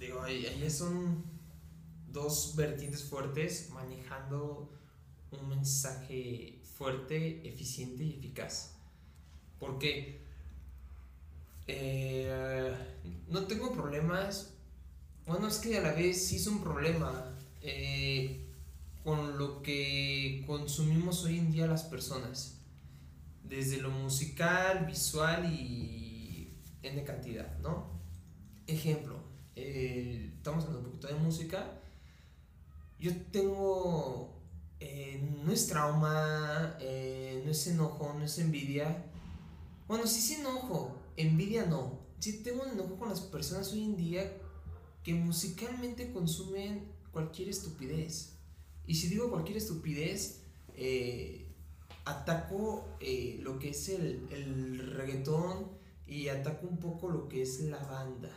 [0.00, 1.22] digo, ahí son
[2.10, 4.72] dos vertientes fuertes manejando
[5.30, 8.74] un mensaje fuerte, eficiente y eficaz.
[9.58, 10.27] Porque
[11.68, 12.74] eh,
[13.28, 14.54] no tengo problemas.
[15.26, 18.46] Bueno, es que a la vez sí es un problema eh,
[19.04, 22.56] con lo que consumimos hoy en día las personas.
[23.44, 27.86] Desde lo musical, visual y en cantidad, ¿no?
[28.66, 29.16] Ejemplo,
[29.54, 31.70] eh, estamos hablando un poquito de música.
[32.98, 34.34] Yo tengo.
[35.44, 39.04] no es trauma, no es enojo, no es envidia.
[39.86, 42.00] Bueno, sí es enojo, envidia no.
[42.18, 44.32] Sí tengo un enojo con las personas hoy en día
[45.04, 48.34] que musicalmente consumen cualquier estupidez.
[48.86, 50.40] Y si digo cualquier estupidez,
[50.74, 51.46] eh,
[52.04, 55.68] ataco eh, lo que es el, reggaetón
[56.06, 58.30] y ataco un poco lo que es la banda.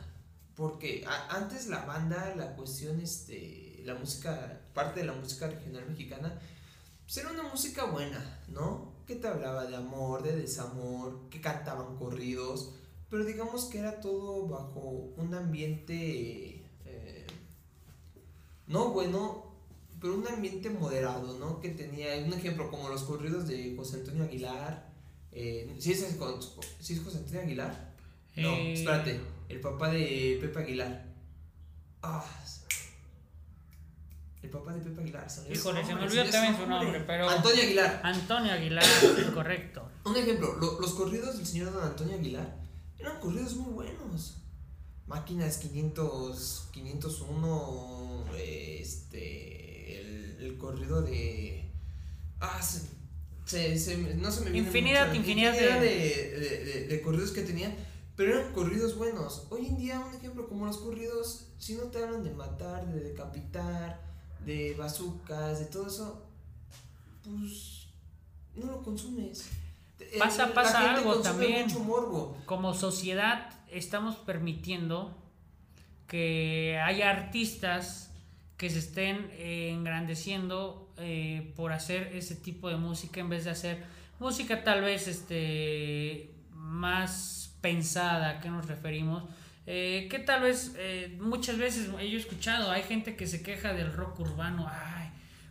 [0.56, 6.40] Porque antes la banda, la cuestión, este, la música, parte de la música regional mexicana,
[7.04, 8.91] pues era una música buena, ¿no?
[9.08, 12.74] Que te hablaba de amor, de desamor, que cantaban corridos,
[13.10, 17.28] pero digamos que era todo bajo un ambiente, eh,
[18.68, 19.52] no bueno,
[20.00, 21.60] pero un ambiente moderado, ¿no?
[21.60, 24.90] Que tenía un ejemplo como los corridos de José Antonio Aguilar.
[25.32, 27.94] Eh, ¿sí, es, José Antonio Aguilar?
[28.38, 29.20] No, eh, espérate,
[29.50, 31.06] el papá de Pepe Aguilar.
[32.02, 32.26] Ah,
[34.42, 35.28] el papá de Pepe Aguilar.
[35.52, 37.30] Híjole, se me olvidó también su nombre, pero.
[37.30, 38.02] Antonio Aguilar.
[38.04, 38.86] Antonio Aguilar,
[39.34, 39.88] correcto.
[40.06, 42.58] Un ejemplo, los corridos del señor don Antonio Aguilar
[42.98, 44.38] eran corridos muy buenos.
[45.08, 51.70] Máquinas 500, 501, este, el, el corrido de...
[52.40, 56.40] Ah, se, se, no se me viene Infinidad, mucho, infinidad, infinidad de...
[56.40, 57.76] De, de, de, corridos que tenían,
[58.16, 59.48] pero eran corridos buenos.
[59.50, 63.02] Hoy en día, un ejemplo como los corridos, si no te hablan de matar, de
[63.02, 64.11] decapitar,
[64.46, 66.26] de bazucas, de todo eso,
[67.24, 67.88] pues
[68.56, 69.50] no lo consumes.
[70.18, 71.68] Pasa, pasa algo también.
[72.46, 75.16] Como sociedad estamos permitiendo
[76.08, 78.12] que haya artistas
[78.58, 83.52] que se estén eh, engrandeciendo eh, por hacer ese tipo de música en vez de
[83.52, 83.84] hacer
[84.20, 89.24] música tal vez este más pensada que nos referimos
[89.74, 90.74] eh, que tal vez
[91.20, 95.10] muchas veces yo he escuchado hay gente que se queja del rock urbano ay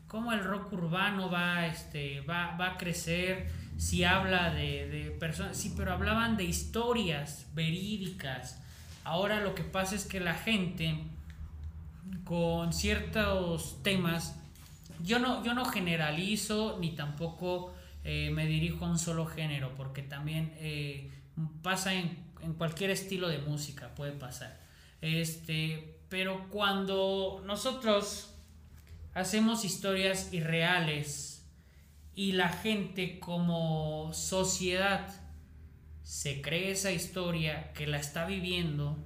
[0.09, 3.49] cómo el rock urbano va este va, va a crecer
[3.81, 8.63] si habla de, personas, sí, pero hablaban de historias verídicas.
[9.05, 10.99] Ahora lo que pasa es que la gente
[12.25, 14.37] con ciertos temas,
[15.03, 17.73] yo no, yo no generalizo ni tampoco
[18.05, 21.11] eh, me dirijo a un solo género, porque también eh,
[21.63, 24.61] pasa en, en, cualquier estilo de música, puede pasar.
[25.01, 28.35] Este, pero cuando nosotros
[29.15, 31.31] hacemos historias irreales,
[32.15, 35.09] y la gente como sociedad
[36.03, 38.99] se cree esa historia que la está viviendo,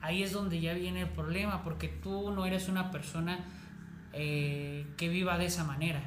[0.00, 3.44] ahí es donde ya viene el problema, porque tú no eres una persona
[4.12, 6.02] eh, que viva de esa manera.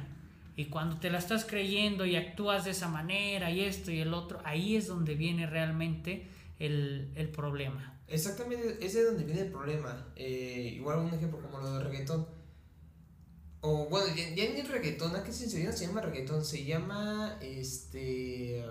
[0.54, 4.12] Y cuando te la estás creyendo y actúas de esa manera y esto y el
[4.12, 6.28] otro, ahí es donde viene realmente
[6.60, 8.00] el, el problema.
[8.06, 10.12] Exactamente, ese es donde viene el problema.
[10.14, 12.40] Eh, igual un ejemplo como lo de reggaetón
[13.62, 15.46] o bueno, ya, ya ni reggaetón, ¿a qué se
[15.86, 16.44] llama reggaetón?
[16.44, 18.64] Se llama este.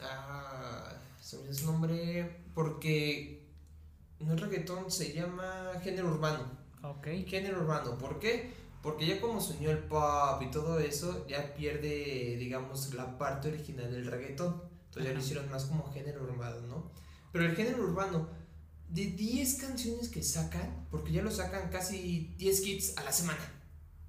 [0.00, 2.40] Ah, se me su nombre.
[2.54, 3.46] Porque
[4.20, 6.50] no es reggaetón, se llama género urbano.
[6.82, 7.08] Ok.
[7.26, 8.52] Género urbano, ¿por qué?
[8.82, 13.48] Porque ya como se unió el pop y todo eso, ya pierde, digamos, la parte
[13.48, 14.62] original del reggaetón.
[14.86, 16.90] Entonces ya lo hicieron más como género urbano, ¿no?
[17.32, 18.28] Pero el género urbano,
[18.88, 23.40] de 10 canciones que sacan, porque ya lo sacan casi 10 kits a la semana.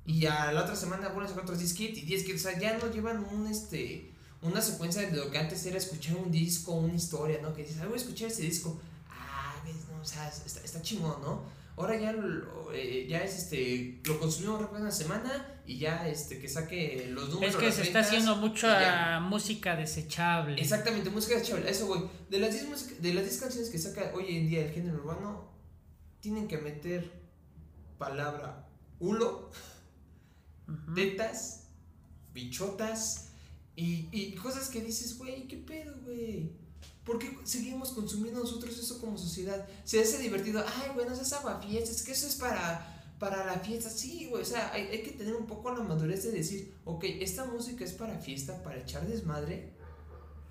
[0.05, 2.45] Y a la otra semana vuelven a sacar otros 10 kits y 10 kits.
[2.45, 6.17] O sea, ya no llevan un, este, una secuencia de lo que antes era escuchar
[6.17, 7.53] un disco, una historia, ¿no?
[7.53, 8.77] Que dices, ah, voy a escuchar ese disco.
[9.09, 11.43] Ah, ves, no, o sea, está, está chingón, ¿no?
[11.75, 16.39] Ahora ya, lo, eh, ya es este, lo consumimos rápido una semana y ya este,
[16.39, 17.55] que saque los números.
[17.55, 20.61] Es que se está haciendo mucha música desechable.
[20.61, 22.07] Exactamente, música de chaval, a eso voy.
[22.29, 24.97] De las 10 música- de las 10 canciones que saca hoy en día el género
[24.99, 25.51] urbano,
[26.19, 27.11] tienen que meter
[27.97, 28.67] palabra
[28.99, 29.49] hulo,
[30.67, 30.93] Ujú.
[30.93, 31.69] tetas,
[32.33, 33.29] bichotas
[33.75, 36.51] y, y cosas que dices, güey, ¿qué pedo, güey?
[37.05, 39.67] ¿Por qué seguimos consumiendo nosotros eso como sociedad?
[39.83, 43.59] Se hace divertido, ay, güey, no seas aguafiestas, es que eso es para, para la
[43.59, 43.89] fiesta.
[43.89, 47.03] Sí, güey, o sea, hay, hay que tener un poco la madurez de decir, ok,
[47.03, 49.73] esta música es para fiesta, para echar desmadre,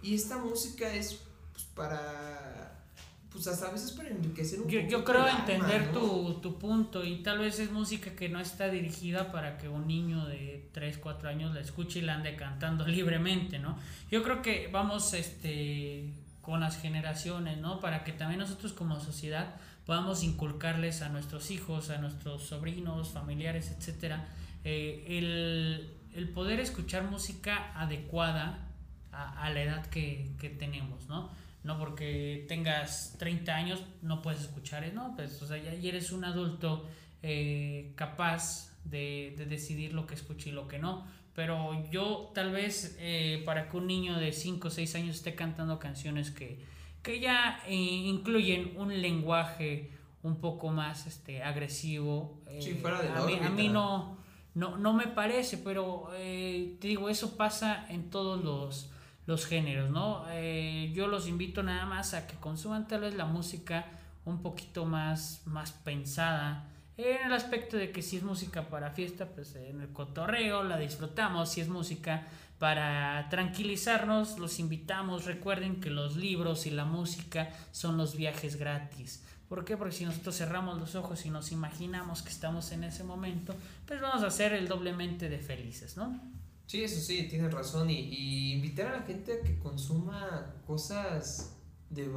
[0.02, 1.20] y esta música es
[1.52, 2.84] pues, para,
[3.30, 7.04] pues hasta a veces para enriquecer un Yo, poco yo creo entender tu, tu punto
[7.04, 10.98] y tal vez es música que no está dirigida para que un niño de 3,
[10.98, 13.78] 4 años la escuche y la ande cantando libremente, ¿no?
[14.10, 16.12] Yo creo que vamos este,
[16.42, 17.80] con las generaciones, ¿no?
[17.80, 19.54] Para que también nosotros como sociedad
[19.86, 24.28] podamos inculcarles a nuestros hijos, a nuestros sobrinos, familiares, etcétera,
[24.64, 28.68] eh, el, el poder escuchar música adecuada
[29.12, 31.30] a, la edad que, que tenemos, ¿no?
[31.64, 34.92] No porque tengas 30 años no puedes escuchar, ¿eh?
[34.92, 36.88] no, pues o sea, ya eres un adulto
[37.22, 41.06] eh, capaz de, de decidir lo que escucha y lo que no.
[41.34, 45.34] Pero yo tal vez eh, para que un niño de 5 o 6 años esté
[45.34, 46.64] cantando canciones que,
[47.02, 49.90] que ya eh, incluyen un lenguaje
[50.22, 54.18] un poco más este, agresivo, eh, Sí, fuera de la a, mí, a mí no,
[54.54, 58.90] no, no me parece, pero eh, te digo, eso pasa en todos los,
[59.26, 60.24] los géneros, ¿no?
[60.30, 63.86] Eh, yo los invito nada más a que consuman tal vez la música
[64.24, 66.68] un poquito más, más pensada.
[66.96, 70.78] En el aspecto de que si es música para fiesta, pues en el cotorreo la
[70.78, 71.50] disfrutamos.
[71.50, 72.26] Si es música
[72.58, 75.24] para tranquilizarnos, los invitamos.
[75.24, 79.24] Recuerden que los libros y la música son los viajes gratis.
[79.48, 79.76] ¿Por qué?
[79.76, 83.54] Porque si nosotros cerramos los ojos y nos imaginamos que estamos en ese momento,
[83.86, 86.20] pues vamos a ser el doblemente de felices, ¿no?
[86.66, 87.90] Sí, eso sí, tienes razón.
[87.90, 91.54] Y, y invitar a la gente a que consuma cosas
[91.90, 92.08] de,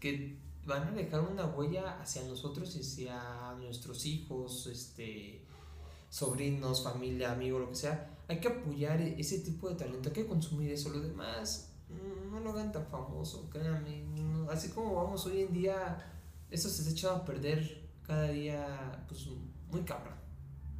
[0.00, 0.36] que
[0.68, 5.44] van a dejar una huella hacia nosotros y hacia nuestros hijos, este,
[6.08, 8.16] sobrinos, familia, amigos, lo que sea.
[8.28, 10.90] Hay que apoyar e- ese tipo de talento, hay que consumir eso.
[10.90, 14.04] Lo demás, mm, no lo hagan tan famoso, créanme.
[14.14, 14.48] no.
[14.50, 15.98] Así como vamos hoy en día,
[16.50, 19.26] eso se está echando a perder cada día, pues
[19.70, 20.14] muy cabrón.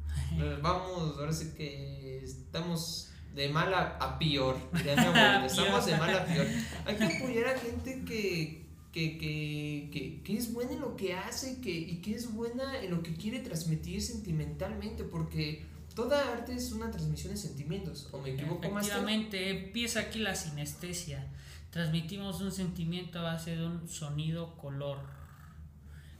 [0.61, 4.55] Vamos, ahora sí que estamos de mal a, a peor.
[4.73, 6.47] mi abuelita, estamos de mal a peor.
[6.85, 11.13] Hay que apoyar a gente que, que, que, que, que es buena en lo que
[11.13, 16.55] hace que, y que es buena en lo que quiere transmitir sentimentalmente, porque toda arte
[16.55, 18.09] es una transmisión de sentimientos.
[18.11, 18.85] ¿O me equivoco más?
[18.85, 21.27] Efectivamente, empieza aquí la sinestesia.
[21.71, 24.99] Transmitimos un sentimiento a base de un sonido color.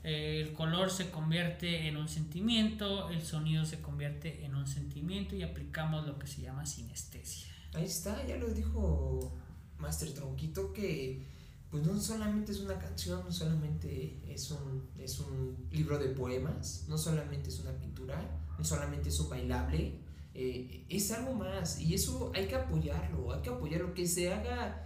[0.02, 5.42] El color se convierte en un sentimiento, el sonido se convierte en un sentimiento y
[5.42, 7.48] aplicamos lo que se llama sinestesia.
[7.74, 9.36] Ahí está, ya lo dijo
[9.78, 11.22] Master Tronquito que
[11.70, 16.84] pues no solamente es una canción, no solamente es un, es un libro de poemas,
[16.88, 18.20] no solamente es una pintura,
[18.58, 20.00] no solamente es un bailable,
[20.34, 24.84] eh, es algo más y eso hay que apoyarlo, hay que apoyarlo, que se haga,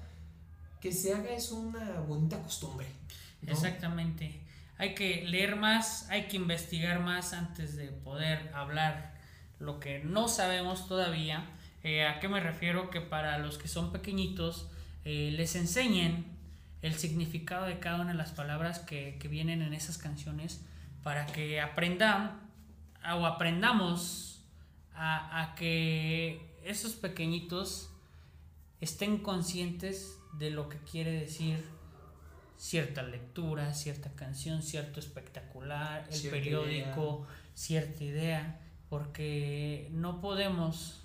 [0.78, 2.86] que se haga es una bonita costumbre.
[3.46, 4.40] Exactamente.
[4.76, 9.14] Hay que leer más, hay que investigar más antes de poder hablar
[9.58, 11.48] lo que no sabemos todavía.
[11.82, 12.90] Eh, ¿A qué me refiero?
[12.90, 14.68] Que para los que son pequeñitos
[15.04, 16.33] eh, les enseñen
[16.84, 20.60] el significado de cada una de las palabras que, que vienen en esas canciones
[21.02, 22.38] para que aprendan
[23.16, 24.42] o aprendamos
[24.94, 27.88] a, a que esos pequeñitos
[28.82, 31.64] estén conscientes de lo que quiere decir
[32.58, 41.02] cierta lectura, cierta canción, cierto espectacular, el Cierta periódico, cierta idea, porque no podemos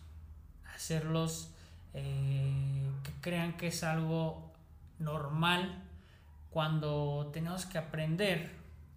[0.76, 1.51] hacerlos
[1.93, 4.49] eh, que crean que es algo
[5.00, 5.84] normal
[6.50, 8.52] cuando tenemos que aprender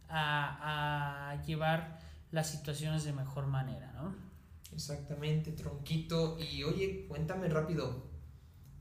[0.09, 1.99] a, a llevar
[2.31, 4.15] las situaciones de mejor manera, ¿no?
[4.73, 6.39] Exactamente, Tronquito.
[6.39, 8.07] Y oye, cuéntame rápido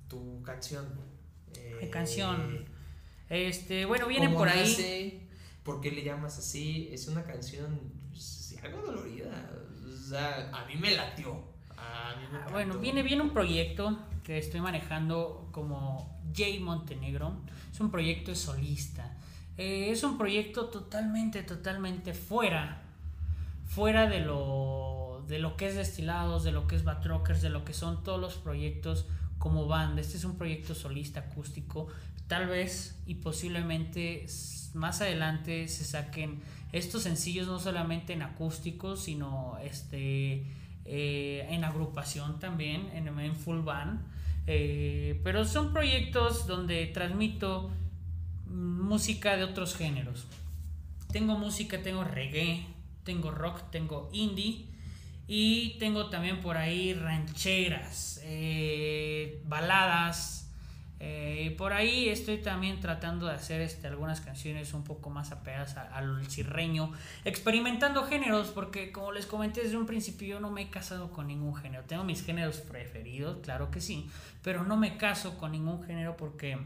[0.07, 0.85] tu canción.
[1.55, 2.65] Eh, canción.
[3.29, 4.59] Este, bueno, vienen ¿Cómo por ahí.
[4.59, 5.27] nace?
[5.63, 6.89] ¿Por qué le llamas así?
[6.91, 7.79] Es una canción,
[8.09, 9.49] pues, algo dolorida.
[9.85, 11.31] O sea, a mí me latió.
[11.77, 13.97] A mí me Ah, Bueno, viene, viene un proyecto
[14.37, 17.33] estoy manejando como Jay Montenegro.
[17.71, 19.17] Es un proyecto solista.
[19.57, 22.81] Eh, es un proyecto totalmente, totalmente fuera.
[23.65, 27.63] Fuera de lo, de lo que es Destilados, de lo que es Batrockers, de lo
[27.63, 29.05] que son todos los proyectos
[29.37, 30.01] como banda.
[30.01, 31.87] Este es un proyecto solista acústico.
[32.27, 34.25] Tal vez y posiblemente
[34.73, 36.41] más adelante se saquen
[36.71, 40.45] estos sencillos no solamente en acústico, sino este
[40.85, 43.99] eh, en agrupación también, en full band.
[44.47, 47.71] Eh, pero son proyectos donde transmito
[48.47, 50.25] música de otros géneros.
[51.11, 52.65] Tengo música, tengo reggae,
[53.03, 54.65] tengo rock, tengo indie
[55.27, 60.40] y tengo también por ahí rancheras, eh, baladas.
[61.03, 65.75] Eh, por ahí estoy también tratando de hacer este, algunas canciones un poco más apegadas
[65.75, 66.91] al cirreño,
[67.25, 71.25] experimentando géneros, porque como les comenté desde un principio, yo no me he casado con
[71.25, 71.85] ningún género.
[71.85, 74.11] Tengo mis géneros preferidos, claro que sí,
[74.43, 76.59] pero no me caso con ningún género porque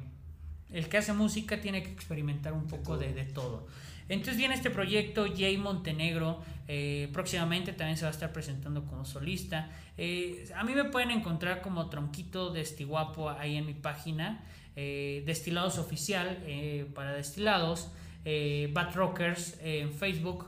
[0.70, 3.68] el que hace música tiene que experimentar un poco de, de todo.
[4.10, 9.06] Entonces viene este proyecto, Jay Montenegro, eh, próximamente también se va a estar presentando como
[9.06, 9.70] solista.
[9.98, 14.44] Eh, a mí me pueden encontrar como Tronquito de Estiguapo ahí en mi página,
[14.76, 16.40] eh, Destilados Oficial
[16.94, 17.92] para Destilados,
[18.24, 20.48] Bad Rockers en Facebook.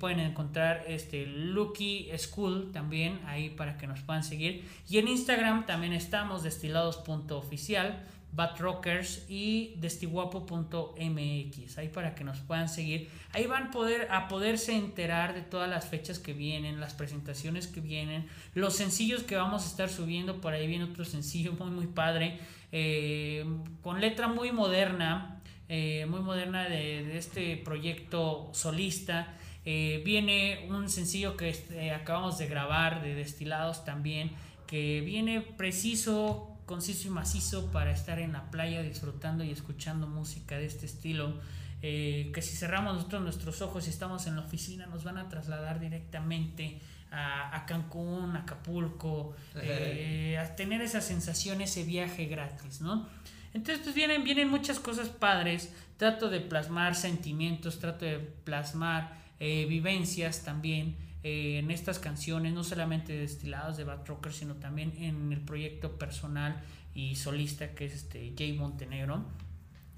[0.00, 4.64] pueden encontrar este Lucky School también ahí para que nos puedan seguir.
[4.88, 8.04] Y en Instagram también estamos destilados.oficial.
[8.32, 13.08] Batrockers y destiguapo.mx ahí para que nos puedan seguir.
[13.32, 17.80] Ahí van poder, a poderse enterar de todas las fechas que vienen las presentaciones que
[17.80, 20.40] vienen los sencillos que vamos a estar subiendo.
[20.40, 22.38] Por ahí viene otro sencillo muy muy padre
[22.70, 23.44] eh,
[23.82, 25.34] con letra muy moderna
[25.70, 29.34] eh, muy moderna de, este proyecto solista.
[29.66, 34.30] Eh, viene un sencillo que acabamos de grabar de destilados también
[34.66, 40.56] que viene preciso conciso y macizo para estar en la playa disfrutando y escuchando música
[40.58, 41.40] de este estilo.
[41.80, 45.28] Eh, que si cerramos nosotros nuestros ojos y estamos en la oficina, nos van a
[45.28, 46.78] trasladar directamente
[47.10, 53.08] a, a Cancún, a Acapulco, eh, a tener esa sensación, ese viaje gratis, ¿no?
[53.54, 55.72] Entonces, pues vienen, vienen muchas cosas padres.
[55.96, 62.62] Trato de plasmar sentimientos, trato de plasmar eh, vivencias también eh, en estas canciones, no
[62.62, 66.62] solamente de destilados de Bad Rocker, sino también en el proyecto personal
[66.94, 69.24] y solista que es este Jay Montenegro.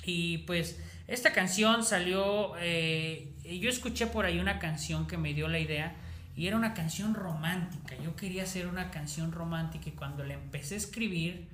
[0.04, 5.48] Y pues esta canción salió, eh, yo escuché por ahí una canción que me dio
[5.48, 5.94] la idea
[6.36, 7.96] y era una canción romántica.
[8.02, 11.48] Yo quería hacer una canción romántica y cuando la empecé a escribir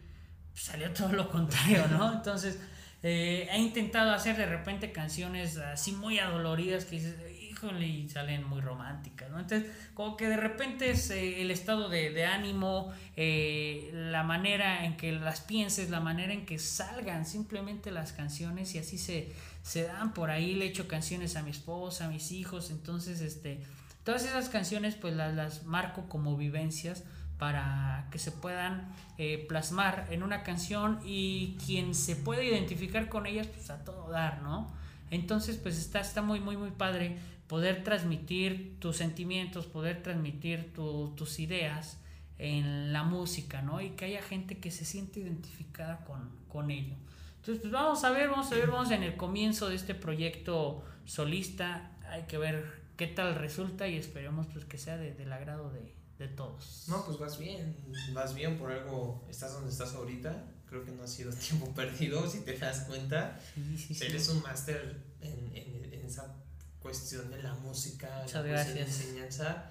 [0.53, 2.13] pues, salió todo lo contrario, ¿no?
[2.15, 2.61] Entonces
[3.03, 7.15] eh, he intentado hacer de repente canciones así muy adoloridas que dices,
[7.81, 9.41] y salen muy románticas, ¿no?
[9.41, 14.85] Entonces, como que de repente es eh, el estado de, de ánimo, eh, la manera
[14.85, 19.33] en que las pienses, la manera en que salgan simplemente las canciones y así se,
[19.63, 20.55] se dan por ahí.
[20.55, 23.61] Le echo canciones a mi esposa, a mis hijos, entonces, este,
[24.05, 27.05] todas esas canciones pues las, las marco como vivencias
[27.39, 28.89] para que se puedan
[29.19, 34.09] eh, plasmar en una canción y quien se pueda identificar con ellas pues a todo
[34.11, 34.73] dar, ¿no?
[35.11, 41.15] Entonces pues está, está muy muy muy padre poder transmitir tus sentimientos, poder transmitir tu,
[41.17, 41.99] tus ideas
[42.39, 43.81] en la música, ¿no?
[43.81, 46.95] Y que haya gente que se siente identificada con, con ello.
[47.37, 50.83] Entonces pues vamos a ver, vamos a ver, vamos en el comienzo de este proyecto
[51.05, 55.71] solista, hay que ver qué tal resulta y esperemos pues que sea de, del agrado
[55.71, 56.87] de, de todos.
[56.89, 57.77] No, pues vas bien,
[58.13, 60.45] vas bien, por algo estás donde estás ahorita.
[60.69, 63.39] Creo que no ha sido tiempo perdido, si te das cuenta.
[63.55, 64.05] Sí, sí, sí.
[64.05, 66.35] Eres un máster en, en, en esa
[66.87, 69.01] cuestión de la música, Muchas la cuestión de gracias.
[69.01, 69.71] enseñanza.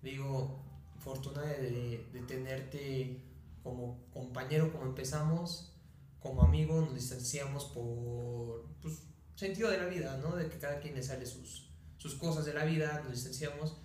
[0.00, 0.62] Digo,
[0.98, 3.20] fortuna de, de tenerte
[3.64, 5.72] como compañero, como empezamos,
[6.20, 9.02] como amigo, nos distanciamos por pues,
[9.34, 10.36] sentido de la vida, ¿no?
[10.36, 11.68] De que cada quien le sale sus,
[11.98, 13.76] sus cosas de la vida, nos distanciamos.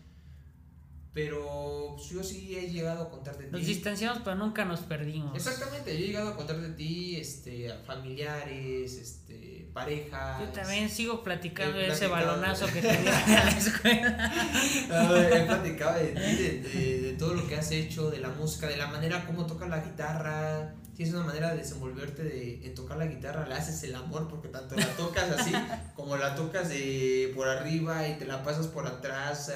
[1.13, 3.51] Pero pues, yo sí he llegado a contar de ti.
[3.51, 5.35] Nos distanciamos, pero nunca nos perdimos.
[5.35, 10.39] Exactamente, yo he llegado a contar de ti, este, a familiares, este, parejas.
[10.41, 14.33] Yo también sigo platicando He de ese balonazo que te dieron en la escuela.
[14.91, 18.29] Ah, he platicado de ti, de, de- de todo lo que has hecho, de la
[18.29, 20.73] música, de la manera como tocas la guitarra.
[20.95, 24.47] Tienes una manera de desenvolverte de, en tocar la guitarra, le haces el amor porque
[24.47, 25.51] tanto la tocas así
[25.95, 29.51] como la tocas de por arriba y te la pasas por atrás.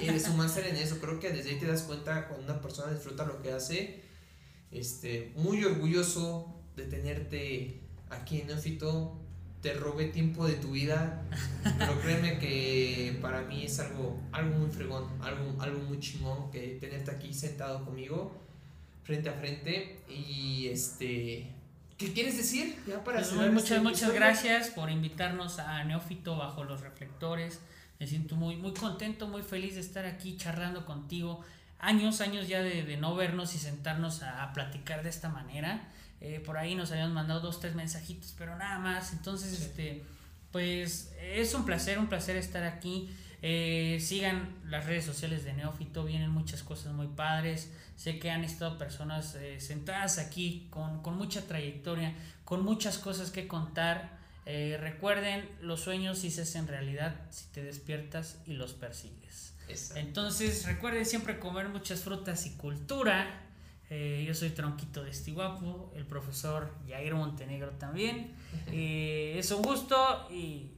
[0.00, 0.98] Eres un máster en eso.
[1.00, 4.04] Creo que desde ahí te das cuenta cuando una persona disfruta lo que hace.
[4.70, 7.80] Este, muy orgulloso de tenerte
[8.10, 9.20] aquí en Neofito.
[9.64, 11.22] Te robé tiempo de tu vida,
[11.78, 16.76] pero créeme que para mí es algo, algo muy fregón, algo, algo muy chingón que
[16.78, 18.38] tenerte aquí sentado conmigo,
[19.04, 20.02] frente a frente.
[20.06, 21.50] Y este.
[21.96, 22.76] ¿Qué quieres decir?
[22.86, 27.62] Ya para pues muchas, este muchas gracias por invitarnos a Neófito bajo los reflectores.
[27.98, 31.40] Me siento muy, muy contento, muy feliz de estar aquí charlando contigo.
[31.78, 35.88] Años, años ya de, de no vernos y sentarnos a, a platicar de esta manera.
[36.24, 39.12] Eh, por ahí nos habían mandado dos, tres mensajitos, pero nada más.
[39.12, 40.02] Entonces, este,
[40.52, 43.14] pues es un placer, un placer estar aquí.
[43.42, 47.70] Eh, sigan las redes sociales de Neófito, vienen muchas cosas muy padres.
[47.96, 52.14] Sé que han estado personas eh, sentadas aquí con, con, mucha trayectoria,
[52.46, 54.18] con muchas cosas que contar.
[54.46, 59.52] recuerden, los sueños se hacen realidad si te despiertas y los persigues.
[59.94, 63.43] Entonces, recuerden siempre comer muchas frutas y cultura.
[63.90, 68.34] Eh, yo soy Tronquito de Estiguapo, el profesor Jair Montenegro también.
[68.68, 69.96] Eh, es un gusto
[70.30, 70.70] y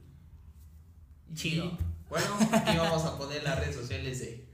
[1.35, 1.77] chido.
[2.09, 4.47] bueno, aquí vamos a poner las redes sociales de,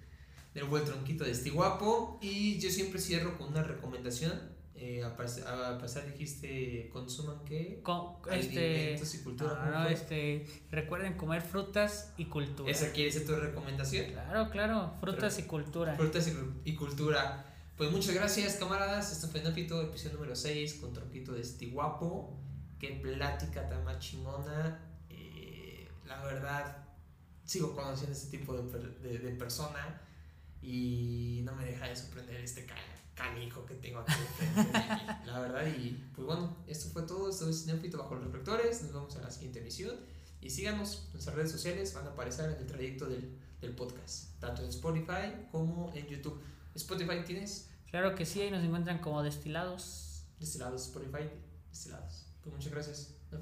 [0.54, 2.20] del buen Tronquito de Estiguapo.
[2.22, 4.54] Y yo siempre cierro con una recomendación.
[4.76, 7.80] Eh, a, pasar, dijiste, consuman qué?
[7.84, 9.84] Con, este, y cultura.
[9.86, 12.70] Ah, este, recuerden comer frutas y cultura.
[12.70, 14.12] ¿Esa quiere ser tu recomendación?
[14.12, 15.96] Claro, claro, frutas y cultura.
[15.96, 16.30] Frutas
[16.66, 17.53] y cultura.
[17.78, 19.12] Pues muchas gracias, camaradas.
[19.12, 22.38] Esto fue Nafito, episodio número 6 con Tronquito de este guapo.
[22.80, 24.80] Qué plática tan más chingona.
[25.10, 26.86] Eh, la verdad,
[27.44, 30.00] sigo conociendo este tipo de, de, persona
[30.62, 32.68] y no me deja de sorprender este
[33.16, 34.72] canijo que tengo aquí frente
[35.26, 37.28] La verdad, y pues bueno, esto fue todo.
[37.28, 38.84] Esto es Neofito bajo los reflectores.
[38.84, 39.96] Nos vemos en la siguiente emisión.
[40.42, 44.62] Y síganos nuestras redes sociales, van a aparecer en el trayecto del, del podcast, tanto
[44.62, 46.40] en Spotify como en YouTube.
[46.76, 47.70] Spotify tienes.
[47.90, 50.26] Claro que sí, ahí nos encuentran como destilados.
[50.40, 51.30] Destilados, Spotify,
[51.70, 52.26] destilados.
[52.42, 53.16] Pues muchas gracias.
[53.32, 53.42] Nos